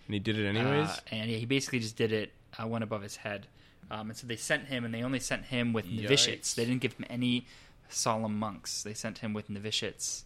And 0.07 0.13
he 0.13 0.19
did 0.19 0.37
it 0.39 0.47
anyways. 0.47 0.89
Uh, 0.89 0.99
and 1.11 1.29
he 1.29 1.45
basically 1.45 1.79
just 1.79 1.97
did 1.97 2.11
it 2.11 2.31
uh, 2.57 2.65
one 2.67 2.81
above 2.81 3.01
his 3.01 3.17
head. 3.17 3.47
Um, 3.91 4.09
and 4.09 4.17
so 4.17 4.25
they 4.27 4.35
sent 4.37 4.65
him, 4.67 4.85
and 4.85 4.93
they 4.93 5.03
only 5.03 5.19
sent 5.19 5.45
him 5.45 5.73
with 5.73 5.85
novitiates. 5.87 6.53
Yikes. 6.53 6.55
They 6.55 6.65
didn't 6.65 6.81
give 6.81 6.93
him 6.93 7.05
any 7.09 7.45
solemn 7.89 8.37
monks. 8.39 8.83
They 8.83 8.93
sent 8.93 9.19
him 9.19 9.33
with 9.33 9.49
novitiates. 9.49 10.25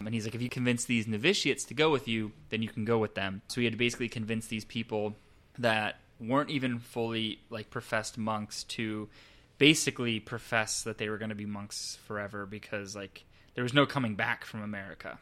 And 0.00 0.12
he's 0.12 0.24
like, 0.24 0.34
if 0.34 0.42
you 0.42 0.48
convince 0.50 0.84
these 0.84 1.06
novitiates 1.06 1.64
to 1.64 1.74
go 1.74 1.90
with 1.90 2.06
you, 2.08 2.32
then 2.50 2.62
you 2.62 2.68
can 2.68 2.84
go 2.84 2.98
with 2.98 3.14
them. 3.14 3.42
So 3.48 3.60
he 3.60 3.64
had 3.64 3.72
to 3.72 3.78
basically 3.78 4.08
convince 4.08 4.48
these 4.48 4.64
people 4.64 5.14
that 5.58 5.96
weren't 6.20 6.50
even 6.50 6.78
fully 6.78 7.40
like 7.50 7.70
professed 7.70 8.18
monks 8.18 8.64
to 8.64 9.08
basically 9.58 10.20
profess 10.20 10.82
that 10.82 10.98
they 10.98 11.08
were 11.08 11.18
going 11.18 11.28
to 11.30 11.34
be 11.34 11.46
monks 11.46 11.96
forever 12.06 12.44
because 12.44 12.94
like 12.94 13.24
there 13.54 13.62
was 13.64 13.72
no 13.72 13.86
coming 13.86 14.14
back 14.14 14.44
from 14.44 14.62
America 14.62 15.18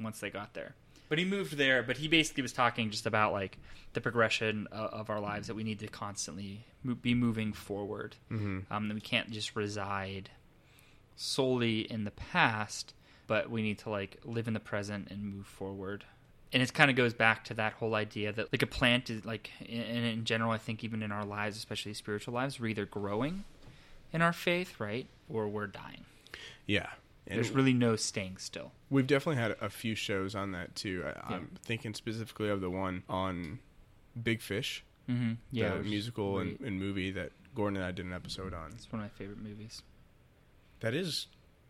once 0.00 0.18
they 0.20 0.30
got 0.30 0.54
there. 0.54 0.74
But 1.08 1.18
he 1.18 1.24
moved 1.24 1.56
there, 1.56 1.82
but 1.84 1.98
he 1.98 2.08
basically 2.08 2.42
was 2.42 2.52
talking 2.52 2.90
just 2.90 3.06
about 3.06 3.32
like 3.32 3.58
the 3.92 4.00
progression 4.00 4.66
of, 4.72 4.90
of 4.92 5.10
our 5.10 5.20
lives 5.20 5.46
that 5.46 5.54
we 5.54 5.62
need 5.62 5.78
to 5.80 5.86
constantly 5.86 6.64
be 7.00 7.14
moving 7.14 7.52
forward. 7.52 8.16
hmm 8.28 8.60
Um, 8.70 8.88
that 8.88 8.94
we 8.94 9.00
can't 9.00 9.30
just 9.30 9.54
reside 9.54 10.30
solely 11.16 11.80
in 11.80 12.04
the 12.04 12.10
past, 12.10 12.92
but 13.26 13.50
we 13.50 13.62
need 13.62 13.78
to 13.80 13.90
like 13.90 14.18
live 14.24 14.48
in 14.48 14.54
the 14.54 14.60
present 14.60 15.08
and 15.10 15.22
move 15.22 15.46
forward. 15.46 16.04
And 16.52 16.62
it 16.62 16.72
kind 16.72 16.90
of 16.90 16.96
goes 16.96 17.12
back 17.12 17.44
to 17.46 17.54
that 17.54 17.74
whole 17.74 17.94
idea 17.94 18.32
that 18.32 18.52
like 18.52 18.62
a 18.62 18.66
plant 18.66 19.10
is 19.10 19.24
like 19.24 19.50
in, 19.60 19.80
in 19.82 20.24
general, 20.24 20.52
I 20.52 20.58
think 20.58 20.84
even 20.84 21.02
in 21.02 21.10
our 21.12 21.24
lives, 21.24 21.56
especially 21.56 21.92
spiritual 21.94 22.34
lives, 22.34 22.60
we're 22.60 22.68
either 22.68 22.86
growing 22.86 23.44
in 24.12 24.22
our 24.22 24.32
faith, 24.32 24.78
right, 24.78 25.06
or 25.28 25.48
we're 25.48 25.66
dying. 25.66 26.04
Yeah. 26.66 26.86
And 27.26 27.36
There's 27.36 27.50
really 27.50 27.72
no 27.72 27.96
staying 27.96 28.36
still. 28.36 28.70
we've 28.88 29.06
definitely 29.06 29.42
had 29.42 29.56
a 29.60 29.68
few 29.68 29.96
shows 29.96 30.36
on 30.36 30.52
that 30.52 30.76
too. 30.76 31.02
I, 31.04 31.08
Yeah. 31.08 31.36
I'm 31.36 31.50
thinking 31.64 31.92
specifically 31.92 32.48
of 32.48 32.60
the 32.60 32.70
one 32.70 33.02
on 33.08 33.58
Big 34.22 34.40
Fish, 34.40 34.84
Mm-hmm. 35.10 35.34
Yeah, 35.52 35.74
the 35.76 35.84
musical 35.84 36.40
and, 36.40 36.58
and 36.60 36.80
movie 36.80 37.12
that 37.12 37.30
Gordon 37.54 37.76
and 37.76 37.86
I 37.86 37.92
did 37.92 38.06
an 38.06 38.12
episode 38.12 38.52
on. 38.52 38.72
It's 38.72 38.90
one 38.92 39.00
of 39.02 39.04
my 39.06 39.16
favorite 39.16 39.38
movies. 39.40 39.82
That 40.80 40.94
is 40.94 41.28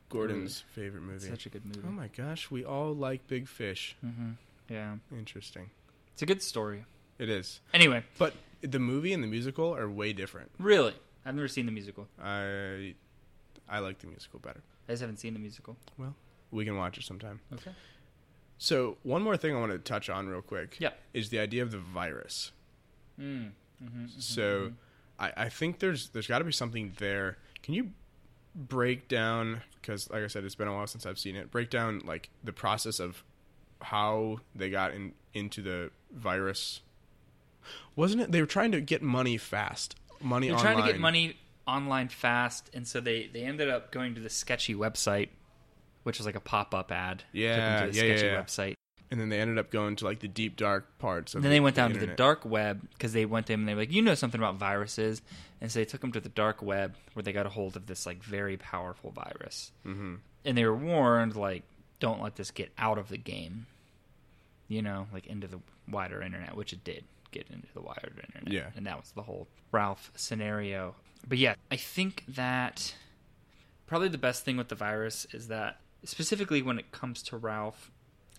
Gordon's 0.09 0.63
favorite 0.75 1.03
movie. 1.03 1.29
such 1.29 1.47
a 1.47 1.49
good 1.49 1.65
movie. 1.65 1.81
Oh 1.87 1.91
my 1.91 2.09
gosh, 2.09 2.51
we 2.51 2.65
all 2.65 2.95
like 2.95 3.27
Big 3.27 3.49
Fish. 3.49 3.97
hmm 4.01 4.33
Yeah, 4.69 4.97
Interesting. 5.13 5.71
it's 6.13 6.23
a 6.23 6.27
good 6.27 6.43
story. 6.43 6.85
It 7.19 7.29
is. 7.29 7.61
Anyway, 7.73 8.05
But 8.19 8.35
the 8.61 8.79
movie 8.79 9.13
and 9.13 9.23
the 9.23 9.27
musical 9.29 9.75
are 9.75 9.89
way 9.89 10.13
different. 10.13 10.51
really, 10.59 10.95
I've 11.25 11.35
never 11.35 11.49
seen 11.49 11.67
the 11.67 11.73
musical. 11.73 12.07
I 12.23 12.95
I 13.69 13.81
like 13.81 13.99
the 13.99 14.07
musical 14.07 14.39
better. 14.39 14.63
I 14.89 14.93
just 14.93 15.01
haven't 15.01 15.17
seen 15.19 15.33
the 15.33 15.41
musical. 15.41 15.77
Well, 15.99 16.15
we 16.53 16.65
can 16.65 16.77
watch 16.77 16.99
it 16.99 17.05
sometime. 17.05 17.41
Okay. 17.53 17.73
So, 18.59 18.97
one 19.03 19.23
more 19.23 19.37
thing 19.37 19.55
I 19.55 19.59
want 19.61 19.73
to 19.73 19.79
touch 19.79 20.09
on 20.09 20.29
real 20.29 20.41
quick 20.41 20.77
Yeah. 20.79 20.91
is 21.13 21.29
the 21.31 21.39
idea 21.41 21.63
of 21.63 21.71
the 21.73 21.79
virus. 21.79 22.53
Mm. 23.21 23.51
hmm 23.81 24.07
So, 24.19 24.73
I, 25.19 25.33
I 25.37 25.49
think 25.49 25.81
there's 25.81 26.11
there's 26.11 26.27
got 26.27 26.39
to 26.39 26.45
be 26.45 26.53
something 26.53 26.93
there. 26.99 27.39
Can 27.63 27.75
you 27.75 27.91
break 28.57 29.07
down 29.07 29.61
because 29.81 30.09
like 30.11 30.25
I 30.25 30.27
said 30.27 30.45
it's 30.45 30.55
been 30.55 30.69
a 30.69 30.75
while 30.75 30.87
since 30.87 31.07
I've 31.07 31.19
seen 31.19 31.37
it. 31.37 31.51
Break 31.51 31.71
down 31.71 32.01
like 32.05 32.31
the 32.43 32.53
process 32.53 32.99
of 32.99 33.23
how 33.83 34.39
they 34.55 34.71
got 34.71 34.95
in 34.95 35.13
into 35.35 35.63
the 35.63 35.91
virus. 36.11 36.81
Wasn't 37.95 38.23
it 38.23 38.33
they 38.33 38.41
were 38.41 38.47
trying 38.47 38.73
to 38.73 38.81
get 38.81 39.03
money 39.03 39.37
fast? 39.37 39.97
Money 40.21 40.49
They're 40.49 40.59
trying 40.59 40.79
to 40.79 40.91
get 40.91 40.99
money 40.99 41.37
online 41.67 42.09
fast, 42.09 42.71
and 42.73 42.87
so 42.89 43.01
they 43.01 43.29
they 43.33 43.43
ended 43.43 43.69
up 43.69 43.93
going 43.93 44.15
to 44.15 44.21
the 44.21 44.31
sketchy 44.31 44.75
website, 44.75 45.29
which 46.05 46.19
was 46.19 46.27
like 46.27 46.37
a 46.37 46.41
pop 46.41 46.75
up 46.75 46.91
ad. 46.91 47.25
Yeah, 47.33 47.85
to 47.85 47.91
the 47.91 47.97
yeah, 47.97 48.03
yeah, 48.03 48.17
sketchy 48.17 48.27
yeah. 48.27 48.43
website. 48.43 48.75
And 49.11 49.21
then 49.21 49.29
they 49.29 49.39
ended 49.41 49.59
up 49.59 49.71
going 49.71 49.97
to 49.97 50.05
like 50.05 50.21
the 50.21 50.29
deep 50.29 50.57
dark 50.57 50.99
parts 50.99 51.35
of 51.35 51.39
And 51.39 51.45
then 51.45 51.51
they 51.51 51.59
the- 51.59 51.63
went 51.63 51.77
down 51.77 51.93
to 51.93 51.99
the 51.99 52.07
dark 52.09 52.45
web 52.45 52.81
because 52.93 53.13
they 53.13 53.25
went 53.27 53.47
to 53.47 53.53
him 53.53 53.61
and 53.61 53.69
they 53.69 53.75
were 53.75 53.83
like, 53.83 53.93
"You 53.93 54.03
know 54.03 54.15
something 54.15 54.41
about 54.41 54.57
viruses," 54.57 55.23
and 55.61 55.71
so 55.71 55.79
they 55.79 55.85
took 55.85 56.03
him 56.03 56.13
to 56.13 56.21
the 56.21 56.29
dark 56.29 56.61
web 56.63 56.97
where 57.15 57.23
they 57.23 57.33
got 57.33 57.47
a 57.47 57.51
hold 57.51 57.77
of 57.77 57.87
this 57.87 58.07
like 58.07 58.23
very 58.23 58.57
powerful 58.57 59.11
virus. 59.11 59.73
Mhm. 59.85 60.19
and 60.45 60.57
they 60.57 60.65
were 60.65 60.77
warned 60.77 61.35
like 61.37 61.63
don't 61.99 62.21
let 62.23 62.37
this 62.37 62.51
get 62.51 62.71
out 62.79 62.99
of 62.99 63.09
the 63.09 63.17
game 63.19 63.67
you 64.69 64.81
know 64.83 65.07
like 65.13 65.27
into 65.27 65.47
the 65.49 65.59
wider 65.89 66.21
internet 66.23 66.55
which 66.57 66.73
it 66.73 66.85
did 66.85 67.05
get 67.33 67.49
into 67.51 67.67
the 67.75 67.81
wider 67.81 68.13
internet 68.27 68.53
Yeah. 68.53 68.71
and 68.77 68.87
that 68.87 68.97
was 69.01 69.11
the 69.13 69.23
whole 69.23 69.49
ralph 69.73 70.13
scenario 70.15 70.95
but 71.27 71.39
yeah 71.39 71.55
i 71.71 71.77
think 71.77 72.25
that 72.29 72.95
probably 73.87 74.09
the 74.09 74.19
best 74.19 74.45
thing 74.45 74.57
with 74.57 74.69
the 74.69 74.75
virus 74.75 75.27
is 75.33 75.49
that 75.49 75.81
specifically 76.05 76.63
when 76.63 76.79
it 76.79 76.93
comes 76.93 77.23
to 77.25 77.37
ralph 77.37 77.91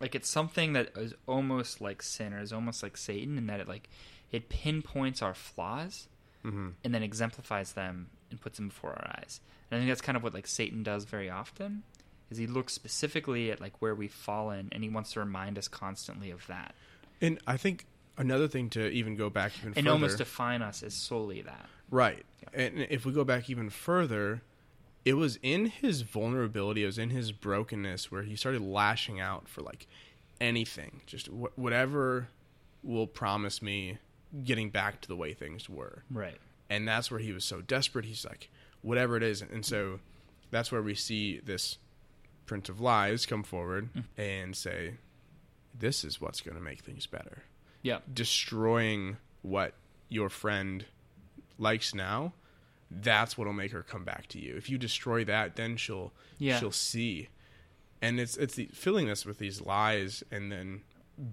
like 0.02 0.16
it's 0.16 0.30
something 0.30 0.74
that 0.74 0.90
is 0.96 1.14
almost 1.28 1.82
like 1.82 2.02
sin 2.02 2.34
or 2.34 2.42
is 2.42 2.54
almost 2.54 2.84
like 2.84 2.98
satan 2.98 3.38
in 3.38 3.48
that 3.48 3.60
it 3.60 3.68
like 3.68 3.90
it 4.32 4.50
pinpoints 4.50 5.22
our 5.22 5.34
flaws 5.34 6.08
Mhm. 6.46 6.74
and 6.84 6.94
then 6.94 7.04
exemplifies 7.04 7.74
them 7.74 8.10
and 8.30 8.40
puts 8.40 8.58
them 8.58 8.68
before 8.70 8.92
our 8.92 9.16
eyes. 9.20 9.42
And 9.70 9.78
I 9.78 9.82
think 9.82 9.90
that's 9.90 10.02
kind 10.02 10.16
of 10.16 10.24
what 10.24 10.34
like 10.34 10.48
Satan 10.48 10.82
does 10.84 11.04
very 11.04 11.30
often 11.30 11.84
is 12.30 12.38
he 12.38 12.48
looks 12.48 12.74
specifically 12.74 13.52
at 13.52 13.60
like 13.60 13.82
where 13.82 13.96
we've 13.96 14.14
fallen 14.14 14.70
and 14.72 14.84
he 14.84 14.90
wants 14.90 15.12
to 15.14 15.20
remind 15.20 15.58
us 15.58 15.68
constantly 15.68 16.30
of 16.32 16.46
that. 16.48 16.74
And 17.22 17.40
I 17.48 17.58
think 17.58 17.86
another 18.18 18.48
thing 18.48 18.70
to 18.72 18.88
even 18.90 19.16
go 19.16 19.30
back 19.30 19.54
even 19.58 19.70
And 19.70 19.78
further, 19.78 19.90
almost 19.90 20.18
define 20.20 20.62
us 20.62 20.84
as 20.84 20.94
solely 20.94 21.42
that. 21.42 21.68
right? 21.90 22.26
And 22.54 22.80
if 22.90 23.06
we 23.06 23.12
go 23.12 23.24
back 23.26 23.50
even 23.50 23.70
further, 23.70 24.42
it 25.08 25.14
was 25.14 25.40
in 25.42 25.68
his 25.68 26.02
vulnerability, 26.02 26.84
it 26.84 26.86
was 26.86 26.98
in 26.98 27.12
his 27.12 27.32
brokenness 27.32 28.12
where 28.12 28.24
he 28.24 28.36
started 28.36 28.62
lashing 28.62 29.22
out 29.22 29.48
for 29.48 29.62
like 29.62 29.88
anything, 30.42 31.00
just 31.06 31.28
wh- 31.28 31.58
whatever 31.58 32.28
will 32.84 33.08
promise 33.08 33.62
me 33.62 34.00
getting 34.44 34.70
back 34.70 35.00
to 35.00 35.08
the 35.08 35.16
way 35.16 35.34
things 35.34 35.70
were. 35.70 36.04
Right. 36.12 36.38
and 36.70 36.86
that's 36.86 37.10
where 37.10 37.22
he 37.22 37.32
was 37.32 37.46
so 37.46 37.62
desperate. 37.62 38.04
He's 38.04 38.26
like, 38.26 38.50
whatever 38.82 39.16
it 39.16 39.24
is, 39.24 39.42
and 39.42 39.66
so 39.66 40.02
that's 40.52 40.74
where 40.74 40.82
we 40.82 40.94
see 40.94 41.40
this 41.40 41.78
Prince 42.46 42.68
of 42.68 42.82
Lies 42.82 43.26
come 43.26 43.44
forward 43.44 43.90
mm. 43.94 44.04
and 44.18 44.58
say, 44.58 44.96
"This 45.78 46.04
is 46.04 46.20
what's 46.20 46.42
going 46.42 46.58
to 46.58 46.64
make 46.64 46.82
things 46.82 47.08
better." 47.08 47.44
Yeah. 47.82 48.00
Destroying 48.14 49.16
what 49.42 49.74
your 50.10 50.30
friend 50.30 50.84
likes 51.58 51.96
now, 51.96 52.34
that's 52.90 53.38
what'll 53.38 53.54
make 53.54 53.72
her 53.72 53.84
come 53.84 54.04
back 54.04 54.28
to 54.30 54.40
you. 54.40 54.56
If 54.56 54.70
you 54.70 54.78
destroy 54.78 55.24
that, 55.26 55.56
then 55.56 55.78
she'll 55.78 56.14
Yeah. 56.38 56.60
she'll 56.60 56.72
see. 56.72 57.30
And 58.02 58.20
it's 58.20 58.38
it's 58.38 58.56
the, 58.56 58.70
filling 58.74 59.10
us 59.10 59.26
with 59.26 59.40
these 59.40 59.62
lies 59.62 60.24
and 60.32 60.52
then 60.52 60.82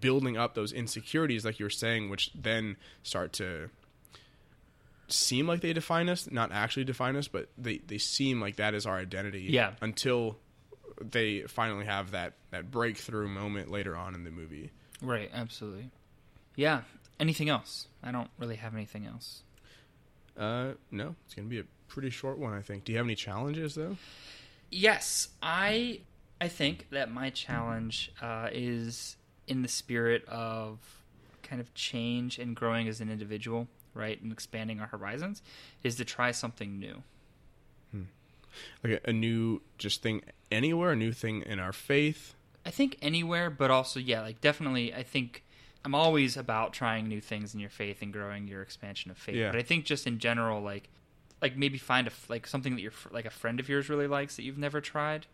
building 0.01 0.37
up 0.37 0.55
those 0.55 0.73
insecurities, 0.73 1.45
like 1.45 1.59
you 1.59 1.67
were 1.67 1.71
saying, 1.71 2.09
which 2.09 2.31
then 2.35 2.77
start 3.03 3.33
to 3.35 3.69
seem 5.09 5.47
like 5.47 5.61
they 5.61 5.73
define 5.73 6.09
us, 6.09 6.31
not 6.31 6.51
actually 6.53 6.85
define 6.85 7.17
us, 7.17 7.29
but 7.29 7.49
they, 7.59 7.79
they 7.79 7.99
seem 7.99 8.41
like 8.41 8.57
that 8.57 8.75
is 8.75 8.87
our 8.87 8.97
identity. 8.99 9.43
Yeah. 9.51 9.73
Until 9.83 10.39
they 11.01 11.43
finally 11.43 11.85
have 11.85 12.13
that, 12.13 12.33
that 12.51 12.71
breakthrough 12.71 13.29
moment 13.29 13.71
later 13.71 13.95
on 13.97 14.15
in 14.15 14.25
the 14.25 14.31
movie. 14.31 14.71
Right, 15.03 15.31
absolutely. 15.35 15.91
Yeah. 16.57 16.83
Anything 17.21 17.49
else? 17.51 17.89
I 18.03 18.11
don't 18.13 18.31
really 18.39 18.57
have 18.57 18.75
anything 18.75 19.05
else. 19.07 19.43
Uh, 20.37 20.73
no, 20.91 21.15
it's 21.25 21.35
gonna 21.35 21.49
be 21.49 21.61
a 21.61 21.65
pretty 21.89 22.11
short 22.11 22.39
one, 22.39 22.53
I 22.55 22.61
think. 22.61 22.85
Do 22.85 22.93
you 22.93 22.99
have 22.99 23.07
any 23.07 23.15
challenges 23.15 23.75
though? 23.75 23.97
Yes, 24.71 25.29
I 25.43 26.01
I 26.41 26.49
think 26.49 26.89
that 26.91 27.11
my 27.11 27.31
challenge 27.31 28.13
uh, 28.21 28.49
is 28.53 29.17
in 29.47 29.63
the 29.63 29.69
spirit 29.69 30.25
of 30.27 30.79
kind 31.43 31.61
of 31.61 31.73
change 31.75 32.39
and 32.39 32.57
growing 32.57 32.89
as 32.89 33.01
an 33.01 33.11
individual, 33.11 33.69
right, 33.93 34.21
and 34.21 34.33
expanding 34.33 34.81
our 34.81 34.89
horizons, 34.89 35.43
is 35.83 35.97
to 35.97 36.05
try 36.05 36.33
something 36.33 36.79
new. 36.79 37.03
Hmm. 37.93 38.03
Like 38.83 39.01
a, 39.05 39.11
a 39.11 39.13
new 39.13 39.61
just 39.79 40.03
thing 40.03 40.23
anywhere, 40.51 40.93
a 40.93 40.97
new 40.97 41.13
thing 41.13 41.43
in 41.43 41.61
our 41.61 41.73
faith. 41.73 42.35
I 42.67 42.71
think 42.71 42.97
anywhere, 43.03 43.51
but 43.51 43.71
also 43.71 44.01
yeah, 44.01 44.23
like 44.23 44.41
definitely. 44.41 44.93
I 44.93 45.03
think 45.03 45.45
I'm 45.85 45.95
always 45.95 46.37
about 46.37 46.73
trying 46.73 47.09
new 47.09 47.21
things 47.21 47.53
in 47.53 47.61
your 47.61 47.71
faith 47.71 48.01
and 48.01 48.13
growing 48.13 48.49
your 48.49 48.63
expansion 48.63 49.11
of 49.11 49.19
faith. 49.19 49.37
Yeah. 49.37 49.51
But 49.51 49.59
I 49.59 49.63
think 49.63 49.85
just 49.85 50.07
in 50.07 50.19
general, 50.19 50.63
like, 50.63 50.89
like 51.43 51.57
maybe 51.57 51.77
find 51.77 52.07
a 52.09 52.11
like 52.29 52.47
something 52.47 52.75
that 52.75 52.81
you're 52.81 52.93
like 53.11 53.27
a 53.27 53.31
friend 53.31 53.61
of 53.61 53.69
yours 53.69 53.91
really 53.91 54.07
likes 54.07 54.37
that 54.37 54.45
you've 54.45 54.57
never 54.57 54.81
tried, 54.81 55.27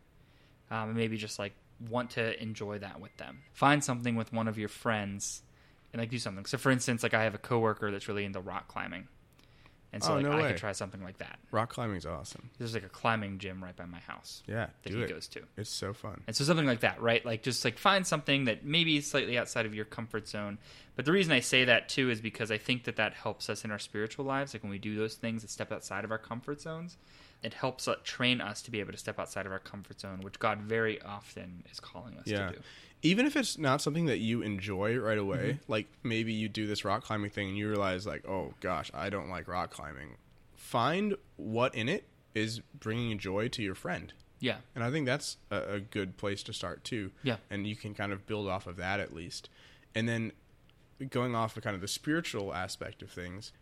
um, 0.70 0.88
and 0.88 0.96
maybe 0.96 1.16
just 1.16 1.38
like 1.38 1.52
want 1.88 2.10
to 2.10 2.42
enjoy 2.42 2.78
that 2.78 3.00
with 3.00 3.16
them. 3.16 3.38
Find 3.52 3.84
something 3.84 4.16
with 4.16 4.32
one 4.32 4.48
of 4.48 4.58
your 4.58 4.68
friends, 4.68 5.42
and 5.92 6.00
like 6.00 6.10
do 6.10 6.18
something. 6.18 6.46
So 6.46 6.58
for 6.58 6.70
instance, 6.70 7.04
like 7.04 7.14
I 7.14 7.22
have 7.22 7.34
a 7.34 7.38
coworker 7.38 7.92
that's 7.92 8.08
really 8.08 8.24
into 8.24 8.40
rock 8.40 8.66
climbing, 8.66 9.06
and 9.92 10.02
so 10.02 10.12
Oh, 10.12 10.14
like 10.16 10.24
no 10.24 10.32
I 10.32 10.40
way. 10.42 10.48
could 10.48 10.56
try 10.56 10.72
something 10.72 11.02
like 11.02 11.18
that. 11.18 11.38
Rock 11.50 11.70
climbing's 11.72 12.06
awesome. 12.06 12.50
There's 12.58 12.74
like 12.74 12.84
a 12.84 12.88
climbing 12.88 13.38
gym 13.38 13.62
right 13.62 13.74
by 13.74 13.86
my 13.86 13.98
house 14.00 14.42
Yeah, 14.46 14.68
that 14.82 14.92
he 14.92 15.02
it. 15.02 15.08
goes 15.08 15.26
to. 15.28 15.42
It's 15.56 15.70
so 15.70 15.92
fun. 15.92 16.22
And 16.26 16.36
so 16.36 16.44
something 16.44 16.66
like 16.66 16.80
that, 16.80 17.00
right? 17.00 17.24
Like 17.24 17.42
just 17.42 17.64
like 17.64 17.78
find 17.78 18.06
something 18.06 18.44
that 18.44 18.64
maybe 18.64 18.96
is 18.96 19.06
slightly 19.10 19.36
outside 19.36 19.66
of 19.66 19.74
your 19.74 19.84
comfort 19.84 20.28
zone. 20.28 20.58
But 20.96 21.04
the 21.06 21.12
reason 21.12 21.32
I 21.32 21.40
say 21.40 21.64
that 21.64 21.88
too 21.88 22.10
is 22.10 22.20
because 22.20 22.50
I 22.50 22.58
think 22.58 22.84
that 22.84 22.96
that 22.96 23.14
helps 23.14 23.48
us 23.50 23.64
in 23.64 23.70
our 23.70 23.78
spiritual 23.78 24.24
lives. 24.24 24.54
Like 24.54 24.62
when 24.62 24.70
we 24.70 24.78
do 24.78 24.94
those 24.96 25.14
things 25.14 25.42
that 25.42 25.50
step 25.50 25.72
outside 25.72 26.04
of 26.04 26.10
our 26.10 26.18
comfort 26.18 26.60
zones, 26.60 26.96
it 27.42 27.54
helps 27.54 27.88
uh, 27.88 27.94
train 28.04 28.40
us 28.42 28.60
to 28.62 28.70
be 28.70 28.80
able 28.80 28.92
to 28.92 28.98
step 28.98 29.18
outside 29.18 29.46
of 29.46 29.52
our 29.52 29.58
comfort 29.58 29.98
zone, 29.98 30.20
which 30.20 30.38
God 30.38 30.58
very 30.60 31.00
often 31.02 31.64
is 31.72 31.80
calling 31.80 32.16
us 32.18 32.26
Yeah. 32.26 32.50
to 32.50 32.56
do. 32.56 32.60
Even 33.02 33.24
if 33.26 33.34
it's 33.36 33.56
not 33.56 33.80
something 33.80 34.06
that 34.06 34.18
you 34.18 34.42
enjoy 34.42 34.96
right 34.98 35.16
away, 35.18 35.52
Mm-hmm. 35.60 35.72
like 35.72 35.86
maybe 36.02 36.32
you 36.32 36.48
do 36.48 36.66
this 36.66 36.84
rock 36.84 37.02
climbing 37.04 37.30
thing 37.30 37.48
and 37.48 37.56
you 37.56 37.68
realize, 37.68 38.06
like, 38.06 38.26
oh 38.28 38.54
gosh, 38.60 38.90
I 38.92 39.08
don't 39.10 39.30
like 39.30 39.48
rock 39.48 39.70
climbing. 39.70 40.16
Find 40.54 41.14
what 41.36 41.74
in 41.74 41.88
it 41.88 42.04
is 42.34 42.60
bringing 42.78 43.18
joy 43.18 43.48
to 43.48 43.62
your 43.62 43.74
friend. 43.74 44.12
Yeah. 44.38 44.56
And 44.74 44.84
I 44.84 44.90
think 44.90 45.06
that's 45.06 45.36
a, 45.50 45.74
a 45.74 45.80
good 45.80 46.16
place 46.16 46.42
to 46.44 46.52
start 46.52 46.84
too. 46.84 47.10
Yeah. 47.22 47.36
And 47.50 47.66
you 47.66 47.74
can 47.76 47.94
kind 47.94 48.12
of 48.12 48.26
build 48.26 48.48
off 48.48 48.66
of 48.66 48.76
that 48.76 49.00
at 49.00 49.14
least. 49.14 49.48
And 49.94 50.08
then 50.08 50.32
going 51.10 51.34
off 51.34 51.56
of 51.56 51.62
kind 51.62 51.74
of 51.74 51.80
the 51.80 51.88
spiritual 51.88 52.54
aspect 52.54 53.02
of 53.02 53.10
things, 53.10 53.52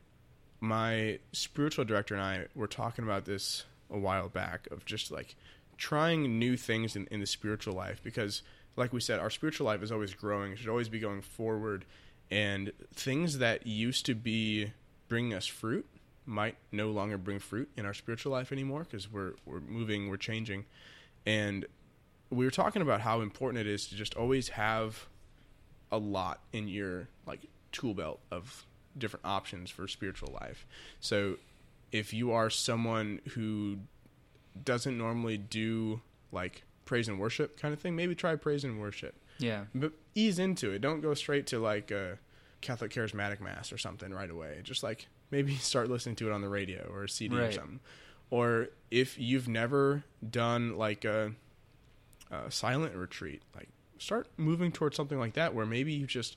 my 0.61 1.18
spiritual 1.32 1.84
director 1.84 2.14
and 2.14 2.22
I 2.22 2.47
were 2.55 2.66
talking 2.66 3.05
about 3.05 3.24
this 3.24 3.64
a 3.91 3.99
while 3.99 4.28
back 4.28 4.66
of 4.70 4.84
just 4.84 5.11
like 5.11 5.34
trying 5.76 6.39
new 6.39 6.57
things 6.57 6.97
in, 6.97 7.07
in 7.11 7.20
the 7.20 7.26
spiritual 7.26 7.74
life 7.74 8.01
because 8.03 8.43
like 8.78 8.92
we 8.92 9.00
said, 9.00 9.18
our 9.18 9.30
spiritual 9.30 9.66
life 9.66 9.82
is 9.82 9.90
always 9.90 10.14
growing. 10.14 10.52
It 10.52 10.58
should 10.58 10.68
always 10.68 10.88
be 10.88 11.00
going 11.00 11.20
forward. 11.20 11.84
And 12.30 12.72
things 12.94 13.38
that 13.38 13.66
used 13.66 14.06
to 14.06 14.14
be 14.14 14.72
bringing 15.08 15.34
us 15.34 15.46
fruit 15.46 15.86
might 16.24 16.56
no 16.70 16.90
longer 16.90 17.18
bring 17.18 17.38
fruit 17.38 17.68
in 17.76 17.86
our 17.86 17.94
spiritual 17.94 18.32
life 18.32 18.52
anymore 18.52 18.84
because 18.84 19.10
we're 19.10 19.32
we're 19.46 19.60
moving, 19.60 20.08
we're 20.08 20.18
changing, 20.18 20.66
and 21.26 21.64
we 22.30 22.44
were 22.44 22.50
talking 22.50 22.82
about 22.82 23.00
how 23.00 23.22
important 23.22 23.60
it 23.60 23.66
is 23.66 23.86
to 23.88 23.96
just 23.96 24.14
always 24.14 24.50
have 24.50 25.06
a 25.90 25.96
lot 25.96 26.40
in 26.52 26.68
your 26.68 27.08
like 27.26 27.40
tool 27.72 27.94
belt 27.94 28.20
of 28.30 28.66
different 28.96 29.24
options 29.24 29.70
for 29.70 29.88
spiritual 29.88 30.36
life. 30.40 30.66
So 31.00 31.36
if 31.92 32.12
you 32.12 32.32
are 32.32 32.50
someone 32.50 33.20
who 33.30 33.78
doesn't 34.62 34.98
normally 34.98 35.38
do 35.38 36.02
like 36.30 36.62
praise 36.89 37.07
and 37.07 37.20
worship 37.20 37.61
kind 37.61 37.74
of 37.74 37.80
thing, 37.80 37.95
maybe 37.95 38.14
try 38.14 38.34
praise 38.34 38.64
and 38.64 38.80
worship. 38.80 39.14
Yeah. 39.39 39.64
But 39.74 39.93
ease 40.14 40.39
into 40.39 40.70
it. 40.72 40.80
Don't 40.80 41.01
go 41.03 41.12
straight 41.14 41.47
to 41.49 41.59
like 41.61 41.91
a 41.91 42.18
Catholic 42.62 42.91
charismatic 42.91 43.41
mass 43.41 43.72
or 43.72 43.78
something 43.78 44.12
right 44.12 44.30
away. 44.30 44.61
Just 44.64 44.82
like 44.82 45.07
maybe 45.30 45.55
start 45.72 45.89
listening 45.91 46.16
to 46.16 46.26
it 46.28 46.32
on 46.32 46.41
the 46.41 46.49
radio 46.49 46.91
or 46.93 47.05
a 47.05 47.09
CD 47.09 47.36
or 47.36 47.53
something. 47.53 47.80
Or 48.30 48.68
if 48.91 49.18
you've 49.18 49.49
never 49.49 50.03
done 50.28 50.76
like 50.76 51.05
a, 51.05 51.32
a 52.30 52.51
silent 52.51 52.95
retreat, 52.95 53.43
like 53.55 53.68
start 53.99 54.26
moving 54.36 54.72
towards 54.72 54.97
something 54.97 55.18
like 55.18 55.34
that 55.34 55.55
where 55.55 55.66
maybe 55.66 55.93
you 55.93 56.07
just 56.07 56.36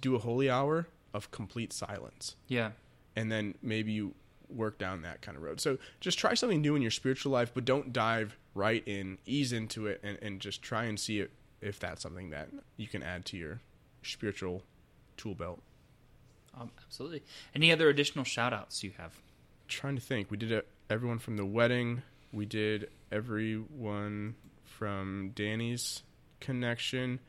do 0.00 0.14
a 0.14 0.18
holy 0.18 0.50
hour 0.50 0.86
of 1.14 1.30
complete 1.30 1.72
silence 1.72 2.36
Yeah. 2.48 2.72
and 3.16 3.30
then 3.32 3.54
maybe 3.62 3.92
you 3.92 4.14
work 4.48 4.78
down 4.78 5.02
that 5.02 5.22
kind 5.22 5.36
of 5.36 5.42
road. 5.42 5.60
So 5.60 5.78
just 6.00 6.18
try 6.18 6.34
something 6.34 6.60
new 6.60 6.74
in 6.76 6.82
your 6.82 6.90
spiritual 6.90 7.32
life, 7.32 7.52
but 7.54 7.64
don't 7.64 7.92
dive 7.92 8.36
right 8.54 8.82
in, 8.86 9.18
ease 9.26 9.52
into 9.52 9.86
it, 9.86 10.00
and, 10.02 10.18
and 10.22 10.40
just 10.40 10.62
try 10.62 10.84
and 10.84 10.98
see 10.98 11.20
it 11.20 11.30
if 11.60 11.78
that's 11.78 12.02
something 12.02 12.30
that 12.30 12.48
you 12.76 12.88
can 12.88 13.02
add 13.02 13.24
to 13.26 13.36
your 13.36 13.60
spiritual 14.02 14.62
tool 15.16 15.34
belt. 15.34 15.62
Um, 16.58 16.70
absolutely. 16.84 17.22
Any 17.54 17.72
other 17.72 17.88
additional 17.88 18.24
shout 18.24 18.52
outs 18.52 18.82
you 18.82 18.92
have? 18.98 19.18
trying 19.72 19.96
to 19.96 20.02
think. 20.02 20.30
We 20.30 20.36
did 20.36 20.52
a, 20.52 20.62
everyone 20.90 21.18
from 21.18 21.36
the 21.36 21.44
wedding. 21.44 22.02
We 22.32 22.44
did 22.44 22.90
everyone 23.10 24.36
from 24.64 25.32
Dani's 25.34 26.02
connection. 26.40 27.20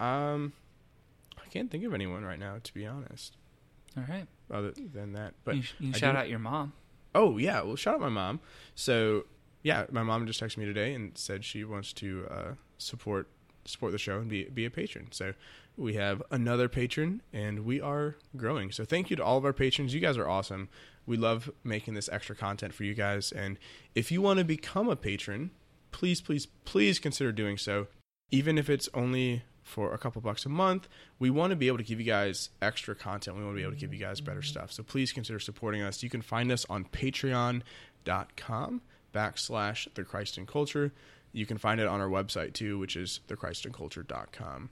Um, 0.00 0.52
I 1.38 1.48
can't 1.48 1.70
think 1.70 1.84
of 1.84 1.94
anyone 1.94 2.24
right 2.24 2.38
now, 2.38 2.56
to 2.62 2.74
be 2.74 2.86
honest. 2.86 3.36
All 3.96 4.04
right. 4.08 4.26
Other 4.50 4.72
than 4.72 5.14
that, 5.14 5.34
but 5.44 5.56
you, 5.56 5.62
you 5.80 5.92
shout 5.92 6.14
do- 6.14 6.20
out 6.20 6.28
your 6.28 6.38
mom. 6.38 6.72
Oh 7.14 7.38
yeah, 7.38 7.62
well 7.62 7.76
shout 7.76 7.94
out 7.94 8.00
my 8.00 8.08
mom. 8.08 8.40
So 8.74 9.24
yeah, 9.66 9.86
my 9.90 10.04
mom 10.04 10.28
just 10.28 10.40
texted 10.40 10.58
me 10.58 10.64
today 10.64 10.94
and 10.94 11.18
said 11.18 11.44
she 11.44 11.64
wants 11.64 11.92
to 11.94 12.24
uh, 12.30 12.52
support 12.78 13.28
support 13.64 13.90
the 13.90 13.98
show 13.98 14.18
and 14.20 14.28
be 14.28 14.44
be 14.44 14.64
a 14.64 14.70
patron. 14.70 15.08
So 15.10 15.34
we 15.76 15.94
have 15.94 16.22
another 16.30 16.68
patron 16.68 17.20
and 17.32 17.64
we 17.64 17.80
are 17.80 18.14
growing. 18.36 18.70
So 18.70 18.84
thank 18.84 19.10
you 19.10 19.16
to 19.16 19.24
all 19.24 19.38
of 19.38 19.44
our 19.44 19.52
patrons. 19.52 19.92
You 19.92 19.98
guys 19.98 20.16
are 20.16 20.28
awesome. 20.28 20.68
We 21.04 21.16
love 21.16 21.50
making 21.64 21.94
this 21.94 22.08
extra 22.12 22.36
content 22.36 22.74
for 22.74 22.84
you 22.84 22.94
guys. 22.94 23.32
And 23.32 23.58
if 23.92 24.12
you 24.12 24.22
want 24.22 24.38
to 24.38 24.44
become 24.44 24.88
a 24.88 24.94
patron, 24.94 25.50
please, 25.90 26.20
please, 26.20 26.46
please 26.64 27.00
consider 27.00 27.32
doing 27.32 27.58
so. 27.58 27.88
Even 28.30 28.58
if 28.58 28.70
it's 28.70 28.88
only 28.94 29.42
for 29.64 29.92
a 29.92 29.98
couple 29.98 30.22
bucks 30.22 30.46
a 30.46 30.48
month, 30.48 30.88
we 31.18 31.28
want 31.28 31.50
to 31.50 31.56
be 31.56 31.66
able 31.66 31.78
to 31.78 31.84
give 31.84 31.98
you 31.98 32.06
guys 32.06 32.50
extra 32.62 32.94
content. 32.94 33.36
We 33.36 33.42
want 33.42 33.56
to 33.56 33.58
be 33.58 33.64
able 33.64 33.74
to 33.74 33.80
give 33.80 33.92
you 33.92 33.98
guys 33.98 34.20
better 34.20 34.42
stuff. 34.42 34.70
So 34.70 34.84
please 34.84 35.12
consider 35.12 35.40
supporting 35.40 35.82
us. 35.82 36.04
You 36.04 36.10
can 36.10 36.22
find 36.22 36.52
us 36.52 36.64
on 36.70 36.84
patreon.com 36.84 37.62
backslash 39.16 39.88
the 39.94 40.04
Christ-In 40.04 40.44
Culture. 40.46 40.92
You 41.32 41.46
can 41.46 41.56
find 41.56 41.80
it 41.80 41.86
on 41.86 42.00
our 42.00 42.08
website 42.08 42.52
too, 42.52 42.78
which 42.78 42.96
is 42.96 43.20
thechristinculture.com. 43.28 44.70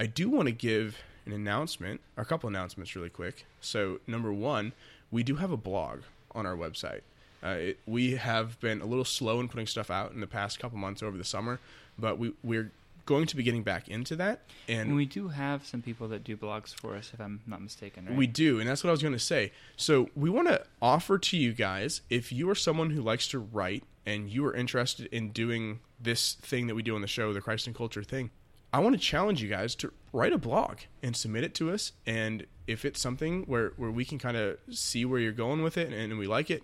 I 0.00 0.06
do 0.06 0.28
want 0.28 0.46
to 0.46 0.52
give 0.52 0.98
an 1.24 1.32
announcement, 1.32 2.00
or 2.16 2.22
a 2.22 2.26
couple 2.26 2.48
announcements 2.48 2.94
really 2.96 3.08
quick. 3.08 3.46
So, 3.60 4.00
number 4.06 4.32
one, 4.32 4.72
we 5.10 5.22
do 5.22 5.36
have 5.36 5.50
a 5.50 5.56
blog 5.56 6.00
on 6.32 6.46
our 6.46 6.56
website. 6.56 7.00
Uh, 7.42 7.48
it, 7.48 7.78
we 7.86 8.16
have 8.16 8.58
been 8.60 8.80
a 8.80 8.86
little 8.86 9.04
slow 9.04 9.40
in 9.40 9.48
putting 9.48 9.66
stuff 9.66 9.90
out 9.90 10.12
in 10.12 10.20
the 10.20 10.26
past 10.26 10.58
couple 10.58 10.78
months 10.78 11.02
over 11.02 11.16
the 11.16 11.24
summer, 11.24 11.60
but 11.98 12.18
we, 12.18 12.32
we're 12.42 12.72
going 13.06 13.26
to 13.26 13.36
be 13.36 13.42
getting 13.42 13.62
back 13.62 13.88
into 13.88 14.16
that. 14.16 14.42
And 14.68 14.88
And 14.88 14.96
we 14.96 15.06
do 15.06 15.28
have 15.28 15.64
some 15.64 15.80
people 15.80 16.08
that 16.08 16.24
do 16.24 16.36
blogs 16.36 16.74
for 16.74 16.94
us, 16.94 17.12
if 17.14 17.20
I'm 17.20 17.40
not 17.46 17.62
mistaken, 17.62 18.06
right? 18.06 18.16
we 18.16 18.26
do, 18.26 18.60
and 18.60 18.68
that's 18.68 18.84
what 18.84 18.88
I 18.88 18.92
was 18.92 19.02
going 19.02 19.14
to 19.14 19.18
say. 19.18 19.52
So 19.76 20.10
we 20.14 20.28
want 20.28 20.48
to 20.48 20.64
offer 20.82 21.18
to 21.18 21.36
you 21.36 21.52
guys 21.52 22.02
if 22.10 22.32
you 22.32 22.50
are 22.50 22.54
someone 22.54 22.90
who 22.90 23.00
likes 23.00 23.28
to 23.28 23.38
write 23.38 23.84
and 24.04 24.28
you 24.28 24.44
are 24.46 24.54
interested 24.54 25.06
in 25.06 25.30
doing 25.30 25.80
this 26.00 26.34
thing 26.34 26.66
that 26.66 26.74
we 26.74 26.82
do 26.82 26.94
on 26.94 27.00
the 27.00 27.06
show, 27.06 27.32
the 27.32 27.40
Christ-In 27.40 27.74
Culture 27.74 28.04
thing. 28.04 28.30
I 28.72 28.80
want 28.80 28.94
to 28.94 29.00
challenge 29.00 29.42
you 29.42 29.48
guys 29.48 29.74
to 29.76 29.92
write 30.12 30.32
a 30.32 30.38
blog 30.38 30.78
and 31.02 31.16
submit 31.16 31.44
it 31.44 31.54
to 31.54 31.70
us. 31.70 31.92
And 32.04 32.46
if 32.66 32.84
it's 32.84 33.00
something 33.00 33.44
where, 33.44 33.72
where 33.76 33.90
we 33.90 34.04
can 34.04 34.18
kind 34.18 34.36
of 34.36 34.58
see 34.70 35.04
where 35.04 35.18
you're 35.18 35.32
going 35.32 35.62
with 35.62 35.78
it 35.78 35.92
and, 35.92 36.12
and 36.12 36.18
we 36.18 36.26
like 36.26 36.50
it, 36.50 36.62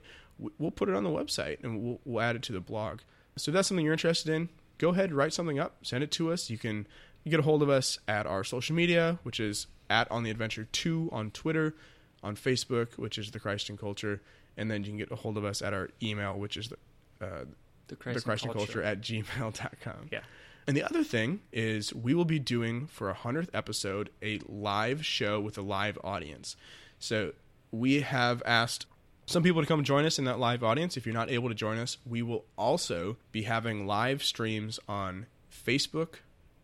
we'll 0.58 0.70
put 0.70 0.88
it 0.88 0.94
on 0.94 1.04
the 1.04 1.10
website 1.10 1.62
and 1.62 1.82
we'll, 1.82 2.00
we'll 2.04 2.22
add 2.22 2.36
it 2.36 2.42
to 2.42 2.52
the 2.52 2.60
blog. 2.60 3.00
So 3.36 3.50
if 3.50 3.54
that's 3.54 3.68
something 3.68 3.84
you're 3.84 3.94
interested 3.94 4.34
in, 4.34 4.50
go 4.78 4.90
ahead, 4.90 5.12
write 5.12 5.32
something 5.32 5.58
up, 5.58 5.76
send 5.82 6.04
it 6.04 6.10
to 6.12 6.32
us. 6.32 6.50
You 6.50 6.58
can 6.58 6.86
get 7.28 7.40
a 7.40 7.42
hold 7.42 7.62
of 7.62 7.68
us 7.68 7.98
at 8.08 8.26
our 8.26 8.44
social 8.44 8.74
media, 8.74 9.18
which 9.22 9.40
is 9.40 9.66
at 9.88 10.10
On 10.10 10.22
the 10.22 10.30
Adventure 10.30 10.64
2 10.70 11.10
on 11.12 11.30
Twitter, 11.30 11.74
on 12.22 12.36
Facebook, 12.36 12.98
which 12.98 13.18
is 13.18 13.30
The 13.30 13.40
Christ-In 13.40 13.76
Culture, 13.76 14.20
and 14.56 14.70
then 14.70 14.82
you 14.82 14.90
can 14.90 14.98
get 14.98 15.10
a 15.10 15.16
hold 15.16 15.36
of 15.36 15.44
us 15.44 15.62
at 15.62 15.72
our 15.72 15.90
email, 16.02 16.38
which 16.38 16.56
is 16.56 16.68
the, 16.68 16.76
uh, 17.24 17.44
the 17.44 17.46
the 17.88 17.96
Christ, 17.96 18.24
Christ-In 18.24 18.52
Culture 18.52 18.82
at 18.82 19.00
gmail.com. 19.00 20.08
Yeah. 20.10 20.20
And 20.66 20.76
the 20.76 20.84
other 20.84 21.02
thing 21.02 21.40
is 21.52 21.92
we 21.92 22.14
will 22.14 22.24
be 22.24 22.38
doing 22.38 22.86
for 22.86 23.10
a 23.10 23.14
hundredth 23.14 23.50
episode 23.52 24.10
a 24.22 24.40
live 24.46 25.04
show 25.04 25.40
with 25.40 25.58
a 25.58 25.62
live 25.62 25.98
audience. 26.04 26.56
So 26.98 27.32
we 27.72 28.02
have 28.02 28.42
asked 28.46 28.86
some 29.32 29.42
people 29.42 29.62
to 29.62 29.66
come 29.66 29.82
join 29.82 30.04
us 30.04 30.18
in 30.18 30.26
that 30.26 30.38
live 30.38 30.62
audience. 30.62 30.98
If 30.98 31.06
you're 31.06 31.14
not 31.14 31.30
able 31.30 31.48
to 31.48 31.54
join 31.54 31.78
us, 31.78 31.96
we 32.06 32.20
will 32.20 32.44
also 32.58 33.16
be 33.32 33.42
having 33.42 33.86
live 33.86 34.22
streams 34.22 34.78
on 34.86 35.26
Facebook, 35.50 36.16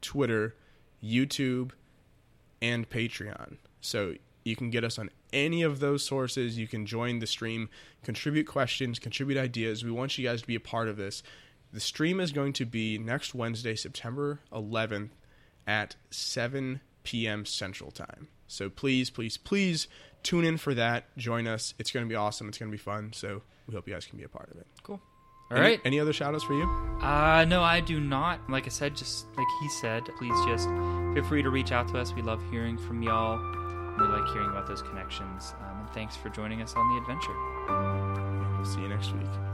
Twitter, 0.03 0.55
YouTube, 1.03 1.71
and 2.61 2.89
Patreon. 2.91 3.57
So 3.81 4.15
you 4.45 4.55
can 4.55 4.69
get 4.69 4.85
us 4.85 4.99
on 4.99 5.09
any 5.33 5.63
of 5.63 5.81
those 5.81 6.05
sources. 6.05 6.59
You 6.59 6.69
can 6.69 6.85
join 6.85 7.21
the 7.21 7.27
stream, 7.27 7.71
contribute 8.03 8.47
questions, 8.47 8.99
contribute 8.99 9.39
ideas. 9.39 9.83
We 9.83 9.91
want 9.91 10.19
you 10.19 10.29
guys 10.29 10.43
to 10.43 10.47
be 10.47 10.55
a 10.55 10.61
part 10.61 10.89
of 10.89 10.99
this. 10.99 11.23
The 11.73 11.81
stream 11.81 12.21
is 12.21 12.33
going 12.33 12.53
to 12.55 12.67
be 12.67 12.99
next 12.99 13.35
Wednesday, 13.35 13.77
September 13.77 14.41
11th 14.53 15.11
at 15.67 15.97
7 16.11 16.81
p.m. 17.03 17.47
Central 17.47 17.91
Time. 17.91 18.29
So 18.47 18.69
please, 18.69 19.09
please, 19.09 19.37
please 19.39 19.89
tune 20.23 20.45
in 20.45 20.57
for 20.57 20.75
that. 20.75 21.17
Join 21.17 21.47
us. 21.47 21.75
It's 21.79 21.91
going 21.91 22.05
to 22.05 22.09
be 22.09 22.17
awesome. 22.17 22.49
It's 22.49 22.59
going 22.59 22.71
to 22.71 22.77
be 22.77 22.83
fun. 22.83 23.13
So 23.13 23.43
we 23.67 23.75
hope 23.75 23.87
you 23.87 23.95
guys 23.95 24.07
can 24.07 24.19
be 24.19 24.25
a 24.25 24.29
part 24.29 24.51
of 24.51 24.59
it. 24.59 24.67
Cool. 24.83 25.01
All 25.51 25.57
any, 25.57 25.67
right. 25.67 25.81
Any 25.85 26.01
other 26.01 26.13
shout 26.13 26.35
outs 26.35 26.45
for 26.45 26.55
you? 26.55 26.65
Uh, 27.01 27.45
no, 27.49 27.63
I 27.63 27.81
do 27.81 28.01
not. 28.01 28.51
Like 28.51 28.67
I 28.67 28.69
said, 28.69 28.95
just 28.95 29.27
like 29.37 29.47
he 29.61 29.69
said, 29.69 30.05
please 30.19 30.35
just 30.47 30.69
feel 31.15 31.25
free 31.25 31.43
to 31.43 31.51
reach 31.51 31.73
out 31.73 31.89
to 31.89 31.99
us. 31.99 32.13
We 32.13 32.23
love 32.23 32.43
hearing 32.51 32.77
from 32.77 33.03
y'all. 33.03 33.39
We 33.99 34.05
like 34.07 34.31
hearing 34.33 34.51
about 34.51 34.67
those 34.67 34.83
connections. 34.83 35.55
Um, 35.61 35.81
and 35.81 35.91
thanks 35.91 36.17
for 36.17 36.29
joining 36.29 36.63
us 36.63 36.75
on 36.75 36.89
the 36.95 37.01
adventure. 37.01 38.57
We'll 38.57 38.65
see 38.65 38.83
you 38.83 38.89
next 38.89 39.13
week. 39.13 39.48